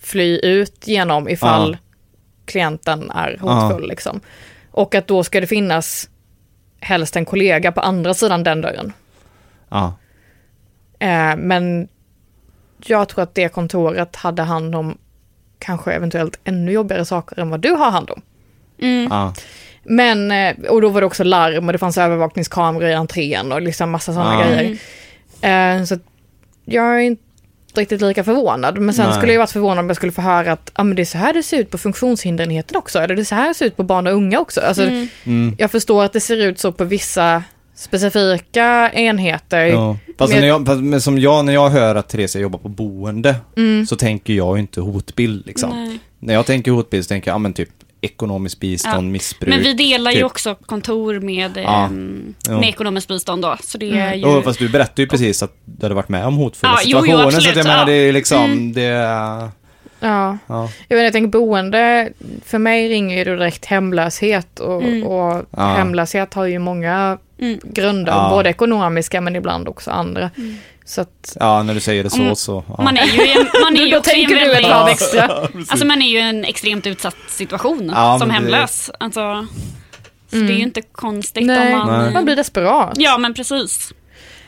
fly 0.00 0.38
ut 0.42 0.86
genom 0.88 1.28
ifall 1.28 1.70
Ja. 1.72 1.78
klienten 2.44 3.10
är 3.10 3.38
hotfull. 3.40 3.88
Liksom. 3.88 4.20
Och 4.70 4.94
att 4.94 5.06
då 5.06 5.24
ska 5.24 5.40
det 5.40 5.46
finnas 5.46 6.10
helst 6.80 7.16
en 7.16 7.24
kollega 7.24 7.72
på 7.72 7.80
andra 7.80 8.14
sidan 8.14 8.42
den 8.42 8.60
dörren. 8.60 8.92
Ja. 9.68 9.94
Eh, 10.98 11.36
men 11.36 11.88
jag 12.86 13.08
tror 13.08 13.22
att 13.22 13.34
det 13.34 13.48
kontoret 13.48 14.16
hade 14.16 14.42
hand 14.42 14.74
om 14.74 14.98
kanske 15.58 15.92
eventuellt 15.92 16.38
ännu 16.44 16.72
jobbigare 16.72 17.04
saker 17.04 17.40
än 17.40 17.50
vad 17.50 17.60
du 17.60 17.70
har 17.70 17.90
hand 17.90 18.10
om. 18.10 18.22
mm, 18.80 19.08
Ja. 19.10 19.34
Men, 19.90 20.30
eh, 20.30 20.70
och 20.70 20.82
då 20.82 20.88
var 20.88 21.00
det 21.00 21.06
också 21.06 21.24
larm 21.24 21.66
och 21.66 21.72
det 21.72 21.78
fanns 21.78 21.98
övervakningskameror 21.98 22.88
i 22.88 22.94
entrén 22.94 23.52
och 23.52 23.62
liksom 23.62 23.90
massa 23.90 24.12
sådana 24.12 24.34
Ja. 24.34 24.46
grejer. 24.46 24.78
Eh, 25.78 25.84
så 25.84 25.98
jag 26.64 26.94
är 26.94 26.98
inte 26.98 27.22
riktigt 27.78 28.00
lika 28.00 28.24
förvånad. 28.24 28.78
Men 28.78 28.94
sen 28.94 29.06
Nej. 29.06 29.16
skulle 29.16 29.32
jag 29.32 29.40
varit 29.40 29.50
förvånad 29.50 29.78
om 29.78 29.86
jag 29.88 29.96
skulle 29.96 30.12
få 30.12 30.20
höra 30.22 30.52
att 30.52 30.70
ah, 30.74 30.84
men 30.84 30.96
det 30.96 31.02
är 31.02 31.04
så 31.04 31.18
här 31.18 31.32
det 31.32 31.42
ser 31.42 31.58
ut 31.58 31.70
på 31.70 31.78
funktionshinderenheten 31.78 32.76
också. 32.76 32.98
Eller 32.98 33.14
det 33.16 33.22
är 33.22 33.24
så 33.24 33.34
här 33.34 33.48
det 33.48 33.54
ser 33.54 33.66
ut 33.66 33.76
på 33.76 33.82
barn 33.82 34.06
och 34.06 34.12
unga 34.12 34.40
också. 34.40 34.60
Alltså, 34.60 34.82
mm, 34.82 35.08
Mm. 35.24 35.56
Jag 35.58 35.70
förstår 35.70 36.04
att 36.04 36.12
det 36.12 36.20
ser 36.20 36.36
ut 36.36 36.58
så 36.58 36.72
på 36.72 36.84
vissa 36.84 37.42
specifika 37.74 38.90
enheter. 38.92 39.64
Ja. 39.64 39.96
Fast 40.18 40.32
Men- 40.32 40.40
när 40.40 40.48
jag, 40.48 40.66
fast 40.66 40.80
men 40.80 41.00
som 41.00 41.18
jag, 41.18 41.44
när 41.44 41.52
jag 41.52 41.68
hör 41.68 41.94
att 41.94 42.08
Theresia 42.08 42.42
jobbar 42.42 42.58
på 42.58 42.68
boende, 42.68 43.34
så 43.88 43.96
tänker 43.96 44.32
jag 44.32 44.58
inte 44.58 44.80
hotbild 44.80 45.46
liksom. 45.46 45.70
nej. 45.70 45.98
När 46.20 46.34
jag 46.34 46.46
tänker 46.46 46.70
hotbild 46.70 47.04
så 47.04 47.08
tänker 47.08 47.30
jag, 47.30 47.34
ja 47.34 47.38
men 47.38 47.52
typ 47.52 47.68
ekonomiskt 48.00 48.60
bistånd, 48.60 48.96
Ja. 48.96 49.00
missbruk. 49.12 49.48
Men 49.50 49.62
vi 49.62 49.72
delar 49.74 50.10
ju 50.10 50.16
typ. 50.16 50.26
också 50.26 50.54
kontor 50.54 51.20
med, 51.20 51.56
Ja. 51.56 51.88
Jo. 52.48 52.58
med 52.60 52.68
ekonomiskt 52.68 53.08
bistånd 53.08 53.42
då. 53.42 53.56
Så 53.60 53.78
det 53.78 53.90
är 53.98 54.14
ju... 54.14 54.20
Jo, 54.20 54.42
fast 54.42 54.58
du 54.58 54.68
berättade 54.68 55.02
ju 55.02 55.08
precis 55.08 55.42
att 55.42 55.52
du 55.64 55.84
hade 55.86 55.94
varit 55.94 56.08
med 56.08 56.26
om 56.26 56.34
hotfulla 56.36 56.72
Ja, 56.72 56.80
jo, 56.84 56.98
jo, 56.98 57.02
situationer. 57.04 57.30
så 57.30 57.36
absolut, 57.36 57.50
att 57.50 57.56
jag 57.56 57.66
menar, 57.72 57.86
det 57.86 57.92
är 57.92 58.12
liksom, 58.12 58.44
Mm. 58.44 58.72
det... 58.72 58.82
Ja. 60.00 60.38
Ja. 60.46 60.68
Jag, 60.88 60.96
vet, 60.96 61.04
jag 61.04 61.12
tänker 61.12 61.28
boende, 61.38 62.08
för 62.44 62.58
mig 62.58 62.88
ringer 62.88 63.18
ju 63.18 63.24
det 63.24 63.36
direkt 63.36 63.64
hemlöshet 63.64 64.60
och, 64.60 64.82
Mm. 64.82 65.06
och 65.06 65.44
Ja. 65.50 65.66
hemlöshet 65.66 66.34
har 66.34 66.44
ju 66.46 66.58
många 66.58 67.18
Mm. 67.40 67.58
grunder, 67.64 68.12
Ja. 68.12 68.28
både 68.30 68.50
ekonomiska 68.50 69.20
men 69.20 69.36
ibland 69.36 69.68
också 69.68 69.90
andra. 69.90 70.30
Mm. 70.36 70.56
Så 70.88 71.00
att, 71.00 71.36
ja, 71.40 71.62
när 71.62 71.74
du 71.74 71.80
säger 71.80 72.04
det 72.04 72.10
så 72.10 72.22
Om- 72.28 72.36
så. 72.36 72.64
Ja. 72.78 72.82
Man 72.84 72.96
är 72.96 73.04
ju, 73.06 73.22
i 73.26 73.32
en- 73.32 73.46
man 73.62 73.76
är 73.76 73.82
ju 73.84 73.90
då 73.90 74.00
tänker 74.00 74.34
du 74.34 74.40
ett 74.42 74.48
väldigt... 74.54 74.70
varv 74.70 74.88
extra. 74.88 75.28
Alltså 75.68 75.86
man 75.86 76.02
är 76.02 76.06
ju 76.08 76.18
i 76.18 76.22
en 76.22 76.44
extremt 76.44 76.86
utsatt 76.86 77.16
situation 77.28 77.92
Ja, 77.94 78.18
som 78.18 78.28
men 78.28 78.28
det- 78.28 78.50
hemlös. 78.50 78.90
Alltså, 79.00 79.46
så 80.30 80.36
Mm. 80.36 80.46
det 80.46 80.52
är 80.52 80.56
ju 80.56 80.62
inte 80.62 80.82
konstigt 80.82 81.46
Nej, 81.46 81.74
om 81.74 81.78
man... 81.78 82.02
Nej. 82.02 82.12
man 82.12 82.24
blir 82.24 82.36
desperat. 82.36 82.92
Ja, 82.96 83.18
men 83.18 83.34
precis. 83.34 83.92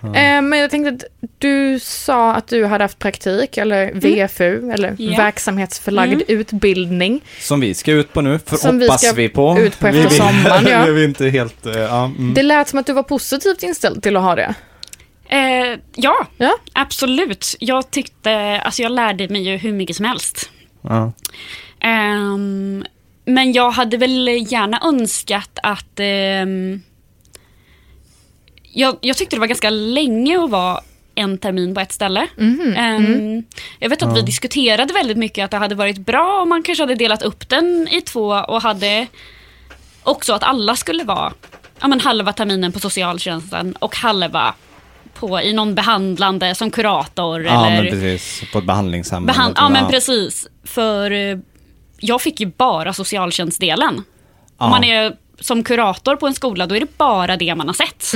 Eh, 0.02 0.42
men 0.42 0.52
jag 0.58 0.70
tänkte 0.70 1.06
att 1.06 1.30
du 1.38 1.78
sa 1.80 2.32
att 2.34 2.48
du 2.48 2.64
hade 2.66 2.84
haft 2.84 2.98
praktik, 2.98 3.56
eller 3.56 3.92
VFU, 3.94 4.70
eller 4.72 4.94
Ja. 4.98 5.16
verksamhetsförlagd 5.16 6.12
Mm. 6.12 6.24
utbildning. 6.28 7.20
Som 7.40 7.60
vi 7.60 7.74
ska 7.74 7.92
ut 7.92 8.12
på 8.12 8.20
nu, 8.20 8.38
för 8.46 8.56
Som 8.56 8.78
vi 8.78 8.86
hoppas 8.86 9.02
ska 9.02 9.12
vi 9.12 9.28
på. 9.28 9.58
ut 9.58 9.78
på 9.80 9.86
Vi- 9.90 9.98
efter 9.98 10.10
vi- 10.10 10.16
sommaren, 10.16 10.66
ja. 10.66 10.84
vi 10.92 11.00
är 11.02 11.08
inte 11.08 11.28
helt... 11.28 11.56
Ja, 11.64 12.04
mm. 12.04 12.34
Det 12.34 12.42
lät 12.42 12.68
som 12.68 12.78
att 12.78 12.86
du 12.86 12.92
var 12.92 13.02
positivt 13.02 13.62
inställd 13.62 14.02
till 14.02 14.16
att 14.16 14.22
ha 14.22 14.34
det. 14.34 14.54
Eh, 15.32 15.78
ja, 15.94 16.26
Ja. 16.36 16.56
absolut. 16.72 17.56
Jag 17.60 17.90
tyckte, 17.90 18.60
alltså 18.60 18.82
jag 18.82 18.92
lärde 18.92 19.28
mig 19.28 19.42
ju 19.42 19.56
hur 19.56 19.72
mycket 19.72 19.96
som 19.96 20.04
helst. 20.04 20.50
ja. 20.82 21.12
Ehm, 21.80 22.84
men 23.24 23.52
jag 23.52 23.70
hade 23.70 23.96
väl 23.96 24.28
gärna 24.52 24.80
önskat 24.84 25.58
att... 25.62 25.86
ehm, 26.00 26.82
jag, 28.72 28.96
jag 29.00 29.16
tyckte 29.16 29.36
det 29.36 29.40
var 29.40 29.46
ganska 29.46 29.70
länge 29.70 30.44
att 30.44 30.50
vara 30.50 30.80
en 31.14 31.38
termin 31.38 31.74
på 31.74 31.80
ett 31.80 31.92
ställe. 31.92 32.26
Mhm, 32.36 32.74
Ehm, 32.76 33.44
Jag 33.78 33.88
vet 33.90 34.02
att 34.02 34.16
vi 34.16 34.22
diskuterade 34.22 34.92
väldigt 34.94 35.16
mycket 35.16 35.44
att 35.44 35.50
det 35.50 35.56
hade 35.56 35.74
varit 35.74 35.98
bra 35.98 36.42
om 36.42 36.48
man 36.48 36.62
kanske 36.62 36.82
hade 36.82 36.94
delat 36.94 37.22
upp 37.22 37.48
den 37.48 37.88
i 37.90 38.00
två 38.00 38.26
och 38.28 38.62
hade 38.62 39.06
också 40.02 40.32
att 40.32 40.42
alla 40.42 40.76
skulle 40.76 41.04
vara 41.04 41.32
ja, 41.80 41.88
men 41.88 42.00
halva 42.00 42.32
terminen 42.32 42.72
på 42.72 42.80
socialtjänsten 42.80 43.76
och 43.78 43.96
halva 43.96 44.54
på, 45.14 45.40
i 45.40 45.52
någon 45.52 45.74
behandlande 45.74 46.54
som 46.54 46.70
kurator. 46.70 47.44
ja, 47.44 47.66
eller 47.66 47.82
men 47.82 47.92
precis. 47.92 48.42
På 48.52 48.58
ett 48.58 48.64
behandlingshem. 48.64 49.26
Behand- 49.26 49.54
ja, 49.56 49.68
men 49.68 49.86
precis. 49.90 50.46
För 50.64 51.10
eh, 51.10 51.38
jag 52.00 52.20
fick 52.22 52.40
ju 52.40 52.46
bara 52.46 52.92
socialtjänstdelen. 52.92 54.04
Ja. 54.58 54.64
Om 54.64 54.70
man 54.70 54.84
är 54.84 55.12
som 55.40 55.64
kurator 55.64 56.16
på 56.16 56.26
en 56.26 56.34
skola, 56.34 56.66
då 56.66 56.76
är 56.76 56.80
det 56.80 56.98
bara 56.98 57.36
det 57.36 57.54
man 57.54 57.66
har 57.66 57.74
sett. 57.74 58.12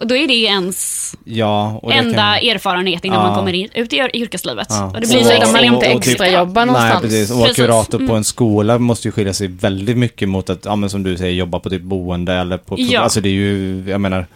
Och 0.00 0.06
då 0.06 0.16
är 0.16 0.28
det 0.28 0.34
ens 0.34 1.14
Ja, 1.24 1.78
och 1.82 1.90
det 1.90 1.96
enda 1.96 2.16
kan... 2.38 2.48
erfarenhet 2.50 3.04
innan 3.04 3.18
Ja. 3.20 3.26
man 3.26 3.34
kommer 3.38 3.52
in, 3.52 3.68
ut 3.74 3.92
i 3.92 3.96
yr- 4.00 4.10
yrkeslivet. 4.16 4.66
Ja. 4.70 4.86
Och 4.86 5.00
det 5.00 5.06
blir 5.08 5.18
Och- 5.18 5.24
så 5.24 5.30
Såvida 5.30 5.46
man 5.46 5.54
extremt 5.54 5.74
inte 5.76 5.88
och- 5.88 5.94
och- 5.96 6.06
extra 6.06 6.28
jobbar 6.30 6.66
någonstans. 6.66 6.92
Nej, 7.02 7.02
precis. 7.02 7.30
Och 7.30 7.40
Precis. 7.40 7.56
kurator 7.56 7.98
på 7.98 8.04
Mm. 8.04 8.16
en 8.16 8.24
skola 8.24 8.78
måste 8.78 9.08
ju 9.08 9.12
skilja 9.12 9.32
sig 9.34 9.46
väldigt 9.46 9.96
mycket 9.98 10.28
mot 10.28 10.50
att, 10.50 10.64
ja 10.64 10.76
men 10.76 10.90
som 10.90 11.02
du 11.02 11.16
säger, 11.16 11.32
jobba 11.32 11.58
på 11.60 11.70
typ 11.70 11.82
boende 11.82 12.32
eller 12.34 12.56
på... 12.58 12.74
Ja. 12.78 13.00
Alltså 13.00 13.20
det 13.20 13.28
är 13.28 13.32
ju, 13.32 13.84
jag 13.88 14.00
menar, 14.00 14.26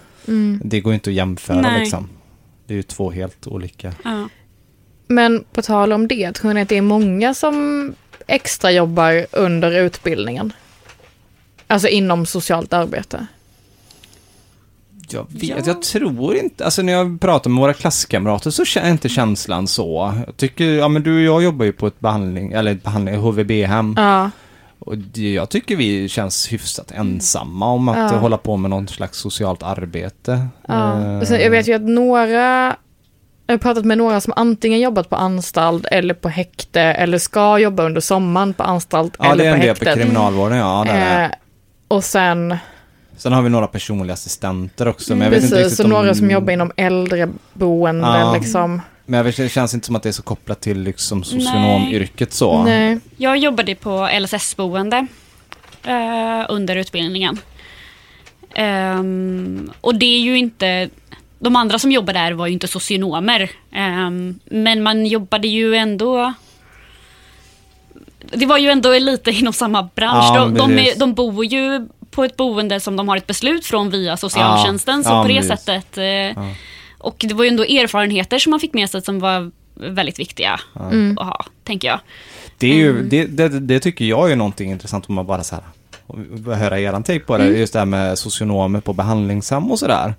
det 0.65 0.81
går 0.81 0.93
ju 0.93 0.95
inte 0.95 1.11
att 1.11 1.15
jämföra 1.17 1.61
Nej. 1.61 1.81
liksom. 1.81 2.09
Det 2.67 2.75
är 2.75 2.77
ju 2.77 2.83
två 2.83 3.11
helt 3.11 3.47
olika. 3.47 3.93
Ja. 4.05 4.29
Men 5.07 5.45
på 5.53 5.63
tal 5.63 5.93
om 5.93 6.09
det, 6.09 6.33
tror 6.33 6.55
ni 6.55 6.61
att 6.63 6.69
det 6.69 6.77
är 6.77 6.83
många 6.83 7.35
som 7.35 7.95
extra 8.27 8.71
jobbar 8.71 9.27
under 9.33 9.81
utbildningen? 9.81 10.53
Alltså 11.67 11.89
inom 11.89 12.27
socialt 12.27 12.73
arbete? 12.73 13.27
Jag 15.11 15.27
vet, 15.31 15.43
Ja. 15.43 15.57
jag 15.67 15.83
tror 15.83 16.37
inte, 16.37 16.65
alltså 16.65 16.83
när 16.83 16.93
jag 16.93 17.21
pratar 17.21 17.51
med 17.51 17.61
våra 17.61 17.75
klasskamrater 17.75 18.51
så 18.51 18.81
är 18.81 18.91
inte 18.91 19.09
känslan 19.09 19.67
så. 19.67 20.15
Jag 20.27 20.37
tycker, 20.37 20.65
ja 20.65 20.89
men 20.89 21.03
du 21.03 21.15
och 21.17 21.35
jag 21.35 21.43
jobbar 21.43 21.65
ju 21.65 21.73
på 21.73 21.87
ett 21.87 22.01
behandling, 22.01 22.53
eller 22.53 22.73
ett 22.73 22.83
behandling, 22.83 23.17
HVB-hem. 23.17 23.95
Ja. 23.97 24.31
Och 24.79 24.99
det, 24.99 25.33
jag 25.33 25.49
tycker 25.49 25.77
vi 25.77 26.09
känns 26.09 26.53
hyfsat 26.53 26.91
ensamma 26.91 27.67
om 27.67 27.89
att 27.89 28.13
Ja. 28.13 28.19
hålla 28.19 28.39
på 28.39 28.57
med 28.57 28.71
något 28.71 28.91
slags 28.91 29.19
socialt 29.19 29.63
arbete. 29.63 30.47
ja. 30.69 31.19
Och 31.21 31.27
sen, 31.27 31.41
jag 31.41 31.51
vet 31.51 31.69
ju 31.69 31.75
att 31.75 31.83
några, 31.83 32.77
jag 33.47 33.53
har 33.55 33.59
pratat 33.59 33.85
med 33.85 33.99
några 33.99 34.21
som 34.21 34.33
antingen 34.37 34.81
jobbat 34.81 35.09
på 35.11 35.17
anstalt 35.17 35.87
eller 35.87 36.15
på 36.15 36.29
häkte 36.29 36.81
eller 36.81 37.19
ska 37.19 37.59
jobba 37.59 37.83
under 37.83 38.01
sommaren 38.01 38.55
på 38.55 38.63
anstalt 38.63 39.17
Ja, 39.19 39.25
det 39.25 39.31
eller 39.31 39.45
är 39.45 39.51
på 39.51 39.55
en 39.55 39.61
del 39.61 39.77
på 39.77 39.85
häktet. 39.85 40.03
kriminalvården, 40.05 40.59
ja. 40.59 40.85
Det 40.87 40.93
är 40.93 41.19
det. 41.19 41.25
Eh, 41.25 41.31
och 41.89 42.05
sen, 42.05 42.57
Sen 43.17 43.33
har 43.33 43.43
vi 43.43 43.49
några 43.49 43.67
personliga 43.67 44.13
assistenter 44.15 44.89
också. 44.89 45.13
Men 45.17 45.23
jag 45.25 45.31
vet 45.31 45.43
inte 45.43 45.49
precis, 45.57 45.65
riktigt 45.65 45.77
så 45.77 45.85
om... 45.85 45.91
några 45.91 46.15
som 46.15 46.31
jobbar 46.31 46.53
inom 46.53 46.73
äldreboende 46.77 48.07
Ja. 48.07 48.35
liksom. 48.41 48.81
Men 49.11 49.25
det 49.25 49.49
känns 49.53 49.75
inte 49.75 49.87
som 49.87 49.97
att 49.97 50.03
det 50.03 50.09
är 50.09 50.13
så 50.13 50.23
kopplat 50.23 50.61
till 50.61 50.81
liksom 50.83 51.25
socionomyrket 51.25 52.33
så. 52.33 52.63
Nej. 52.63 52.99
Jag 53.17 53.39
jobbade 53.39 53.75
på 53.75 54.09
LSS-boende 54.21 55.07
eh, 55.85 56.47
under 56.49 56.77
utbildningen. 56.77 57.39
Ehm, 58.55 59.73
och 59.81 59.95
det 59.95 60.07
är 60.07 60.21
ju 60.21 60.39
inte... 60.39 60.89
De 61.39 61.57
andra 61.57 61.79
som 61.79 61.93
jobbade 61.93 62.19
där 62.19 62.33
var 62.33 62.47
ju 62.47 62.53
inte 62.53 62.69
socionomer. 62.69 63.51
Ehm, 63.73 64.39
men 64.45 64.83
man 64.83 65.07
jobbade 65.07 65.49
ju 65.49 65.75
ändå... 65.75 66.33
Det 68.19 68.47
var 68.47 68.59
ju 68.59 68.71
ändå 68.71 68.99
lite 68.99 69.31
inom 69.31 69.53
samma 69.53 69.83
bransch. 69.95 70.37
Ja, 70.37 70.41
de, 70.41 70.55
de, 70.55 70.79
är, 70.79 70.99
de 70.99 71.15
bor 71.15 71.45
ju 71.45 71.89
på 72.11 72.25
ett 72.25 72.37
boende 72.37 72.81
som 72.81 72.97
de 72.97 73.09
har 73.09 73.17
ett 73.17 73.27
beslut 73.27 73.67
från 73.67 73.91
via 73.91 74.17
socialtjänsten. 74.17 75.05
så 75.05 75.11
ja, 75.11 75.23
på 75.23 75.29
det 75.29 75.35
precis. 75.35 75.65
sättet... 75.65 75.99
Eh, 75.99 76.45
Och 76.99 77.17
det 77.29 77.35
var 77.35 77.45
ju 77.45 77.51
ändå 77.51 77.63
erfarenheter 77.63 78.39
som 78.39 78.51
man 78.51 78.61
fick 78.61 78.75
med 78.75 78.91
sig 78.91 79.03
som 79.03 79.19
var 79.21 79.51
väldigt 79.75 80.19
viktiga 80.19 80.61
att 80.73 81.27
ha, 81.27 81.45
tänker 81.65 81.89
jag. 81.89 82.01
Det, 82.59 82.67
är 82.71 82.75
ju, 82.75 82.91
Mm. 82.91 83.09
det, 83.09 83.25
det, 83.27 83.49
det 83.61 83.81
tycker 83.81 84.05
jag 84.05 84.33
är 84.33 84.37
någonting 84.37 84.71
intressant 84.71 85.09
om 85.09 85.15
man 85.15 85.27
bara 85.27 85.43
så 85.45 85.55
här, 85.55 85.65
höra 86.55 86.81
eran 86.81 87.03
take 87.03 87.21
på 87.21 87.39
det, 87.39 87.45
Mm. 87.45 87.57
just 87.61 87.73
det 87.73 87.79
här 87.79 87.87
med 87.87 88.19
socionomer 88.19 88.81
på 88.81 88.93
behandlingshem 88.93 89.71
och 89.71 89.79
sådär. 89.79 90.15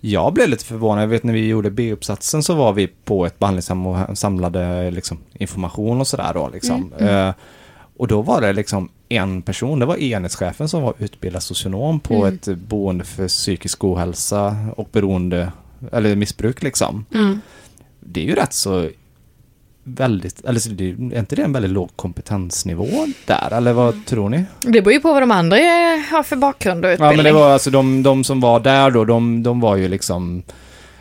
Jag 0.00 0.32
blev 0.34 0.48
lite 0.48 0.64
förvånad, 0.64 1.02
jag 1.02 1.08
vet 1.08 1.22
när 1.22 1.32
vi 1.32 1.46
gjorde 1.48 1.70
B-uppsatsen 1.70 2.42
så 2.42 2.54
var 2.54 2.72
vi 2.72 2.86
på 2.86 3.26
ett 3.26 3.38
behandlingshem 3.38 3.86
och 3.86 4.18
samlade 4.18 4.90
liksom, 4.90 5.18
information 5.32 6.00
och 6.00 6.06
sådär 6.06 6.30
då 6.34 6.48
liksom. 6.52 6.92
Mm, 6.98 7.28
Eh, 7.28 7.34
och 7.96 8.08
då 8.08 8.22
var 8.22 8.40
det 8.40 8.52
liksom 8.52 8.88
en 9.08 9.42
person, 9.42 9.78
det 9.78 9.86
var 9.86 9.96
enhetschefen 9.96 10.68
som 10.68 10.82
var 10.82 10.94
utbildad 10.98 11.42
socionom 11.42 12.00
på 12.00 12.26
ett 12.26 12.44
boende 12.46 13.04
för 13.04 13.28
psykisk 13.28 13.84
ohälsa 13.84 14.56
och 14.76 14.88
beroende, 14.92 15.52
eller 15.92 16.16
missbruk 16.16 16.62
liksom. 16.62 17.04
Det 18.00 18.20
är 18.20 18.24
ju 18.24 18.34
rätt 18.34 18.52
så 18.52 18.88
väldigt, 19.84 20.44
eller 20.44 20.74
det, 20.74 20.88
är 20.88 21.18
inte 21.18 21.36
det 21.36 21.42
en 21.42 21.52
väldigt 21.52 21.70
låg 21.70 21.90
kompetensnivå 21.96 22.88
där, 23.26 23.52
eller 23.52 23.72
vad 23.72 24.06
tror 24.06 24.28
ni? 24.28 24.44
Det 24.60 24.82
beror 24.82 24.92
ju 24.92 25.00
på 25.00 25.12
vad 25.12 25.22
de 25.22 25.30
andra 25.30 25.56
har 26.10 26.22
för 26.22 26.36
bakgrund 26.36 26.84
och 26.84 26.88
utbildning. 26.88 27.10
Ja 27.10 27.16
men 27.16 27.24
det 27.24 27.32
var 27.32 27.50
alltså 27.50 27.70
de, 27.70 28.02
de 28.02 28.24
som 28.24 28.40
var 28.40 28.60
där 28.60 28.90
då, 28.90 29.04
de, 29.04 29.42
de 29.42 29.60
var 29.60 29.76
ju 29.76 29.88
liksom, 29.88 30.42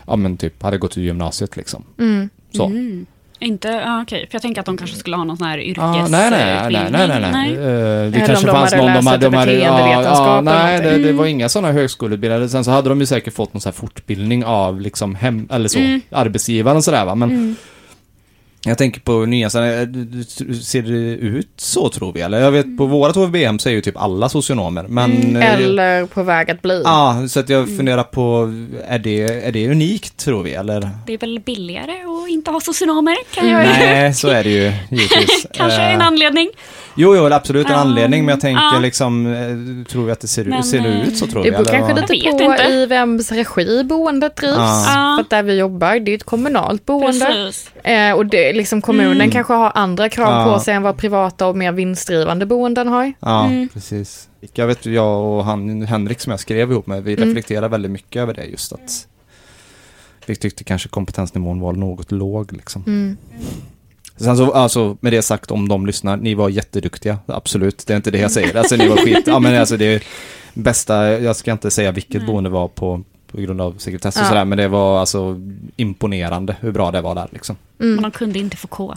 ja 0.08 0.16
men 0.16 0.38
typ 0.38 0.64
hade 0.64 0.78
gått 0.78 0.98
ur 0.98 1.02
gymnasiet 1.02 1.58
liksom. 1.58 1.84
Mm. 2.00 2.30
Så. 2.52 2.66
Mm. 2.66 3.06
Inte, 3.44 3.68
ja, 3.68 4.02
okej. 4.02 4.28
För 4.30 4.36
jag 4.36 4.42
tänker 4.42 4.60
att 4.60 4.66
de 4.66 4.78
kanske 4.78 4.96
skulle 4.98 5.16
ha 5.16 5.24
någon 5.24 5.38
sån 5.38 5.48
här 5.48 5.58
Ja, 5.58 6.08
nej, 6.10 6.32
nej, 6.32 6.32
nej, 6.72 6.88
nej, 6.92 7.08
nej, 7.08 7.32
nej. 7.32 7.54
Eh, 7.54 7.58
Det 7.60 7.68
Eller 7.68 8.28
kanske 8.28 8.46
de 8.48 8.52
fanns 8.52 8.76
någon, 8.76 8.94
de 8.94 9.08
hade, 9.08 9.30
de 9.30 9.34
hade, 9.38 9.54
ja, 9.54 10.02
ja, 10.04 10.42
nej, 10.42 10.82
det, 10.82 10.98
det 10.98 11.14
var 11.14 11.26
inga 11.26 11.50
sådana 11.50 11.72
högskoleutbildade. 11.74 12.50
Sen 12.50 12.64
så 12.64 12.72
hade 12.72 12.90
de 12.90 13.00
ju 13.00 13.06
säkert 13.06 13.34
fått 13.34 13.54
någon 13.54 13.62
sån 13.62 13.70
här 13.70 13.74
fortbildning 13.80 14.46
av 14.46 14.82
liksom 14.82 15.16
hem, 15.16 15.48
eller 15.52 15.68
så, 15.70 15.80
Mm. 15.80 16.02
arbetsgivaren 16.12 16.78
och 16.78 16.84
sådär 16.84 17.06
va. 17.06 17.16
Men 17.16 17.56
jag 18.66 18.78
tänker 18.78 19.02
på 19.02 19.26
nya, 19.26 19.50
så 19.50 19.60
här, 19.60 19.86
ser 20.64 20.82
det 20.82 21.16
ut 21.26 21.50
så 21.58 21.90
tror 21.90 22.14
vi? 22.14 22.22
Eller 22.22 22.40
jag 22.42 22.52
vet 22.52 22.78
på 22.78 22.86
vårat 22.86 23.16
HVB-hem 23.16 23.60
så 23.60 23.70
är 23.70 23.74
ju 23.74 23.82
typ 23.82 23.98
alla 23.98 24.30
socionomer. 24.30 24.84
Men, 24.88 25.36
eh, 25.36 25.54
Eller 25.54 26.06
på 26.06 26.24
väg 26.24 26.52
att 26.52 26.62
bli. 26.62 26.82
Ja, 26.86 27.24
så 27.30 27.40
att 27.40 27.50
jag 27.50 27.78
funderar 27.78 28.04
på, 28.04 28.54
är 28.88 29.00
det, 29.00 29.22
är 29.48 29.52
det 29.52 29.70
unikt 29.72 30.18
tror 30.18 30.44
vi 30.44 30.54
eller? 30.54 30.90
Det 31.08 31.14
är 31.14 31.18
väl 31.18 31.40
billigare 31.40 31.92
att 32.24 32.30
inte 32.30 32.52
ha 32.52 32.60
socionomer, 32.60 33.16
kan 33.34 33.50
jag 33.50 33.60
Nej, 33.64 34.14
så 34.14 34.28
är 34.28 34.44
det 34.44 34.50
ju 34.50 34.72
givetvis. 34.92 35.48
Kanske 35.54 35.82
Eh, 35.82 35.94
en 35.94 36.02
anledning. 36.02 36.50
Jo, 36.96 37.16
jo, 37.16 37.26
absolut 37.34 37.70
en 37.70 37.76
anledning, 37.76 38.26
men 38.26 38.34
jag 38.34 38.42
tänker 38.42 38.62
Ja. 38.74 38.80
liksom, 38.82 39.34
eh, 39.34 39.92
tror 39.92 40.06
vi 40.06 40.12
att 40.12 40.20
det 40.20 40.28
ser, 40.28 40.46
Men, 40.46 40.60
ut, 40.60 40.66
ser 40.66 40.80
det 40.80 40.90
eh, 40.90 41.08
ut 41.08 41.18
så 41.18 41.28
tror 41.28 41.44
Det 41.44 41.50
vi? 41.50 41.52
beror 41.58 41.68
eller 41.70 41.80
kanske 41.80 42.02
lite 42.16 42.32
på 42.32 42.44
inte. 42.44 42.64
i 42.64 42.86
vems 42.86 43.32
regi 43.32 43.84
boendet 43.84 44.36
drivs. 44.36 44.54
Ja. 44.58 44.84
Ja. 44.88 45.16
För 45.18 45.22
att 45.24 45.30
där 45.30 45.44
vi 45.44 45.58
jobbar, 45.58 46.00
det 46.00 46.12
är 46.12 46.16
ett 46.16 46.24
kommunalt 46.24 46.86
boende. 46.86 47.26
Precis. 47.26 47.72
Eh, 47.84 48.12
och 48.12 48.26
det, 48.26 48.53
liksom 48.54 48.82
kommunen 48.82 49.32
kanske 49.32 49.54
har 49.54 49.72
andra 49.76 50.10
krav 50.10 50.28
Mm. 50.34 50.48
Ja. 50.48 50.54
på 50.54 50.60
sig 50.60 50.74
än 50.74 50.82
vad 50.82 50.98
privata 50.98 51.48
och 51.48 51.56
mer 51.58 51.72
vinstdrivande 51.72 52.46
boenden 52.46 52.88
har. 52.88 53.14
Ja, 53.20 53.46
Mm. 53.46 53.70
precis. 53.70 54.30
Jag 54.54 54.68
vet, 54.68 54.86
jag 54.86 55.22
och 55.38 55.46
han, 55.46 55.82
Henrik 55.82 56.20
som 56.22 56.32
jag 56.32 56.40
skrev 56.40 56.72
ihop 56.72 56.88
med, 56.88 57.04
vi 57.04 57.14
Mm. 57.14 57.28
reflekterar 57.30 57.70
väldigt 57.70 57.92
mycket 57.92 58.22
över 58.22 58.34
det 58.34 58.44
just 58.46 58.74
att 58.74 59.08
vi 60.26 60.36
tyckte 60.36 60.64
kanske 60.64 60.90
kompetensnivån 60.90 61.60
var 61.60 61.74
något 61.74 62.12
låg 62.12 62.54
liksom. 62.54 62.84
Mm. 62.88 63.18
Sen 64.18 64.38
så, 64.38 64.52
alltså 64.52 64.98
med 65.02 65.14
det 65.14 65.22
sagt 65.22 65.52
om 65.52 65.68
de 65.68 65.86
lyssnar, 65.86 66.18
ni 66.18 66.34
var 66.36 66.50
jätteduktiga, 66.50 67.18
absolut, 67.26 67.88
det 67.88 67.94
är 67.94 67.98
inte 67.98 68.12
det 68.12 68.18
jag 68.20 68.32
säger. 68.32 68.56
Alltså 68.58 68.76
ni 68.76 68.88
var 68.88 68.98
skit, 68.98 69.24
ja 69.28 69.40
men 69.40 69.60
alltså 69.60 69.78
det 69.78 69.86
är 69.86 70.04
bästa, 70.54 71.20
jag 71.20 71.36
ska 71.36 71.52
inte 71.52 71.72
säga 71.72 71.92
vilket 71.92 72.22
Nej. 72.22 72.28
boende 72.32 72.50
var 72.50 72.68
på, 72.68 73.02
på 73.36 73.42
grund 73.42 73.62
av 73.62 73.76
sekretess 73.78 74.16
och 74.16 74.22
Ja. 74.22 74.28
sådär, 74.28 74.46
men 74.46 74.58
det 74.58 74.68
var 74.68 75.00
alltså 75.00 75.40
imponerande 75.76 76.56
hur 76.60 76.72
bra 76.72 76.92
det 76.92 77.02
var 77.02 77.16
där 77.16 77.28
liksom. 77.32 77.56
Mm. 77.80 77.94
Men 77.96 78.04
de 78.04 78.12
kunde 78.12 78.40
inte 78.40 78.58
få 78.58 78.68
K. 78.68 78.96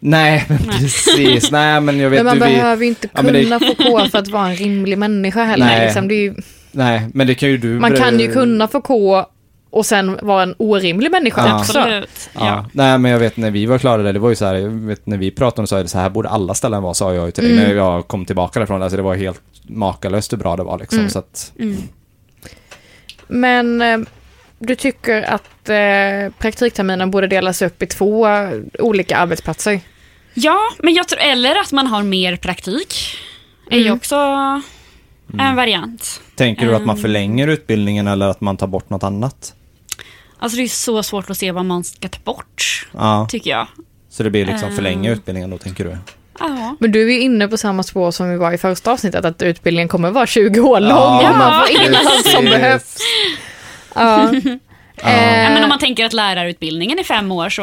Nej, 0.00 0.44
men 0.48 0.58
Nej. 0.66 0.78
precis, 0.78 1.50
nej 1.50 1.80
men 1.80 1.98
jag 1.98 2.10
vet 2.10 2.18
Men 2.24 2.26
man 2.26 2.38
du, 2.38 2.54
vi, 2.54 2.60
behöver 2.60 2.82
ju 2.82 2.88
inte 2.88 3.08
Ja, 3.14 3.22
men 3.22 3.32
det- 3.32 3.42
kunna 3.44 3.60
få 3.60 3.74
K 3.74 4.08
för 4.10 4.18
att 4.18 4.28
vara 4.28 4.48
en 4.48 4.56
rimlig 4.56 4.98
människa 4.98 5.44
heller. 5.44 5.66
Nej. 5.66 5.84
Liksom. 5.84 6.08
Det 6.08 6.14
är 6.14 6.22
ju, 6.22 6.34
nej 6.72 7.08
men 7.14 7.26
det 7.26 7.34
kan 7.34 7.48
ju 7.48 7.58
du 7.58 7.68
man 7.80 7.96
kan 7.96 8.20
ju 8.20 8.32
kunna 8.32 8.68
få 8.68 8.80
K 8.80 9.24
och 9.70 9.86
sen 9.86 10.18
vara 10.22 10.42
en 10.42 10.54
orimlig 10.58 11.10
människa 11.10 11.46
Ja. 11.46 11.58
också. 11.60 11.78
Absolut. 11.78 12.30
Ja. 12.34 12.40
Ja. 12.46 12.64
Nej 12.72 12.98
men 12.98 13.10
jag 13.10 13.18
vet 13.18 13.36
när 13.36 13.50
vi 13.50 13.66
var 13.66 13.78
klara 13.78 14.02
där, 14.02 14.12
det 14.12 14.18
var 14.18 14.28
ju 14.28 14.36
så 14.36 14.44
här, 14.46 14.54
jag 14.54 14.68
vet 14.70 15.06
när 15.06 15.16
vi 15.16 15.30
pratade 15.30 15.60
om 15.60 15.62
det 15.64 15.68
så 15.68 15.76
är 15.76 15.82
det 15.82 15.88
så 15.88 15.98
här 15.98 16.10
borde 16.10 16.28
alla 16.28 16.54
ställen 16.54 16.82
vara, 16.82 16.94
sa 16.94 17.14
jag 17.14 17.26
ju 17.26 17.30
till 17.32 17.44
dig 17.44 17.52
Mm. 17.52 17.64
när 17.68 17.74
jag 17.74 18.08
kom 18.08 18.24
tillbaka 18.24 18.58
därifrån. 18.60 18.82
Alltså 18.82 18.96
det 18.96 19.02
var 19.02 19.14
helt 19.14 19.40
makalöst 19.66 20.32
hur 20.32 20.38
bra 20.38 20.56
det 20.56 20.62
var 20.62 20.78
liksom. 20.78 20.98
Mm. 20.98 21.10
Så 21.10 21.18
att, 21.18 21.52
Mm. 21.58 21.76
Men 23.28 23.82
eh, 23.82 23.98
du 24.58 24.74
tycker 24.74 25.22
att 25.22 25.68
eh, 25.68 26.32
praktikterminen 26.38 27.10
borde 27.10 27.26
delas 27.26 27.62
upp 27.62 27.82
i 27.82 27.86
två 27.86 28.26
olika 28.78 29.16
arbetsplatser? 29.16 29.80
ja, 30.34 30.58
men 30.78 30.94
jag 30.94 31.08
tror, 31.08 31.20
eller 31.20 31.56
att 31.56 31.72
man 31.72 31.86
har 31.86 32.02
mer 32.02 32.36
praktik. 32.36 32.94
är 33.70 33.76
ju 33.76 33.82
Mm. 33.82 33.96
också 33.96 34.16
en 35.38 35.56
variant. 35.56 36.20
tänker 36.34 36.66
du 36.66 36.74
att 36.74 36.80
man 36.86 36.94
Mm. 36.96 37.02
förlänger 37.02 37.48
utbildningen 37.48 38.06
eller 38.06 38.28
att 38.28 38.40
man 38.40 38.56
tar 38.56 38.66
bort 38.66 38.90
något 38.90 39.02
annat? 39.02 39.54
Alltså 40.38 40.56
det 40.56 40.62
är 40.62 40.68
så 40.68 41.02
svårt 41.02 41.30
att 41.30 41.38
se 41.38 41.52
vad 41.52 41.64
man 41.64 41.84
ska 41.84 42.08
ta 42.08 42.18
bort, 42.24 42.88
Ja, 42.92 43.26
tycker 43.30 43.50
jag. 43.50 43.66
så 44.10 44.22
det 44.22 44.30
blir 44.30 44.46
liksom 44.46 44.72
förlänga 44.72 44.98
Mm. 45.08 45.12
utbildningen 45.12 45.50
då 45.50 45.58
tänker 45.58 45.84
du? 45.84 45.96
Ja. 46.38 46.76
Men 46.80 46.92
du 46.92 47.02
är 47.10 47.12
ju 47.14 47.20
inne 47.20 47.48
på 47.48 47.56
samma 47.56 47.82
spår 47.82 48.10
som 48.10 48.30
vi 48.30 48.36
var 48.36 48.52
i 48.52 48.58
första 48.58 48.92
avsnittet, 48.92 49.24
att 49.24 49.42
utbildningen 49.42 49.88
kommer 49.88 50.10
vara 50.10 50.26
20 50.26 50.60
år 50.60 50.80
lång 50.80 50.90
Ja, 51.22 51.30
och 51.30 51.36
man 51.38 51.60
får 51.66 51.70
in 51.86 51.94
allt 51.94 52.26
som 52.26 52.44
behövs. 52.44 52.96
Ja. 53.94 54.32
Ja, 55.02 55.08
Eh, 55.10 55.52
men 55.54 55.62
om 55.62 55.68
man 55.68 55.78
tänker 55.78 56.04
att 56.06 56.12
lärarutbildningen 56.12 56.98
är 56.98 57.04
fem 57.04 57.32
år 57.32 57.48
så 57.48 57.62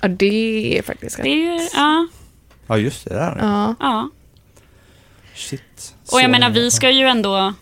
ja, 0.00 0.08
det 0.08 0.78
är 0.78 0.82
faktiskt 0.82 1.16
det 1.16 1.22
rätt. 1.22 1.26
är 1.26 1.36
ju, 1.36 1.68
ja, 1.74 2.06
Ja 2.66 2.76
just 2.78 3.04
det 3.08 3.14
där. 3.14 3.36
Ja. 3.40 3.74
ja. 3.80 4.10
Shit. 5.34 5.94
Och 6.12 6.20
jag 6.20 6.30
menar, 6.30 6.50
vi 6.50 6.70
ska 6.70 6.90
ju 6.90 7.06
ändå... 7.06 7.52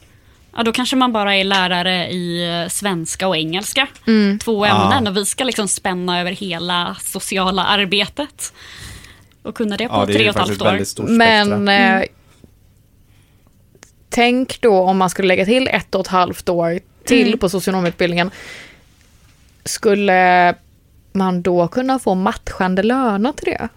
Ja, 0.56 0.62
då 0.62 0.72
kanske 0.72 0.96
man 0.96 1.12
bara 1.12 1.36
är 1.36 1.44
lärare 1.44 2.08
i 2.10 2.48
eh, 2.62 2.68
svenska 2.68 3.28
och 3.28 3.36
engelska. 3.36 3.86
Mm. 4.06 4.38
Två 4.38 4.66
Ja. 4.66 4.82
ämnen 4.84 5.06
och 5.06 5.16
vi 5.16 5.24
ska 5.24 5.44
liksom 5.44 5.68
spänna 5.68 6.20
över 6.20 6.30
hela 6.32 6.96
sociala 7.02 7.64
arbetet. 7.64 8.52
Och 9.42 9.54
kunna 9.54 9.76
det 9.76 9.88
på 9.88 9.94
Ja 9.94 10.06
det 10.06 10.12
tre 10.12 10.28
och 10.30 10.36
ett 10.36 10.48
halvt 10.48 10.62
år. 10.98 11.06
Men 11.08 11.68
eh, 11.68 12.02
tänk 14.08 14.60
då 14.60 14.80
om 14.80 14.98
man 14.98 15.10
skulle 15.10 15.28
lägga 15.28 15.44
till 15.44 15.68
ett 15.68 15.94
och 15.94 16.00
ett 16.00 16.06
halvt 16.06 16.48
år 16.48 16.80
till 17.04 17.26
Mm. 17.26 17.38
på 17.38 17.48
socionomutbildningen. 17.48 18.30
Skulle 19.64 20.54
man 21.12 21.42
då 21.42 21.68
kunna 21.68 21.98
få 21.98 22.14
matchande 22.14 22.82
löner 22.82 23.32
till 23.32 23.44
det? 23.44 23.68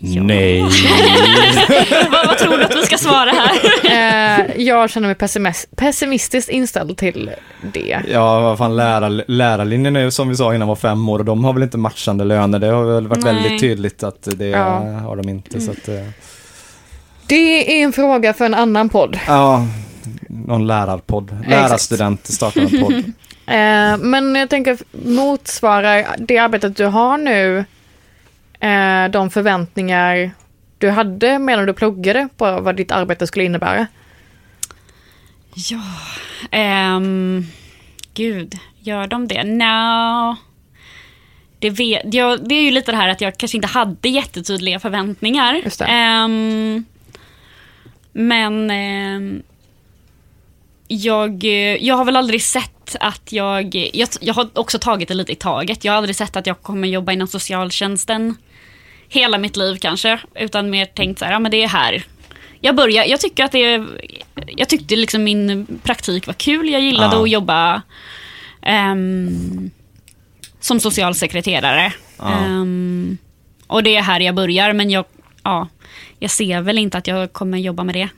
Nej. 0.00 0.62
vad, 2.10 2.26
vad 2.26 2.38
tror 2.38 2.58
du 2.58 2.64
att 2.64 2.76
vi 2.76 2.82
ska 2.82 2.98
svara 2.98 3.30
här? 3.30 3.50
Eh, 3.84 4.62
jag 4.62 4.90
känner 4.90 5.06
mig 5.08 5.16
pessimis- 5.16 5.66
pessimistiskt 5.76 6.50
inställd 6.50 6.96
till 6.96 7.30
det. 7.72 8.00
Ja, 8.12 8.40
vad 8.40 8.58
fan, 8.58 8.76
lärar, 8.76 9.24
lärarlinjen 9.28 9.96
är 9.96 10.00
ju 10.00 10.10
som 10.10 10.28
vi 10.28 10.36
sa 10.36 10.54
innan 10.54 10.68
var 10.68 10.76
fem 10.76 11.08
år 11.08 11.18
och 11.18 11.24
de 11.24 11.44
har 11.44 11.52
väl 11.52 11.62
inte 11.62 11.78
matchande 11.78 12.24
löner. 12.24 12.58
Det 12.58 12.66
har 12.66 12.84
väl 12.84 13.08
varit 13.08 13.24
Nej. 13.24 13.34
väldigt 13.34 13.60
tydligt 13.60 14.02
att 14.02 14.28
det 14.36 14.46
Ja. 14.48 14.78
har 14.78 15.16
de 15.16 15.28
inte. 15.28 15.60
Så 15.60 15.70
att, 15.70 15.88
eh, 15.88 15.94
Det 17.26 17.80
är 17.80 17.84
en 17.84 17.92
fråga 17.92 18.34
för 18.34 18.44
en 18.44 18.54
annan 18.54 18.88
podd. 18.88 19.18
ja, 19.26 19.66
någon 20.28 20.66
lärarpodd. 20.66 21.36
Lärarstudent 21.48 22.26
startar 22.26 22.60
en 22.60 22.80
podd. 22.80 23.02
Eh, 23.48 23.96
men 23.98 24.34
jag 24.34 24.50
tänker, 24.50 24.78
motsvarar 25.08 26.06
det 26.18 26.38
arbetet 26.38 26.76
du 26.76 26.84
har 26.86 27.18
nu 27.18 27.64
eh, 28.60 29.10
de 29.10 29.30
förväntningar 29.30 30.30
du 30.78 30.90
hade 30.90 31.38
medan 31.38 31.66
du 31.66 31.72
pluggade 31.72 32.28
på 32.36 32.60
vad 32.60 32.76
ditt 32.76 32.92
arbete 32.92 33.26
skulle 33.26 33.44
innebära? 33.44 33.86
Ja, 35.54 35.82
ehm, 36.50 37.46
gud, 38.14 38.58
gör 38.78 39.06
de 39.06 39.28
det? 39.28 39.44
No. 39.44 40.36
Det, 41.58 41.70
vet, 41.70 42.14
jag, 42.14 42.48
det 42.48 42.54
är 42.54 42.62
ju 42.62 42.70
lite 42.70 42.92
det 42.92 42.96
här 42.96 43.08
att 43.08 43.20
jag 43.20 43.36
kanske 43.36 43.56
inte 43.56 43.68
hade 43.68 44.08
jättetydliga 44.08 44.80
förväntningar. 44.80 45.62
Ehm, 45.86 46.84
men 48.12 48.70
ehm, 48.70 49.42
jag, 50.88 51.44
jag 51.80 51.94
har 51.94 52.04
väl 52.04 52.16
aldrig 52.16 52.42
sett 52.42 52.96
att 53.00 53.32
jag, 53.32 53.74
jag... 53.74 54.08
Jag 54.20 54.34
har 54.34 54.48
också 54.54 54.78
tagit 54.78 55.08
det 55.08 55.14
lite 55.14 55.32
i 55.32 55.36
taget. 55.36 55.84
Jag 55.84 55.92
har 55.92 55.96
aldrig 55.96 56.16
sett 56.16 56.36
att 56.36 56.46
jag 56.46 56.62
kommer 56.62 56.88
jobba 56.88 57.12
inom 57.12 57.28
socialtjänsten 57.28 58.36
hela 59.08 59.38
mitt 59.38 59.56
liv 59.56 59.76
kanske. 59.80 60.20
Utan 60.34 60.70
mer 60.70 60.84
tänkt 60.84 61.18
så 61.18 61.24
här, 61.24 61.32
ja 61.32 61.38
men 61.38 61.50
det 61.50 61.62
är 61.64 61.68
här. 61.68 62.04
Jag 62.60 62.74
börjar, 62.76 63.04
jag 63.04 63.20
tycker 63.20 63.44
att 63.44 63.52
det 63.52 63.84
jag 64.46 64.68
tyckte 64.68 64.96
liksom 64.96 65.24
min 65.24 65.66
praktik 65.82 66.26
var 66.26 66.34
kul. 66.34 66.68
Jag 66.68 66.80
gillade 66.80 67.16
Ja. 67.16 67.22
att 67.22 67.30
jobba 67.30 67.82
ehm, 68.62 69.70
som 70.60 70.80
socialsekreterare. 70.80 71.92
Ja. 72.18 72.32
Ehm, 72.32 73.18
och 73.66 73.82
det 73.82 73.96
är 73.96 74.02
här 74.02 74.20
jag 74.20 74.34
börjar, 74.34 74.72
men 74.72 74.90
jag, 74.90 75.04
ja, 75.42 75.68
jag 76.18 76.30
ser 76.30 76.60
väl 76.60 76.78
inte 76.78 76.98
att 76.98 77.06
jag 77.06 77.32
kommer 77.32 77.58
jobba 77.58 77.84
med 77.84 77.94
det 77.94 78.08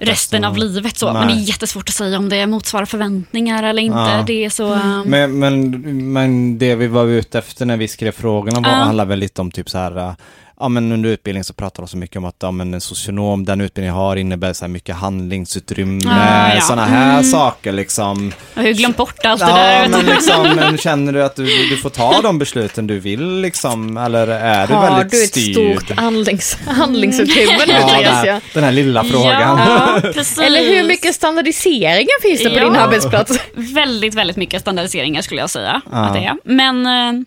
resten 0.00 0.44
av 0.44 0.56
livet. 0.56 0.98
Så. 0.98 1.12
Men 1.12 1.26
det 1.28 1.32
är 1.34 1.36
jättesvårt 1.36 1.88
att 1.88 1.94
säga 1.94 2.18
om 2.18 2.28
det 2.28 2.46
motsvarar 2.46 2.84
förväntningar 2.86 3.62
eller 3.62 3.82
inte. 3.82 3.98
Ja. 3.98 4.24
Det 4.26 4.44
är 4.44 4.50
så... 4.50 4.74
ehm, 4.74 5.02
Men, 5.06 5.38
men, 5.38 6.12
men 6.12 6.58
det 6.58 6.74
vi 6.74 6.86
var 6.86 7.04
ute 7.06 7.38
efter 7.38 7.66
när 7.66 7.76
vi 7.76 7.88
skrev 7.88 8.12
frågorna 8.12 8.60
var, 8.60 8.70
Ja. 8.70 8.76
handlar 8.76 9.04
väl 9.04 9.18
lite 9.18 9.40
om 9.40 9.50
typ 9.50 9.70
så 9.70 9.78
här, 9.78 10.14
ja 10.60 10.68
men 10.68 10.92
under 10.92 11.10
utbildning 11.10 11.44
så 11.44 11.52
pratar 11.54 11.82
de 11.82 11.88
så 11.88 11.96
mycket 11.96 12.16
om 12.16 12.24
att 12.24 12.36
ja, 12.42 12.50
men 12.50 12.74
en 12.74 12.80
socionom, 12.80 13.44
den 13.44 13.60
utbildning 13.60 13.88
jag 13.88 13.94
har 14.02 14.16
innebär 14.16 14.52
så 14.52 14.64
här 14.64 14.70
mycket 14.70 14.96
handlingsutrymme, 14.96 16.00
Ah, 16.10 16.54
ja. 16.54 16.60
sådana 16.60 16.84
här 16.84 17.10
Mm. 17.12 17.24
saker 17.24 17.72
liksom. 17.72 18.32
jag 18.54 18.62
har 18.62 18.68
ju 18.68 18.72
glömt 18.74 18.96
bort 18.96 19.24
allt 19.24 19.40
det 19.40 19.46
Ja, 19.48 19.56
där. 19.56 19.88
men, 19.88 20.06
liksom, 20.06 20.42
men 20.56 20.78
känner 20.78 21.12
du 21.12 21.22
att 21.24 21.36
du, 21.36 21.44
du 21.70 21.76
får 21.76 21.90
ta 21.90 22.20
de 22.22 22.38
besluten 22.38 22.86
du 22.86 22.98
vill 22.98 23.40
liksom, 23.40 23.96
eller 23.96 24.26
är 24.28 24.66
du 24.66 24.74
Har 24.74 24.90
väldigt 24.90 25.10
du 25.10 25.22
ett 25.24 25.28
styrd? 25.30 25.52
stort 25.82 25.98
handlings, 25.98 26.58
handlingsutrymme 26.66 27.58
nu 27.66 27.72
Ja, 27.72 28.22
den, 28.24 28.40
den 28.54 28.64
här 28.64 28.72
lilla 28.72 29.04
frågan. 29.04 29.58
Ja. 29.58 29.98
Eller 30.44 30.64
hur 30.74 30.84
mycket 30.88 31.14
standardiseringar 31.14 32.22
finns 32.22 32.42
det 32.42 32.50
på 32.50 32.58
Ja. 32.58 32.64
din 32.64 32.76
arbetsplats? 32.76 33.38
Väldigt, 33.54 34.14
väldigt 34.14 34.36
mycket 34.36 34.60
standardiseringar 34.60 35.22
skulle 35.22 35.40
jag 35.40 35.50
säga 35.50 35.80
Ja. 35.92 35.98
att 35.98 36.14
det 36.14 36.20
är. 36.24 36.34
Men 36.44 36.86
eh, 36.86 37.22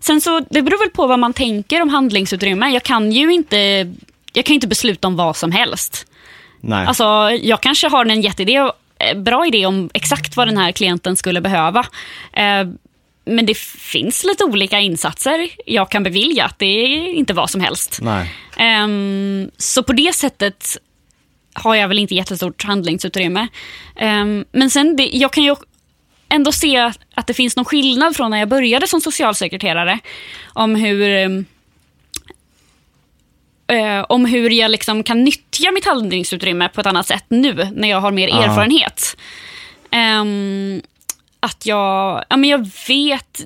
sen 0.00 0.20
så, 0.20 0.40
det 0.50 0.62
beror 0.62 0.78
väl 0.78 0.90
på 0.90 1.06
vad 1.06 1.18
man 1.18 1.32
tänker 1.32 1.82
om 1.82 1.88
handlingsutrymme. 1.88 2.68
Jag 2.70 2.82
kan 2.82 3.12
ju 3.12 3.32
inte, 3.32 3.56
jag 4.32 4.44
kan 4.44 4.54
inte 4.54 4.68
besluta 4.68 5.08
om 5.08 5.16
vad 5.16 5.36
som 5.36 5.52
helst. 5.52 6.06
Nej. 6.60 6.86
Alltså, 6.86 7.04
jag 7.42 7.60
kanske 7.60 7.88
har 7.88 8.06
en 8.06 8.20
jätteidé, 8.22 8.56
eh, 8.98 9.18
bra 9.18 9.46
idé 9.46 9.66
om 9.66 9.90
exakt 9.94 10.36
vad 10.36 10.48
den 10.48 10.56
här 10.58 10.72
klienten 10.72 11.16
skulle 11.16 11.40
behöva. 11.40 11.80
Eh, 12.32 12.68
Men 13.24 13.46
det 13.46 13.56
finns 13.58 14.24
lite 14.24 14.44
olika 14.44 14.80
insatser 14.80 15.48
jag 15.66 15.90
kan 15.90 16.02
bevilja. 16.02 16.50
Det 16.56 16.64
är 16.66 17.12
inte 17.14 17.32
vad 17.34 17.50
som 17.50 17.60
helst. 17.60 17.98
Nej. 18.02 18.34
Ehm, 18.56 19.50
så 19.56 19.82
på 19.82 19.92
det 19.92 20.14
sättet 20.14 20.76
har 21.52 21.74
jag 21.74 21.88
väl 21.88 21.98
inte 21.98 22.14
jättestort 22.14 22.64
handlingsutrymme. 22.64 23.48
Ehm, 23.96 24.44
men 24.52 24.70
sen, 24.70 24.96
det, 24.96 25.10
jag 25.12 25.32
kan 25.32 25.44
ju 25.44 25.56
ändå 26.30 26.52
se 26.52 26.92
att 27.14 27.26
det 27.26 27.34
finns 27.34 27.56
någon 27.56 27.64
skillnad 27.64 28.16
från 28.16 28.30
när 28.30 28.38
jag 28.38 28.48
började 28.48 28.86
som 28.86 29.00
socialsekreterare. 29.00 29.98
Om 30.52 30.74
hur, 30.74 31.02
ehm, 31.08 31.44
eh, 33.66 34.04
om 34.08 34.24
hur 34.24 34.50
jag 34.50 34.70
liksom 34.70 35.02
kan 35.02 35.24
nyttja 35.24 35.70
mitt 35.72 35.86
handlingsutrymme 35.86 36.68
på 36.68 36.80
ett 36.80 36.86
annat 36.86 37.06
sätt 37.06 37.24
nu 37.28 37.68
när 37.74 37.88
jag 37.88 38.00
har 38.00 38.10
mer 38.12 38.28
Ja. 38.28 38.42
erfarenhet. 38.44 39.16
Ehm, 39.90 40.82
att 41.42 41.66
jag, 41.66 42.24
ja 42.28 42.36
men 42.36 42.50
jag 42.50 42.70
vet, 42.88 43.40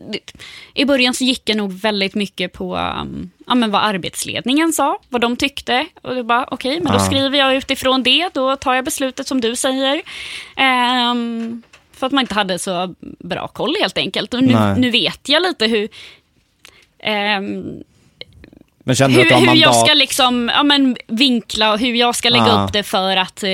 i 0.75 0.85
början 0.85 1.15
så 1.15 1.25
gick 1.25 1.49
jag 1.49 1.57
nog 1.57 1.73
väldigt 1.73 2.15
mycket 2.15 2.53
på 2.53 2.77
um, 2.77 3.31
ja 3.47 3.55
men 3.55 3.71
vad 3.71 3.83
arbetsledningen 3.83 4.73
sa, 4.73 4.99
vad 5.09 5.21
de 5.21 5.37
tyckte. 5.37 5.87
Och 6.03 6.15
det 6.15 6.25
bara, 6.25 6.47
okej, 6.51 6.81
men 6.81 6.93
då 6.93 6.99
skriver 6.99 7.39
jag 7.39 7.55
utifrån 7.57 8.03
det, 8.03 8.29
då 8.35 8.57
tar 8.57 8.75
jag 8.75 8.85
beslutet 8.85 9.27
som 9.29 9.41
du 9.41 9.57
säger. 9.57 10.03
Ehm, 10.57 11.63
för 11.97 12.07
att 12.07 12.13
man 12.13 12.21
inte 12.23 12.35
hade 12.35 12.59
så 12.59 12.95
bra 13.01 13.49
koll 13.49 13.75
helt 13.81 13.99
enkelt. 13.99 14.35
Och 14.35 14.45
nu, 14.45 14.75
nu 14.79 14.91
vet 14.91 15.29
jag 15.29 15.43
lite 15.43 15.67
hur, 15.67 15.89
ehm, 16.99 17.65
Men 18.85 18.97
känner 18.97 19.15
du 19.15 19.21
att 19.21 19.27
hur, 19.27 19.31
du 19.31 19.47
har 19.49 19.55
hur 19.55 19.63
jag 19.63 19.75
ska 19.77 19.95
liksom, 19.95 20.51
ja, 20.55 20.63
men 20.63 20.97
vinkla 21.07 21.73
och 21.73 21.79
hur 21.79 21.95
jag 21.95 22.15
ska 22.17 22.29
lägga 22.29 22.47
Ja. 22.49 22.65
upp 22.65 22.73
det 22.73 22.83
för 22.83 23.17
att 23.17 23.43
eh, 23.43 23.51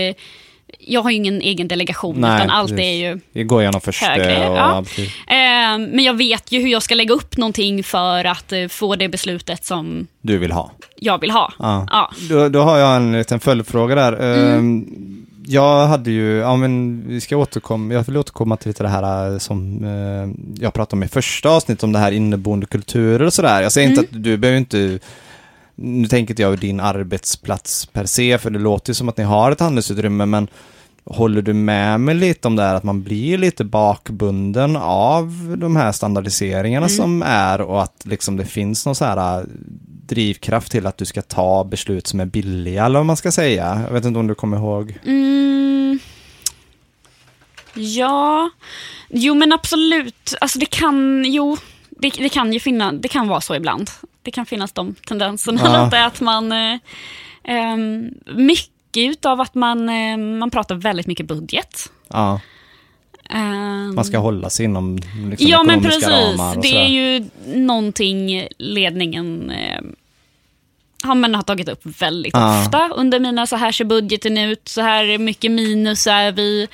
jag 0.79 1.03
har 1.03 1.11
ju 1.11 1.17
ingen 1.17 1.41
egen 1.43 1.69
delegation, 1.69 2.17
Nej, 2.21 2.37
utan 2.37 2.51
allt 2.51 2.71
precis. 2.71 2.85
är 2.85 2.93
ju 2.93 3.21
Vi 3.33 3.45
går 3.45 3.63
igenom 3.63 3.81
först 3.81 4.03
högre, 4.03 4.37
eh, 4.37 4.51
och, 4.51 4.57
ja. 4.59 4.83
precis. 4.87 5.09
Eh, 5.27 5.79
men 5.79 5.99
jag 5.99 6.15
vet 6.15 6.53
ju 6.53 6.61
hur 6.61 6.69
jag 6.69 6.83
ska 6.83 6.95
lägga 6.95 7.15
upp 7.15 7.37
någonting 7.37 7.85
för 7.85 8.25
att 8.25 8.53
eh, 8.53 8.69
få 8.69 8.97
det 8.97 9.09
beslutet 9.09 9.65
som 9.65 10.07
du 10.21 10.39
vill 10.39 10.53
ha. 10.53 10.71
jag 10.97 11.21
vill 11.21 11.31
ha. 11.31 11.53
Ja. 11.59 11.87
Ja. 11.91 12.13
Då, 12.31 12.49
då 12.49 12.61
har 12.63 12.79
jag 12.79 12.97
en 12.97 13.13
liten 13.13 13.41
följdfråga 13.41 13.95
där. 13.95 14.13
Mm. 14.13 14.87
Jag 15.47 15.87
hade 15.87 16.11
ju, 16.11 16.37
ja 16.37 16.57
men 16.57 17.03
vi 17.07 17.21
ska 17.21 17.37
återkomma, 17.37 17.95
jag 17.95 18.03
vill 18.05 18.17
återkomma 18.17 18.57
till 18.57 18.69
lite 18.69 18.83
det 18.83 18.89
här 18.89 19.33
eh, 19.33 19.39
som 19.39 19.85
eh, 19.85 20.53
jag 20.63 20.73
pratade 20.75 20.99
om 20.99 21.03
i 21.03 21.09
första 21.09 21.49
avsnittet 21.51 21.85
om 21.85 21.93
det 21.93 21.99
här 21.99 22.13
inneboende 22.13 22.67
kulturer 22.67 23.23
och 23.27 23.33
sådär. 23.33 23.63
Jag 23.63 23.73
säger 23.73 23.89
Mm. 23.89 23.99
inte 23.99 24.17
att 24.17 24.23
du 24.23 24.37
behöver 24.37 24.59
inte, 24.59 24.99
nu 25.75 26.09
tänker 26.09 26.33
inte 26.33 26.43
jag 26.43 26.59
din 26.59 26.81
arbetsplats 26.81 27.87
per 27.87 28.05
se, 28.05 28.39
för 28.39 28.51
det 28.51 28.59
låter 28.59 28.91
ju 28.91 28.95
som 28.95 29.09
att 29.09 29.17
ni 29.17 29.25
har 29.25 29.53
ett 29.53 29.61
handelsutrymme, 29.61 30.27
men 30.27 30.49
Håller 31.05 31.43
du 31.43 31.53
med 31.53 32.01
mig 32.01 32.15
lite 32.15 32.49
om 32.49 32.57
det 32.57 32.63
här 32.63 32.75
att 32.75 32.83
man 32.85 33.03
blir 33.03 33.39
lite 33.39 33.65
bakbunden 33.65 34.77
av 34.77 35.57
de 35.59 35.77
här 35.77 35.93
standardiseringarna 35.93 36.87
Mm. 36.87 36.97
som 36.97 37.23
är 37.27 37.61
och 37.61 37.83
att 37.83 38.03
liksom 38.07 38.37
det 38.37 38.45
finns 38.45 38.87
någon 38.87 38.95
så 38.95 39.05
här 39.05 39.39
äh, 39.41 39.45
drivkraft 40.11 40.73
till 40.73 40.87
att 40.87 40.99
du 40.99 41.05
ska 41.05 41.23
ta 41.23 41.65
beslut 41.65 42.07
som 42.07 42.21
är 42.21 42.27
billiga 42.27 42.85
eller 42.87 42.99
vad 42.99 43.07
man 43.07 43.17
ska 43.17 43.33
säga. 43.33 43.83
Jag 43.87 43.93
vet 43.93 44.05
inte 44.05 44.19
om 44.19 44.27
du 44.27 44.35
kommer 44.35 44.57
ihåg. 44.57 44.99
Mm. 45.05 45.99
Ja, 47.75 48.51
jo 49.09 49.35
men 49.35 49.53
absolut. 49.53 50.35
Alltså 50.41 50.59
det 50.59 50.67
kan, 50.67 51.25
jo, 51.27 51.57
det, 51.91 52.11
det 52.11 52.29
kan 52.29 52.53
ju 52.53 52.61
finna, 52.61 52.93
det 52.93 53.09
kan 53.09 53.29
vara 53.29 53.41
så 53.41 53.55
ibland. 53.55 53.91
Det 54.23 54.31
kan 54.31 54.47
finnas 54.47 54.73
de 54.73 54.95
tendenserna 54.95 55.91
Ja. 55.93 56.07
att 56.07 56.21
man, 56.21 56.53
eh, 56.53 56.79
ehm, 57.45 58.11
mycket 58.35 59.11
utav 59.11 59.41
att 59.41 59.55
man, 59.55 59.89
eh, 59.89 60.17
man 60.17 60.51
pratar 60.51 60.75
väldigt 60.75 61.07
mycket 61.07 61.27
budget. 61.27 61.91
Ja, 62.09 62.41
Ehm, 63.31 63.95
man 63.95 64.05
ska 64.05 64.19
hålla 64.19 64.51
sig 64.51 64.65
inom 64.65 64.97
liksom, 65.31 65.49
ja 65.49 65.63
men 65.63 65.83
precis, 65.83 66.07
det 66.63 66.77
är 66.77 66.89
ju 66.89 67.25
någonting 67.47 68.47
ledningen 68.59 69.51
eh, 69.51 69.81
ja, 71.05 71.15
men 71.15 71.35
har 71.35 71.43
tagit 71.43 71.69
upp 71.69 71.81
väldigt 71.85 72.35
Ja. 72.35 72.61
ofta 72.61 72.89
under 72.95 73.21
mina 73.21 73.47
så 73.47 73.57
här 73.57 73.73
ser 73.73 73.85
budgeten 73.85 74.39
ut, 74.39 74.69
så 74.69 74.81
här 74.81 75.19
mycket 75.19 75.51
minus 75.51 76.07
är 76.07 76.33
vi. 76.33 76.69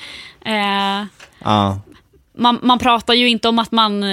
Eh, 0.44 1.06
Ja, 1.44 1.80
man, 2.38 2.58
man 2.62 2.78
pratar 2.78 3.14
ju 3.14 3.28
inte 3.28 3.48
om 3.48 3.58
att 3.58 3.72
man, 3.72 4.04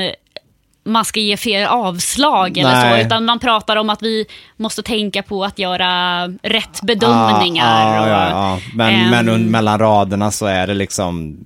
man 0.85 1.05
ska 1.05 1.19
ge 1.19 1.37
fel 1.37 1.67
avslag 1.67 2.57
eller 2.57 2.71
Nej. 2.71 2.99
så, 3.01 3.05
utan 3.07 3.25
man 3.25 3.39
pratar 3.39 3.75
om 3.75 3.89
att 3.89 4.01
vi 4.01 4.25
måste 4.57 4.83
tänka 4.83 5.23
på 5.23 5.43
att 5.43 5.59
göra 5.59 6.23
rätt 6.41 6.81
bedömningar. 6.81 7.95
Ja, 7.95 7.95
ja, 7.95 8.01
och, 8.25 8.31
ja. 8.31 8.59
Men, 8.75 8.93
ehm, 8.95 9.09
men 9.09 9.29
un- 9.29 9.49
mellan 9.49 9.79
raderna 9.79 10.31
så 10.31 10.45
är 10.45 10.67
det 10.67 10.73
liksom 10.73 11.37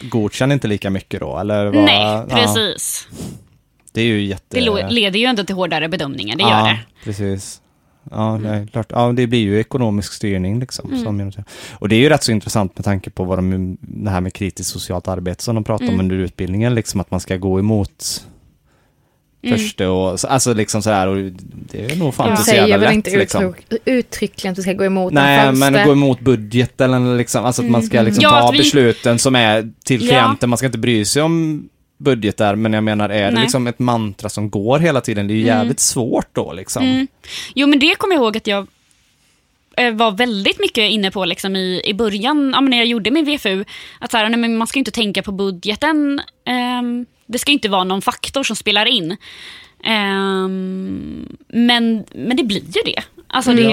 Godkänn 0.00 0.52
inte 0.52 0.68
lika 0.68 0.90
mycket 0.90 1.20
då, 1.20 1.38
eller? 1.38 1.64
Vad? 1.66 1.84
Nej, 1.84 2.02
Ja, 2.02 2.26
precis. 2.30 3.08
det 3.92 4.00
är 4.00 4.04
ju 4.06 4.22
jätte... 4.24 4.60
Det 4.60 4.88
leder 4.90 5.18
ju 5.18 5.26
ändå 5.26 5.44
till 5.44 5.54
hårdare 5.54 5.88
bedömningar, 5.88 6.36
det 6.36 6.42
gör 6.42 6.50
ja, 6.50 6.64
det. 6.66 6.78
precis. 7.04 7.60
Ja, 8.10 8.38
det 8.42 8.48
är 8.48 8.66
klart. 8.66 8.86
Ja, 8.90 9.12
det 9.12 9.26
blir 9.26 9.38
ju 9.40 9.60
ekonomisk 9.60 10.12
styrning 10.12 10.60
liksom. 10.60 10.98
Som, 11.04 11.32
och 11.72 11.88
det 11.88 11.96
är 11.96 12.00
ju 12.00 12.08
rätt 12.08 12.22
så 12.22 12.32
intressant 12.32 12.78
med 12.78 12.84
tanke 12.84 13.10
på 13.10 13.24
vad 13.24 13.38
de, 13.38 13.76
det 13.80 14.10
här 14.10 14.20
med 14.20 14.32
kritiskt 14.32 14.70
socialt 14.70 15.08
arbete 15.08 15.42
som 15.44 15.54
de 15.54 15.64
pratar 15.64 15.88
om 15.88 16.00
under 16.00 16.16
utbildningen, 16.16 16.74
liksom 16.74 17.00
att 17.00 17.10
man 17.10 17.20
ska 17.20 17.36
gå 17.36 17.58
emot 17.58 18.24
första 19.48 19.90
och, 19.90 20.20
så- 20.20 20.26
alltså 20.26 20.54
liksom 20.54 20.82
så 20.82 20.90
här 20.90 21.06
och 21.08 21.16
det 21.72 21.92
är 21.92 21.96
nog 21.96 22.14
fan 22.14 22.26
Ja. 22.26 22.32
Inte 22.32 22.44
så 22.44 22.54
jävla 22.56 22.76
lätt 22.76 22.94
inte 22.94 23.18
liksom. 23.18 23.44
uttryck, 23.44 23.80
uttryckligen 23.84 24.52
att 24.52 24.56
du 24.56 24.62
ska 24.62 24.72
gå 24.72 24.84
emot 24.84 25.12
Nej, 25.12 25.52
men 25.52 25.86
gå 25.86 25.92
emot 25.92 26.20
budgeten 26.20 26.94
eller 26.94 27.16
liksom, 27.16 27.44
alltså 27.44 27.62
att 27.62 27.70
man 27.70 27.82
ska 27.82 28.02
liksom 28.02 28.22
Ja, 28.22 28.30
ta 28.40 28.50
vi- 28.50 28.58
besluten 28.58 29.18
som 29.18 29.34
är 29.36 29.70
till 29.84 30.02
Ja. 30.04 30.08
klienten, 30.08 30.50
man 30.50 30.56
ska 30.56 30.66
inte 30.66 30.78
bry 30.78 31.04
sig 31.04 31.22
om 31.22 31.68
budgetar, 32.04 32.54
men 32.54 32.72
jag 32.72 32.84
menar, 32.84 33.08
är 33.08 33.24
det 33.24 33.30
Nej. 33.30 33.42
liksom 33.42 33.66
ett 33.66 33.78
mantra 33.78 34.28
som 34.28 34.50
går 34.50 34.78
hela 34.78 35.00
tiden, 35.00 35.26
det 35.28 35.34
är 35.34 35.36
ju 35.36 35.46
jävligt 35.46 35.80
svårt 35.80 36.28
då 36.32 36.52
liksom. 36.52 36.84
Mm. 36.84 37.06
Jo, 37.54 37.66
men 37.66 37.78
det 37.78 37.94
kommer 37.94 38.14
jag 38.14 38.22
ihåg 38.22 38.36
att 38.36 38.46
jag 38.46 38.66
eh, 39.76 39.94
var 39.94 40.10
väldigt 40.10 40.60
mycket 40.60 40.90
inne 40.90 41.10
på 41.10 41.24
liksom 41.24 41.56
i, 41.56 41.82
i 41.84 41.94
början, 41.94 42.50
ja, 42.54 42.60
men 42.60 42.70
när 42.70 42.78
jag 42.78 42.86
gjorde 42.86 43.10
min 43.10 43.24
VFU, 43.24 43.64
att 43.98 44.10
så 44.10 44.16
här, 44.16 44.28
nej, 44.28 44.38
men 44.38 44.56
man 44.56 44.66
ska 44.66 44.78
inte 44.78 44.90
tänka 44.90 45.22
på 45.22 45.32
budgeten. 45.32 46.20
ehm, 46.44 47.06
det 47.26 47.38
ska 47.38 47.52
inte 47.52 47.68
vara 47.68 47.84
någon 47.84 48.02
faktor 48.02 48.42
som 48.42 48.56
spelar 48.56 48.86
in. 48.86 49.16
Ehm, 49.84 51.36
men, 51.48 52.04
men 52.12 52.36
det 52.36 52.44
blir 52.44 52.60
ju 52.60 52.82
det. 52.84 53.02
Alltså 53.26 53.52
det... 53.52 53.72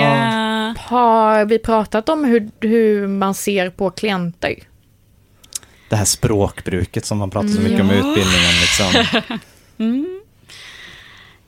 Har 0.78 1.46
vi 1.46 1.60
pratat 1.60 2.10
om 2.10 2.24
hur, 2.24 2.50
hur 2.60 3.08
man 3.08 3.34
ser 3.34 3.70
på 3.70 3.90
klienter? 3.90 4.56
Det 5.92 5.98
här 5.98 6.06
språkbruket 6.06 7.06
som 7.06 7.18
man 7.18 7.30
pratar 7.30 7.50
så 7.50 7.62
mycket 7.62 7.80
om 7.82 7.92
i 7.92 7.98
Ja. 7.98 8.00
utbildningen 8.00 8.52
liksom. 8.62 9.40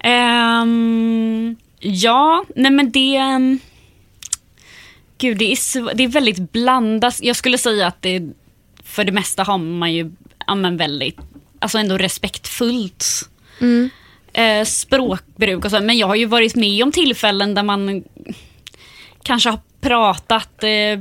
Ehm, 0.03 1.55
ja, 1.79 2.45
nej 2.55 2.71
men 2.71 2.91
det... 2.91 3.15
ehm, 3.15 3.59
Gud, 5.17 5.37
det 5.37 5.51
är, 5.51 5.93
det 5.95 6.03
är 6.03 6.07
väldigt 6.07 6.51
blandat. 6.51 7.19
Jag 7.21 7.35
skulle 7.35 7.57
säga 7.57 7.87
att 7.87 8.01
det, 8.01 8.21
för 8.83 9.03
det 9.03 9.11
mesta 9.11 9.43
har 9.43 9.57
man 9.57 9.93
ju 9.93 10.11
ja, 10.47 10.55
men 10.55 10.77
väldigt, 10.77 11.17
alltså 11.59 11.77
ändå 11.77 11.97
respektfullt 11.97 13.05
eh, 14.33 14.65
språkbruk 14.65 15.65
och 15.65 15.71
så. 15.71 15.81
Men 15.81 15.97
jag 15.97 16.07
har 16.07 16.15
ju 16.15 16.25
varit 16.25 16.55
med 16.55 16.83
om 16.83 16.91
tillfällen 16.91 17.53
där 17.53 17.63
man 17.63 18.03
kanske 19.23 19.49
har 19.49 19.59
pratat 19.81 20.63
eh, 20.63 20.99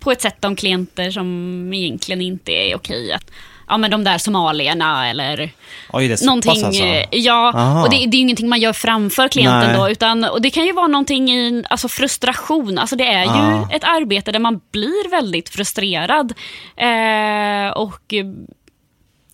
på 0.00 0.12
ett 0.12 0.22
sätt 0.22 0.44
om 0.44 0.56
klienter 0.56 1.10
som 1.10 1.70
egentligen 1.74 2.20
inte 2.20 2.52
är 2.52 2.76
okej. 2.76 3.12
Att, 3.12 3.30
ja 3.68 3.78
men 3.78 3.90
de 3.90 4.04
där 4.04 4.18
somalierna 4.18 5.08
eller 5.10 5.50
Oj, 5.92 6.08
det 6.08 6.22
någonting. 6.24 6.50
pass 6.54 6.62
alltså. 6.64 6.84
eh, 6.84 7.06
Ja, 7.10 7.52
Aha. 7.54 7.82
och 7.84 7.90
det, 7.90 7.96
det 7.96 8.02
är 8.16 8.18
ju 8.18 8.22
ingenting 8.22 8.48
man 8.48 8.60
gör 8.60 8.72
framför 8.72 9.28
klienten 9.28 9.70
Nej. 9.70 9.76
då. 9.78 9.90
Utan, 9.90 10.24
och 10.24 10.42
det 10.42 10.50
kan 10.50 10.66
ju 10.66 10.72
vara 10.72 10.86
någonting 10.86 11.30
i 11.32 11.64
alltså 11.70 11.88
frustration. 11.88 12.78
Alltså 12.78 12.96
det 12.96 13.04
är 13.06 13.24
Ja. 13.24 13.68
ju 13.70 13.76
ett 13.76 13.84
arbete 13.84 14.32
där 14.32 14.38
man 14.38 14.60
blir 14.70 15.10
väldigt 15.10 15.48
frustrerad. 15.48 16.32
Eh, 16.76 17.68
och 17.72 18.14
eh, 18.14 18.24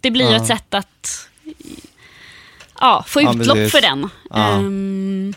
det 0.01 0.11
blir 0.11 0.25
ju 0.27 0.31
Ja. 0.33 0.37
ett 0.37 0.47
sätt 0.47 0.75
att 0.75 1.29
ja, 2.81 3.05
få 3.07 3.21
utlopp 3.23 3.57
precis. 3.57 3.73
för 3.73 3.81
den. 3.81 4.11
Ehm, 4.35 5.35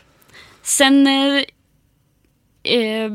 sen, 0.64 1.08
eh, 2.64 3.12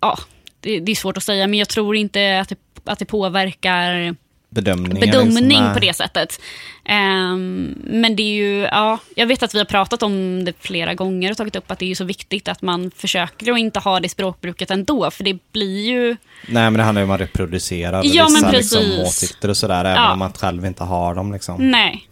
ja, 0.00 0.18
det, 0.60 0.80
det 0.80 0.92
är 0.92 0.96
svårt 0.96 1.16
att 1.16 1.22
säga, 1.22 1.46
men 1.46 1.58
jag 1.58 1.68
tror 1.68 1.96
inte 1.96 2.40
att 2.40 2.48
det, 2.48 2.56
att 2.84 2.98
det 2.98 3.04
påverkar 3.04 4.16
bedömning 4.54 5.00
liksom, 5.00 5.72
på 5.74 5.78
det 5.80 5.96
sättet. 5.96 6.40
Ehm, 6.84 7.74
men 7.84 8.16
det 8.16 8.22
är 8.22 8.34
ju, 8.34 8.60
ja, 8.60 8.98
jag 9.16 9.26
vet 9.26 9.42
att 9.42 9.54
vi 9.54 9.58
har 9.58 9.64
pratat 9.64 10.02
om 10.02 10.44
det 10.44 10.52
flera 10.60 10.94
gånger 10.94 11.30
och 11.30 11.36
tagit 11.36 11.56
upp 11.56 11.70
att 11.70 11.78
det 11.78 11.84
är 11.84 11.88
ju 11.88 11.94
så 11.94 12.04
viktigt 12.04 12.48
att 12.48 12.62
man 12.62 12.90
försöker 12.96 13.52
att 13.52 13.58
inte 13.58 13.80
ha 13.80 14.00
det 14.00 14.08
språkbruket 14.08 14.70
ändå, 14.70 15.10
för 15.10 15.24
det 15.24 15.38
blir 15.52 15.86
ju... 15.86 16.06
Nej, 16.48 16.62
men 16.70 16.74
det 16.74 16.82
handlar 16.82 17.02
ju 17.02 17.04
om 17.04 17.10
att 17.10 17.20
reproducera 17.20 18.00
Ja, 18.04 18.24
men 18.24 18.34
vissa 18.34 18.50
precis. 18.50 18.72
liksom, 18.72 19.00
åsikter 19.04 19.48
och 19.48 19.56
sådär, 19.56 19.80
även 19.84 19.92
Ja. 19.92 20.12
om 20.12 20.18
man 20.18 20.32
själv 20.32 20.66
inte 20.66 20.84
har 20.84 21.14
dem 21.14 21.32
liksom. 21.32 21.70
Nej. 21.70 22.08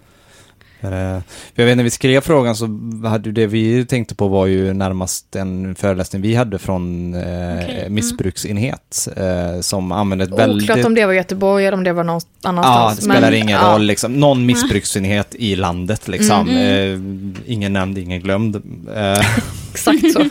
Eh, 0.83 1.19
jag 1.55 1.65
vet 1.65 1.77
när 1.77 1.85
vi 1.85 1.91
skrev 1.91 2.21
frågan 2.21 2.57
så 2.57 2.67
hade 3.05 3.33
det 3.33 3.47
vi 3.47 3.87
tänkte 3.87 4.15
på 4.15 4.29
var 4.29 4.47
ju 4.47 4.73
närmast 4.73 5.37
en 5.37 5.75
föreläsning 5.75 6.23
vi 6.23 6.35
hade 6.35 6.59
från 6.59 7.15
eh, 7.15 7.21
Okej, 7.21 7.81
mm. 7.81 7.95
missbruksenhet 7.95 9.09
eh, 9.17 9.61
som 9.61 9.93
använde 9.93 10.25
ett 10.25 10.39
väldigt... 10.39 10.71
Oklart 10.71 10.87
om 10.87 10.95
det 10.95 11.07
var 11.07 11.13
Göteborg 11.13 11.67
eller 11.67 11.77
om 11.79 11.85
det 11.85 11.93
var 11.93 12.05
någon 12.05 12.21
Ja, 12.43 12.49
annanstans. 12.49 12.97
det 12.97 13.03
spelar 13.03 13.21
men, 13.31 13.35
ingen 13.35 13.61
ja. 13.61 13.73
roll 13.73 13.83
liksom. 13.83 14.13
Någon 14.13 14.47
missbruksenhet 14.47 15.35
i 15.35 15.57
landet 15.57 16.09
liksom. 16.09 16.49
Mm, 16.49 16.63
Eh, 16.63 17.53
ingen 17.53 17.73
nämnd, 17.73 17.99
ingen 17.99 18.21
glömd. 18.21 18.57
Eh, 18.97 19.21
Exakt 19.73 20.13
så. 20.13 20.25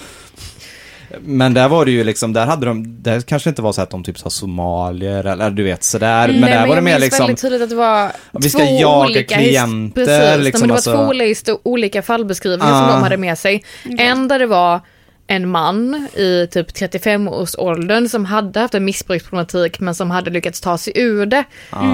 Men 1.22 1.54
där 1.54 1.70
var 1.70 1.86
det 1.86 1.92
ju 1.92 2.04
liksom, 2.04 2.34
där 2.34 2.46
hade 2.46 2.66
de, 2.66 3.04
där 3.04 3.22
kanske 3.22 3.50
inte 3.50 3.62
var 3.62 3.72
så 3.74 3.82
att 3.82 3.90
de 3.90 4.04
typ 4.04 4.20
sa 4.20 4.30
somalier 4.30 5.24
eller 5.26 5.50
du 5.50 5.64
vet 5.64 5.84
sådär. 5.84 6.28
men 6.28 6.42
Nej, 6.42 6.50
där 6.52 6.68
var 6.68 6.76
det 6.76 6.82
mer 6.82 7.00
liksom, 7.00 7.26
väldigt 7.26 7.42
tydligt 7.42 7.62
att 7.62 7.70
det 7.70 7.76
var 7.76 8.12
Vi 8.32 8.50
ska 8.50 8.60
två 8.60 8.80
jaga 8.82 9.06
olika 9.06 9.38
klienter, 9.38 10.06
Precis, 10.06 10.46
liksom, 10.46 10.60
men 10.62 10.68
det 10.68 10.72
var 10.72 10.76
alltså- 11.12 11.54
två 11.56 11.60
olika, 11.64 12.02
fallbeskrivningar 12.02 12.72
som 12.74 12.90
Ah. 12.90 12.94
de 12.94 13.04
hade 13.04 13.18
med 13.18 13.38
sig. 13.38 13.64
En 13.98 14.28
där 14.28 14.40
det 14.40 14.46
var 14.48 14.80
en 15.28 15.50
man 15.50 16.08
i 16.16 16.48
typ 16.52 16.68
35-årsåldern 16.74 18.10
som 18.10 18.26
hade 18.26 18.60
haft 18.60 18.76
en 18.76 18.86
missbruksproblematik 18.86 19.80
men 19.80 19.96
som 19.96 20.12
hade 20.12 20.30
lyckats 20.32 20.62
ta 20.62 20.78
sig 20.78 20.94
ur 20.96 21.26
det. 21.26 21.44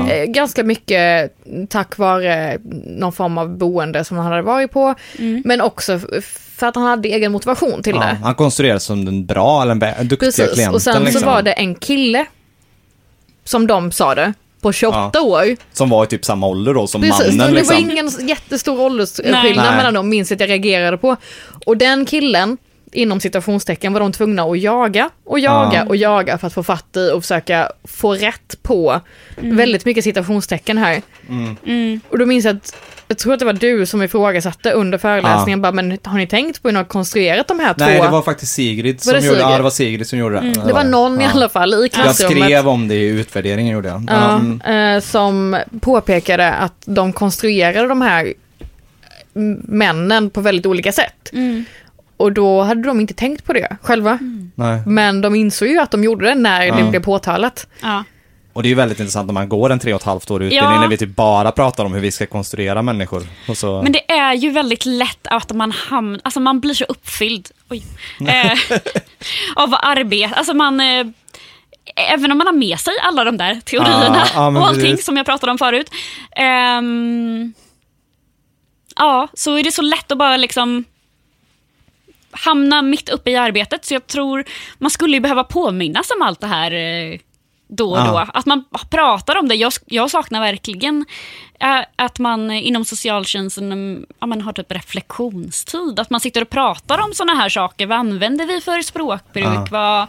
Eh, 0.09 0.23
ganska 0.25 0.63
mycket 0.63 1.31
tack 1.69 1.97
vare 1.97 2.57
någon 2.85 3.11
form 3.11 3.37
av 3.37 3.57
boende 3.57 4.03
som 4.03 4.17
han 4.17 4.25
hade 4.25 4.41
varit 4.41 4.71
på. 4.71 4.95
Men 5.43 5.61
också 5.61 5.99
för 6.57 6.67
att 6.67 6.75
han 6.75 6.85
hade 6.85 7.09
egen 7.09 7.31
motivation 7.31 7.83
till 7.83 7.95
ja, 7.95 8.01
det. 8.01 8.17
han 8.23 8.35
konstruerades 8.35 8.83
som 8.83 9.05
den 9.05 9.25
bra 9.25 9.61
eller 9.61 9.75
bä- 9.75 10.03
duktiga 10.03 10.27
Precis, 10.27 10.53
klienten. 10.53 10.73
och 10.75 10.81
sen 10.81 11.03
liksom, 11.03 11.21
så 11.21 11.25
var 11.27 11.41
det 11.41 11.51
en 11.51 11.75
kille, 11.75 12.25
som 13.43 13.67
de 13.67 13.91
sa 13.91 14.15
det, 14.15 14.33
på 14.61 14.71
28 14.71 15.09
Ja. 15.13 15.21
år. 15.21 15.45
Som 15.73 15.89
var 15.89 16.03
i 16.03 16.07
typ 16.07 16.25
samma 16.25 16.47
ålder 16.47 16.73
då 16.73 16.87
som 16.87 17.01
Precis, 17.01 17.19
mannen. 17.27 17.41
och 17.41 17.47
det 17.47 17.53
liksom. 17.59 17.75
var 17.75 17.81
ingen 17.91 18.27
jättestor 18.27 18.81
åldersskillnad 18.81 19.75
mellan 19.77 19.93
dem, 19.93 20.09
minns 20.09 20.31
att 20.31 20.39
jag 20.39 20.49
reagerade 20.49 20.97
på. 20.97 21.15
Och 21.65 21.77
den 21.77 22.05
killen, 22.05 22.57
inom 22.91 23.19
citationstecken, 23.19 23.93
var 23.93 23.99
de 23.99 24.11
tvungna 24.11 24.43
att 24.43 24.59
jaga 24.59 25.09
och 25.25 25.39
jaga 25.39 25.77
Ja. 25.77 25.85
och 25.85 25.95
jaga 25.95 26.37
för 26.37 26.47
att 26.47 26.53
få 26.53 26.63
fatt 26.63 26.97
i 26.97 27.11
och 27.13 27.21
försöka 27.23 27.71
få 27.83 28.13
rätt 28.13 28.63
på 28.63 29.01
väldigt 29.35 29.85
mycket 29.85 30.03
citationstecken 30.03 30.77
här. 30.77 31.01
Mm. 31.29 32.01
Och 32.09 32.19
då 32.19 32.25
minns 32.25 32.45
jag 32.45 32.55
att, 32.55 32.75
jag 33.07 33.17
tror 33.17 33.33
att 33.33 33.39
det 33.39 33.45
var 33.45 33.53
du 33.53 33.85
som 33.85 34.01
ifrågasatte 34.03 34.71
under 34.71 34.97
föreläsningen, 34.97 35.61
bara, 35.61 35.71
men 35.71 35.97
har 36.03 36.17
ni 36.17 36.27
tänkt 36.27 36.61
på 36.61 36.67
hur 36.67 36.73
ni 36.73 36.77
har 36.77 36.83
konstruerat 36.85 37.47
de 37.47 37.59
här 37.59 37.75
Nej, 37.77 37.97
två? 37.97 38.03
det 38.03 38.09
var 38.11 38.21
faktiskt 38.21 38.53
Sigrid 38.53 39.01
som 39.01 39.13
det 39.13 39.19
gjorde 39.19 39.37
det. 39.37 39.41
Ja, 39.41 39.45
Sigrid? 39.47 39.59
det 39.59 39.63
var 39.63 39.69
Sigrid 39.69 40.07
som 40.07 40.19
gjorde 40.19 40.39
det. 40.41 40.61
det 40.67 40.73
var 40.73 40.83
någon 40.83 41.21
i 41.21 41.23
Ja. 41.23 41.29
alla 41.33 41.49
fall 41.49 41.73
i 41.73 41.77
Jag 41.81 41.91
klassrummet. 41.91 42.43
skrev 42.43 42.67
om 42.67 42.87
det 42.87 42.95
i 42.95 43.07
utvärderingen 43.07 43.73
gjorde 43.73 43.87
jag. 43.89 44.03
Ja, 44.09 44.35
Mm. 44.39 44.95
eh, 44.95 45.01
som 45.01 45.57
påpekade 45.81 46.53
att 46.53 46.73
de 46.85 47.13
konstruerade 47.13 47.87
de 47.87 48.01
här 48.01 48.33
m- 49.35 49.61
männen 49.67 50.29
på 50.29 50.41
väldigt 50.41 50.65
olika 50.65 50.91
sätt. 50.91 51.29
Mm. 51.33 51.65
Och 52.17 52.31
då 52.31 52.61
hade 52.61 52.81
de 52.81 52.99
inte 52.99 53.13
tänkt 53.13 53.43
på 53.45 53.53
det 53.53 53.77
själva. 53.81 54.19
Nej. 54.55 54.81
Men 54.85 55.21
de 55.21 55.35
insåg 55.35 55.67
ju 55.67 55.79
att 55.79 55.91
de 55.91 56.03
gjorde 56.03 56.25
det 56.25 56.35
när 56.35 56.59
det 56.59 56.65
Ja. 56.79 56.89
blev 56.89 57.03
påtalat. 57.03 57.67
Och 58.57 58.63
det 58.63 58.67
är 58.67 58.69
ju 58.69 58.75
väldigt 58.75 58.99
intressant 58.99 59.27
när 59.27 59.33
man 59.33 59.49
går 59.49 59.69
en 59.69 59.79
tre 59.79 59.93
och 59.93 60.01
ett 60.01 60.05
halvt 60.05 60.31
år 60.31 60.43
utbildning 60.43 60.73
Ja. 60.73 60.81
när 60.81 60.87
vi 60.87 60.97
typ 60.97 61.15
bara 61.15 61.51
pratar 61.51 61.85
om 61.85 61.93
hur 61.93 62.01
vi 62.01 62.11
ska 62.11 62.25
konstruera 62.25 62.81
människor. 62.81 63.23
Så... 63.55 63.81
Men 63.81 63.91
det 63.91 64.11
är 64.11 64.33
ju 64.33 64.51
väldigt 64.51 64.85
lätt 64.85 65.27
att 65.27 65.51
man 65.51 65.71
hamnar, 65.71 66.21
alltså 66.23 66.39
man 66.39 66.59
blir 66.59 66.73
så 66.73 66.83
uppfylld 66.83 67.49
eh, 68.19 68.59
av 69.55 69.75
arbete. 69.81 70.35
Alltså 70.35 70.53
man, 70.53 70.79
eh, 70.79 71.05
även 71.95 72.31
om 72.31 72.37
man 72.37 72.47
har 72.47 72.53
med 72.53 72.79
sig 72.79 72.93
alla 73.03 73.23
de 73.23 73.37
där 73.37 73.61
teorierna 73.65 74.23
ja, 74.33 74.49
men 74.49 74.61
och 74.61 74.67
allting 74.67 74.91
precis. 74.91 75.05
som 75.05 75.17
jag 75.17 75.25
pratade 75.25 75.51
om 75.51 75.57
förut. 75.57 75.89
ehm, 76.35 77.53
ja, 78.95 79.27
så 79.33 79.55
är 79.55 79.63
det 79.63 79.71
så 79.71 79.81
lätt 79.81 80.11
att 80.11 80.17
bara 80.17 80.37
liksom 80.37 80.83
hamna 82.31 82.81
mitt 82.81 83.09
uppe 83.09 83.31
i 83.31 83.35
arbetet. 83.35 83.85
Så 83.85 83.93
jag 83.93 84.07
tror 84.07 84.43
man 84.77 84.89
skulle 84.91 85.13
ju 85.13 85.19
behöva 85.19 85.43
påminnas 85.43 86.11
om 86.11 86.21
allt 86.21 86.41
det 86.41 86.47
här 86.47 86.71
eh, 86.71 87.19
då 87.67 87.91
och 87.91 87.97
Ja. 87.97 88.05
då. 88.25 88.39
Att 88.39 88.45
man 88.45 88.63
pratar 88.89 89.35
om 89.37 89.47
det. 89.47 89.55
Jag, 89.55 89.73
jag 89.85 90.11
saknar 90.11 90.39
verkligen 90.41 91.05
eh, 91.59 91.79
att 91.95 92.19
man 92.19 92.51
inom 92.51 92.85
socialtjänsten 92.85 93.71
mm, 93.71 94.05
ja, 94.19 94.27
man 94.27 94.41
har 94.41 94.53
typ 94.53 94.71
reflektionstid. 94.71 95.99
Att 95.99 96.09
man 96.09 96.19
sitter 96.19 96.41
och 96.41 96.49
pratar 96.49 96.97
om 97.01 97.13
såna 97.13 97.33
här 97.33 97.49
saker. 97.49 97.87
Vad 97.87 97.97
använder 97.97 98.45
vi 98.45 98.61
för 98.61 98.81
språkbruk? 98.81 99.45
Ja. 99.45 99.67
Vad, 99.71 100.07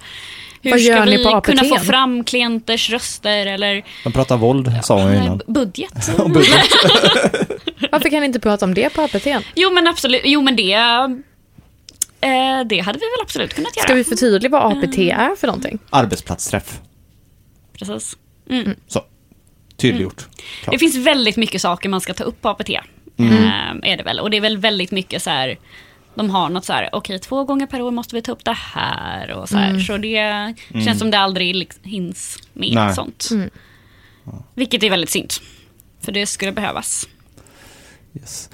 hur 0.63 0.71
Vad 0.71 0.81
ska 0.81 1.05
vi 1.05 1.41
kunna 1.45 1.65
få 1.79 1.85
fram 1.85 2.25
klienters 2.25 2.91
röster? 2.91 3.47
Eller 3.47 3.85
De 4.05 4.13
pratar 4.13 4.37
våld, 4.37 4.73
sa 4.83 5.03
hon 5.03 5.15
innan. 5.15 5.27
eh, 5.41 5.53
budget? 5.53 6.17
Budget. 6.17 6.71
Varför 7.93 8.09
kan 8.11 8.21
ni 8.21 8.27
inte 8.27 8.41
prata 8.41 8.65
om 8.65 8.75
det 8.75 8.91
på 8.91 9.03
APT? 9.03 9.27
jo 9.55 9.71
men 9.71 9.87
absolut, 9.87 10.21
jo 10.25 10.43
men 10.43 10.57
det, 10.57 10.73
eh, 12.21 12.65
det 12.67 12.79
hade 12.81 12.99
vi 12.99 13.05
väl 13.05 13.23
absolut 13.23 13.55
kunnat 13.55 13.77
göra. 13.77 13.85
Ska 13.85 13.95
vi 13.95 14.05
förtydliga 14.05 14.51
vad 14.51 14.73
APT 14.73 14.99
är 14.99 15.37
för 15.37 15.47
någonting? 15.47 15.79
Arbetsplatsträff. 15.91 16.81
Precis. 17.79 18.17
Så. 18.87 19.05
Tydliggjort. 19.77 20.21
Mm. 20.21 20.73
Det 20.73 20.79
finns 20.79 20.97
väldigt 20.97 21.37
mycket 21.37 21.61
saker 21.61 21.89
man 21.89 22.01
ska 22.01 22.15
ta 22.15 22.25
upp 22.25 22.43
på 22.43 22.49
APT. 22.49 22.71
Mm. 23.17 23.33
Eh, 23.33 23.93
är 23.93 23.97
det 23.97 24.03
väl. 24.03 24.21
Och 24.21 24.31
det 24.31 24.37
är 24.37 24.41
väl 24.41 24.59
väldigt 24.59 24.91
mycket 24.91 25.23
så 25.23 25.31
här 25.31 25.59
de 26.19 26.31
har 26.31 26.49
något 26.49 26.65
så 26.65 26.73
här, 26.73 26.89
okej 26.93 27.19
två 27.19 27.45
gånger 27.45 27.67
per 27.67 27.83
år 27.83 27.91
måste 27.91 28.15
vi 28.15 28.23
ta 28.23 28.33
upp 28.33 28.45
det 28.45 28.57
här 28.57 29.31
och 29.31 29.49
så 29.49 29.57
här. 29.57 29.71
Mm. 29.71 29.81
Så 29.81 29.97
det 29.97 30.55
känns 30.85 30.99
som 30.99 31.11
det 31.11 31.19
aldrig 31.19 31.69
hinns 31.83 32.39
med 32.53 32.75
Nej. 32.75 32.95
sånt. 32.95 33.29
Mm. 33.31 33.51
Vilket 34.55 34.83
är 34.83 34.91
väldigt 34.91 35.11
synd. 35.11 35.33
För 36.01 36.13
det 36.13 36.27
skulle 36.27 36.53
behövas. 36.53 37.09
Yes. 38.15 38.51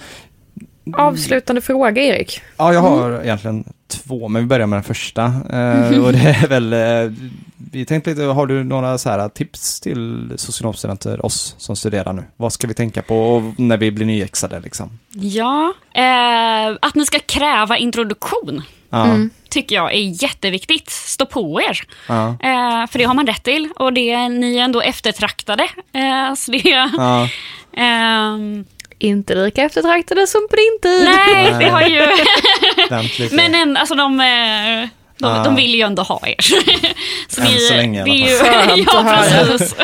Avslutande 0.93 1.61
fråga 1.63 2.03
Erik. 2.03 2.41
Ja, 2.57 2.73
jag 2.73 2.81
har 2.81 3.11
Mm. 3.11 3.23
egentligen 3.25 3.65
två, 3.89 4.29
men 4.29 4.43
vi 4.43 4.47
börjar 4.49 4.67
med 4.67 4.77
den 4.77 4.85
första. 4.85 5.25
Eh, 5.25 6.05
och 6.05 6.13
det 6.13 6.19
är 6.43 6.49
väl, 6.49 6.73
eh, 6.73 7.13
vi 7.73 7.85
tänkte 7.87 8.11
lite, 8.11 8.23
har 8.23 8.47
du 8.47 8.65
några 8.65 8.99
så 8.99 9.11
här 9.11 9.29
tips 9.29 9.81
till 9.81 10.33
socionomstudenter, 10.37 11.27
oss 11.27 11.55
som 11.59 11.77
studerar 11.77 12.13
nu? 12.13 12.23
Vad 12.37 12.53
ska 12.53 12.67
vi 12.67 12.75
tänka 12.75 13.03
på 13.03 13.53
när 13.59 13.77
vi 13.77 13.91
blir 13.91 14.07
nyexade 14.07 14.61
liksom? 14.61 14.99
Ja, 15.13 15.75
eh, 15.95 16.77
att 16.83 16.95
ni 16.95 17.07
ska 17.07 17.19
kräva 17.19 17.77
introduktion 17.79 18.63
Mm. 18.93 19.31
tycker 19.49 19.77
jag 19.77 19.95
är 19.95 20.23
jätteviktigt. 20.23 20.91
Stå 20.91 21.27
på 21.27 21.61
er. 21.61 21.81
ja, 22.09 22.29
Eh, 22.29 22.87
för 22.91 22.99
det 22.99 23.05
har 23.05 23.15
man 23.15 23.27
rätt 23.27 23.43
till 23.43 23.69
och 23.77 23.93
det, 23.93 24.29
ni 24.29 24.57
är 24.57 24.63
ändå 24.65 24.81
eftertraktade. 24.81 25.63
Eh, 25.93 26.35
så 26.37 26.51
det, 26.53 26.59
ja, 26.97 27.29
ehm, 27.77 28.64
Inte 28.99 29.35
lika 29.35 29.63
eftertraktade 29.63 30.27
som 30.27 30.47
på 30.51 30.57
din 30.57 30.79
tid. 30.83 31.05
nej, 31.05 31.55
det 31.61 31.69
har 31.71 31.83
ju... 31.83 32.07
Men 33.37 33.55
en, 33.55 33.77
alltså 33.77 33.95
de, 33.95 34.21
eh, 34.21 34.89
de, 35.19 35.27
Ah. 35.27 35.45
de 35.45 35.55
vill 35.55 35.75
ju 35.75 35.81
ändå 35.81 36.03
ha 36.03 36.21
er. 36.27 36.37
så 37.29 37.41
Än 37.41 37.47
så 37.69 37.75
länge 37.75 38.05
det 38.05 38.11
är 38.11 38.31
ju. 38.31 38.37
Skönt 38.39 38.89
Ja, 38.93 38.99
att 39.01 39.07
höra. 39.07 39.45
precis. 39.47 39.75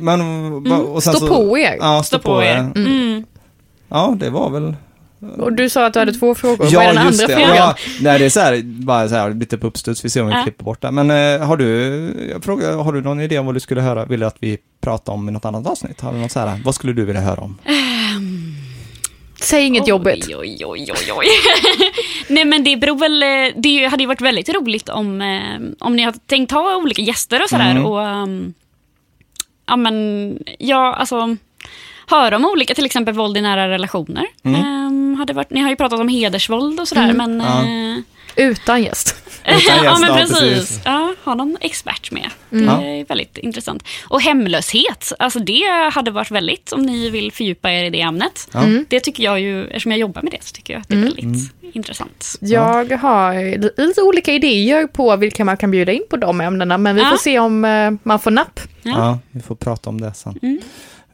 Men, 0.00 0.20
va- 0.64 0.76
och 0.76 1.02
sen 1.02 1.12
Stå 1.14 1.26
så, 1.26 1.34
på 1.34 1.58
er. 1.58 1.76
Ja, 1.80 2.02
Stå 2.02 2.18
på 2.18 2.42
er. 2.42 2.56
Mm. 2.56 3.24
Ja, 3.88 4.14
det 4.20 4.30
var 4.30 4.50
väl 4.50 4.76
Och 5.38 5.52
du 5.52 5.68
sa 5.68 5.86
att 5.86 5.92
du 5.92 5.98
hade 5.98 6.12
två 6.12 6.34
frågor. 6.34 6.56
Vad 6.64 6.74
är 6.84 6.86
den 6.88 6.98
andra 6.98 7.26
frågan? 7.28 7.56
Ja, 7.56 7.74
nej, 8.00 8.18
det 8.18 8.24
är 8.24 8.30
så 8.30 8.40
här, 8.40 8.62
bara 8.64 9.08
så 9.08 9.14
här, 9.14 9.30
lite 9.34 9.58
på 9.58 9.66
uppstuds, 9.66 10.04
vi 10.04 10.10
ser 10.10 10.20
om 10.22 10.26
vi 10.28 10.32
Ja. 10.34 10.42
klipper 10.42 10.64
bort 10.64 10.80
det. 10.82 10.90
Men 10.90 11.10
eh, 11.10 11.46
har 11.46 11.56
du, 11.56 11.66
jag 12.32 12.44
frågar, 12.44 12.72
har 12.76 12.92
du 12.92 13.00
någon 13.02 13.20
idé 13.20 13.38
om 13.38 13.46
vad 13.46 13.54
du 13.54 13.60
skulle 13.60 13.80
höra, 13.80 14.04
vill 14.04 14.20
du 14.20 14.26
att 14.26 14.36
vi 14.40 14.58
pratar 14.80 15.12
om 15.12 15.28
i 15.28 15.32
något 15.32 15.44
annat 15.44 15.66
avsnitt? 15.66 16.00
Har 16.00 16.12
du 16.12 16.18
något 16.18 16.32
så 16.32 16.40
här, 16.40 16.60
vad 16.64 16.74
skulle 16.74 16.92
du 16.92 17.04
vilja 17.04 17.20
höra 17.20 17.40
om? 17.40 17.58
Säg 19.40 19.64
inget 19.64 19.88
jobbigt. 19.88 20.26
Oj, 20.28 20.36
oj, 20.36 20.64
oj, 20.64 20.92
oj, 20.92 21.12
oj. 21.12 21.26
Nej, 22.28 22.44
men 22.44 22.64
det 22.64 22.76
beror 22.76 22.98
väl... 22.98 23.20
Det 23.62 23.86
hade 23.86 24.02
ju 24.02 24.06
varit 24.06 24.20
väldigt 24.20 24.48
roligt 24.48 24.88
om, 24.88 25.20
eh, 25.20 25.60
om 25.78 25.96
ni 25.96 26.02
har 26.02 26.12
tänkt 26.12 26.52
ha 26.52 26.76
olika 26.76 27.02
gäster 27.02 27.42
och 27.42 27.48
sådär. 27.48 27.70
Mm. 27.70 27.86
Och, 27.86 28.22
um, 28.22 28.54
ja, 29.66 29.76
men, 29.76 30.38
ja, 30.58 30.94
alltså... 30.94 31.36
Höra 32.06 32.36
om 32.36 32.44
olika, 32.44 32.74
till 32.74 32.84
exempel 32.86 33.14
våld 33.14 33.36
i 33.36 33.40
nära 33.40 33.68
relationer. 33.68 34.24
Mm. 34.44 34.60
Ehm, 34.60 35.14
hade 35.18 35.32
varit, 35.32 35.50
ni 35.50 35.60
har 35.60 35.70
ju 35.70 35.76
pratat 35.76 36.00
om 36.00 36.08
hedersvåld 36.08 36.80
och 36.80 36.88
sådär, 36.88 37.08
Mm. 37.10 37.16
men... 37.16 37.40
Ja. 37.40 37.62
eh, 37.62 38.02
Utan 38.38 38.82
gäst. 38.82 39.16
Utan 39.44 39.60
ja, 39.76 39.84
gäst, 39.84 40.00
men 40.00 40.10
ja, 40.10 40.16
precis. 40.16 40.38
precis. 40.38 40.80
Ja, 40.84 41.14
ha 41.24 41.34
någon 41.34 41.56
expert 41.60 42.10
med. 42.10 42.30
Mm. 42.52 42.66
Det 42.66 42.86
är 43.00 43.04
väldigt 43.04 43.38
intressant. 43.38 43.84
Och 44.08 44.22
hemlöshet, 44.22 45.12
alltså 45.18 45.38
det 45.38 45.90
hade 45.92 46.10
varit 46.10 46.30
väldigt, 46.30 46.72
om 46.72 46.82
ni 46.82 47.10
vill 47.10 47.32
fördjupa 47.32 47.70
er 47.72 47.84
i 47.84 47.90
det 47.90 48.00
ämnet. 48.00 48.48
Mm. 48.54 48.86
Det 48.88 49.00
tycker 49.00 49.24
jag 49.24 49.40
ju, 49.40 49.64
eftersom 49.66 49.92
jag 49.92 49.98
jobbar 49.98 50.22
med 50.22 50.32
det, 50.32 50.44
så 50.44 50.52
tycker 50.52 50.74
jag 50.74 50.80
att 50.80 50.88
det 50.88 50.94
är 50.94 50.98
Mm. 50.98 51.14
väldigt 51.14 51.52
intressant. 51.74 52.36
Jag 52.40 52.92
har 52.92 53.58
li- 53.58 53.70
lite 53.86 54.02
olika 54.02 54.32
idéer 54.32 54.86
på 54.86 55.16
vilka 55.16 55.44
man 55.44 55.56
kan 55.56 55.70
bjuda 55.70 55.92
in 55.92 56.02
på 56.10 56.16
de 56.16 56.40
ämnena, 56.40 56.78
men 56.78 56.94
vi 56.96 57.02
Ja. 57.02 57.10
får 57.10 57.16
se 57.16 57.38
om 57.38 57.64
eh, 57.64 57.90
man 58.02 58.18
får 58.18 58.30
napp. 58.30 58.60
Ja. 58.82 58.90
Ja, 58.92 59.18
vi 59.30 59.40
får 59.42 59.54
prata 59.54 59.90
om 59.90 60.00
det 60.00 60.14
sen. 60.14 60.60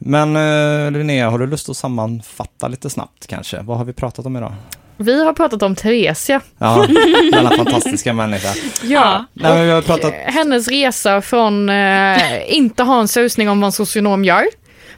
Men 0.05 0.35
eh, 0.35 0.91
Linnea, 0.91 1.29
har 1.29 1.39
du 1.39 1.47
lust 1.47 1.69
att 1.69 1.77
sammanfatta 1.77 2.67
lite 2.67 2.89
snabbt 2.89 3.27
kanske? 3.27 3.61
Vad 3.61 3.77
har 3.77 3.85
vi 3.85 3.93
pratat 3.93 4.25
om 4.25 4.37
idag? 4.37 4.53
Vi 4.97 5.23
har 5.25 5.33
pratat 5.33 5.63
om 5.63 5.75
Theresia. 5.75 6.41
Ja, 6.57 6.87
denna 7.31 7.49
fantastiska 7.49 8.13
människa. 8.13 8.49
Ja. 8.83 9.25
Nej, 9.33 9.53
men 9.53 9.65
vi 9.65 9.71
har 9.71 9.81
pratat, 9.81 10.13
Eh, 10.13 10.33
Hennes 10.33 10.67
resa 10.67 11.21
från 11.21 11.69
eh, 11.69 12.55
inte 12.55 12.83
ha 12.83 12.99
en 13.01 13.07
susning 13.07 13.49
om 13.49 13.59
vad 13.61 13.65
en 13.67 13.71
socionom 13.71 14.23
gör, 14.25 14.43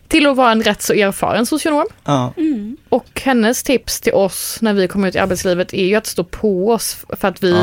till 0.07 0.27
att 0.27 0.37
vara 0.37 0.51
en 0.51 0.63
rätt 0.63 0.81
så 0.81 0.93
erfaren 0.93 1.45
socionom. 1.45 1.85
ja, 2.05 2.33
Mm. 2.37 2.77
Och 2.89 3.21
hennes 3.25 3.63
tips 3.63 4.01
till 4.01 4.13
oss 4.13 4.57
när 4.61 4.73
vi 4.73 4.87
kommer 4.87 5.07
ut 5.07 5.15
i 5.15 5.19
arbetslivet 5.19 5.73
är 5.73 5.85
ju 5.85 5.95
att 5.95 6.05
stå 6.05 6.23
på 6.23 6.71
oss 6.71 6.97
för 7.19 7.27
att 7.27 7.43
vi 7.43 7.53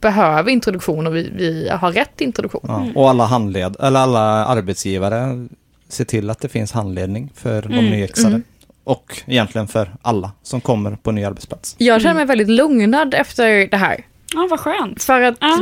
behöver 0.00 0.50
introduktion 0.50 1.06
och 1.06 1.16
vi, 1.16 1.30
vi 1.36 1.68
har 1.68 1.92
rätt 1.92 2.20
introduktion. 2.20 2.62
ja. 2.68 3.00
och 3.00 3.10
alla 3.10 3.24
handled, 3.26 3.76
eller 3.80 4.00
alla 4.00 4.20
arbetsgivare, 4.46 5.48
se 5.92 6.04
till 6.04 6.30
att 6.30 6.40
det 6.40 6.48
finns 6.48 6.72
handledning 6.72 7.30
för 7.34 7.62
de 7.62 7.72
Mm. 7.72 7.90
nyexade. 7.90 8.28
Mm. 8.28 8.42
Och 8.84 9.22
egentligen 9.26 9.68
för 9.68 9.94
alla 10.02 10.32
som 10.42 10.60
kommer 10.60 10.90
på 10.90 11.10
en 11.10 11.16
ny 11.16 11.24
arbetsplats. 11.24 11.74
Jag 11.78 12.02
känner 12.02 12.14
mig 12.14 12.24
väldigt 12.24 12.48
lugnad 12.48 13.14
efter 13.14 13.66
det 13.70 13.76
här. 13.76 14.04
ja, 14.34 14.46
vad 14.50 14.60
skönt. 14.60 15.02
För 15.02 15.20
att, 15.20 15.34
Ja. 15.40 15.58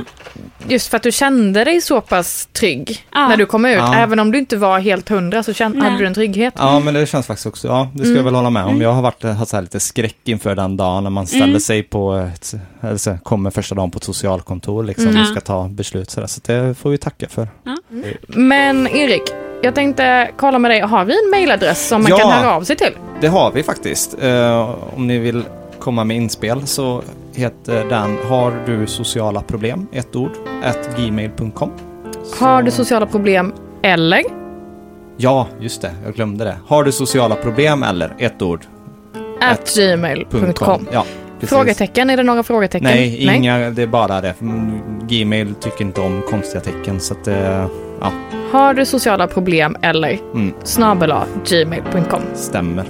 just 0.69 0.89
för 0.89 0.97
att 0.97 1.03
du 1.03 1.13
kände 1.13 1.65
dig 1.65 1.81
så 1.81 2.01
pass 2.01 2.49
trygg 2.53 3.05
Ja. 3.15 3.29
när 3.29 3.37
du 3.37 3.47
kom 3.47 3.65
ut. 3.67 3.77
Ja. 3.77 3.95
Även 3.95 4.19
om 4.19 4.33
du 4.33 4.39
inte 4.39 4.57
var 4.57 4.79
helt 4.79 5.09
hundra 5.09 5.43
så 5.43 5.53
kände, 5.53 5.81
hade 5.83 5.99
du 5.99 6.07
en 6.07 6.15
trygghet. 6.15 6.55
Ja, 6.57 6.81
men 6.81 6.95
det 6.95 7.07
känns 7.07 7.27
faktiskt 7.27 7.47
också, 7.47 7.69
ja, 7.69 7.91
det 7.95 8.05
ska 8.05 8.13
jag 8.15 8.23
väl 8.23 8.35
hålla 8.35 8.51
med 8.51 8.65
om. 8.65 8.81
Jag 8.81 8.93
har 8.93 9.03
varit, 9.03 9.23
haft 9.23 9.51
så 9.51 9.57
här 9.57 9.63
lite 9.63 9.81
skräck 9.81 10.17
inför 10.25 10.55
den 10.55 10.77
dagen 10.77 11.03
när 11.05 11.11
man 11.11 11.27
ställer 11.27 11.45
Mm. 11.45 11.61
sig 11.61 11.83
på 11.83 12.13
ett, 12.15 12.55
eller 12.81 12.97
så, 12.97 13.19
kommer 13.23 13.51
första 13.51 13.75
dagen 13.75 13.91
på 13.91 13.97
ett 13.99 14.05
socialkontor 14.05 14.85
liksom 14.85 15.07
Mm. 15.09 15.21
och 15.23 15.27
ska 15.29 15.41
ta 15.41 15.69
beslut 15.69 16.11
sådär. 16.11 16.27
Så 16.27 16.41
det 16.47 16.75
får 16.75 16.91
vi 16.91 16.99
tacka 16.99 17.29
för. 17.29 17.49
Men 18.29 18.87
Erik, 18.89 19.23
jag 19.63 19.75
tänkte 19.75 20.31
kolla 20.37 20.59
med 20.59 20.71
dig, 20.71 20.81
har 20.81 21.05
vi 21.05 21.13
en 21.25 21.31
mailadress 21.31 21.89
som 21.89 22.03
man 22.03 22.11
Ja. 22.11 22.19
kan 22.19 22.31
höra 22.31 22.55
av 22.55 22.63
sig 22.63 22.77
till? 22.77 22.93
Det 23.21 23.27
har 23.29 23.51
vi 23.53 23.63
faktiskt. 23.63 24.23
Eh, 24.23 24.75
om 24.97 25.07
ni 25.07 25.19
vill 25.19 25.43
komma 25.79 26.05
med 26.05 26.17
inspel 26.17 26.67
så 26.67 27.03
heter 27.35 27.85
den 27.89 28.17
Har 28.29 28.53
du 28.67 28.87
sociala 28.87 29.41
problem? 29.41 29.87
Ett 29.93 30.17
ord. 30.17 30.31
At 30.65 30.97
gmail.com. 30.97 31.71
Har 32.41 32.63
du 32.63 32.71
sociala 32.71 33.07
problem 33.07 33.53
eller? 33.83 34.23
Ja, 35.17 35.47
just 35.61 35.83
det. 35.83 35.91
Jag 36.05 36.15
glömde 36.15 36.45
det. 36.45 36.57
Har 36.67 36.85
du 36.85 36.93
sociala 36.93 37.35
problem 37.35 37.83
eller 37.83 38.13
ett 38.19 38.43
ord. 38.43 38.61
At 39.41 39.75
gmail.com. 39.77 40.87
Ja, 40.93 41.05
precis. 41.41 41.49
Frågetecken, 41.57 42.11
är 42.11 42.17
det 42.17 42.23
några 42.23 42.43
frågetecken? 42.43 42.85
Nej, 42.91 43.37
inga, 43.37 43.71
det 43.71 43.83
är 43.83 43.87
bara 43.87 44.21
det. 44.21 44.35
Gmail 45.09 45.55
tycker 45.55 45.85
inte 45.85 46.01
om 46.01 46.23
konstiga 46.31 46.61
tecken 46.61 47.01
så 47.01 47.15
att 47.15 47.25
det, 47.25 47.67
ja, 48.01 48.13
Har 48.53 48.75
du 48.75 48.87
sociala 48.87 49.27
problem 49.27 49.77
eller? 49.83 50.19
mm, 50.35 50.53
Snabel 50.65 51.15
gmail.com. 51.47 52.23
stämmer. 52.35 52.85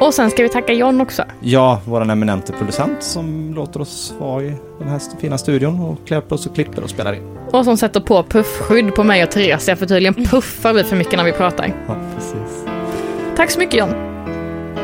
Och 0.00 0.14
sen 0.14 0.30
ska 0.30 0.42
vi 0.42 0.48
tacka 0.48 0.72
John 0.72 1.00
också. 1.00 1.24
Ja, 1.40 1.80
vår 1.84 2.10
eminente 2.10 2.52
producent 2.52 3.02
som 3.02 3.54
låter 3.54 3.80
oss 3.80 4.14
vara 4.18 4.42
i 4.42 4.54
den 4.78 4.88
här 4.88 5.00
fina 5.20 5.38
studion 5.38 5.80
och 5.80 6.06
klär 6.06 6.20
på 6.20 6.34
oss 6.34 6.46
och 6.46 6.54
klipper 6.54 6.82
och 6.82 6.90
spelar 6.90 7.12
in. 7.12 7.36
Och 7.52 7.64
som 7.64 7.76
sätter 7.76 8.00
på 8.00 8.22
puffskydd 8.22 8.94
på 8.94 9.04
mig 9.04 9.22
och 9.24 9.30
Theresia 9.30 9.76
för 9.76 9.86
tydligen 9.86 10.14
puffar 10.14 10.72
vi 10.72 10.84
för 10.84 10.96
mycket 10.96 11.16
när 11.16 11.24
vi 11.24 11.32
pratar. 11.32 11.72
Ja, 11.88 11.96
precis. 12.16 12.64
Tack 13.36 13.50
så 13.50 13.58
mycket 13.58 13.74
John. 13.78 13.94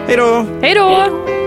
Hej 0.07 0.17
då! 0.17 0.47
Hej 0.63 0.75
då! 0.75 1.46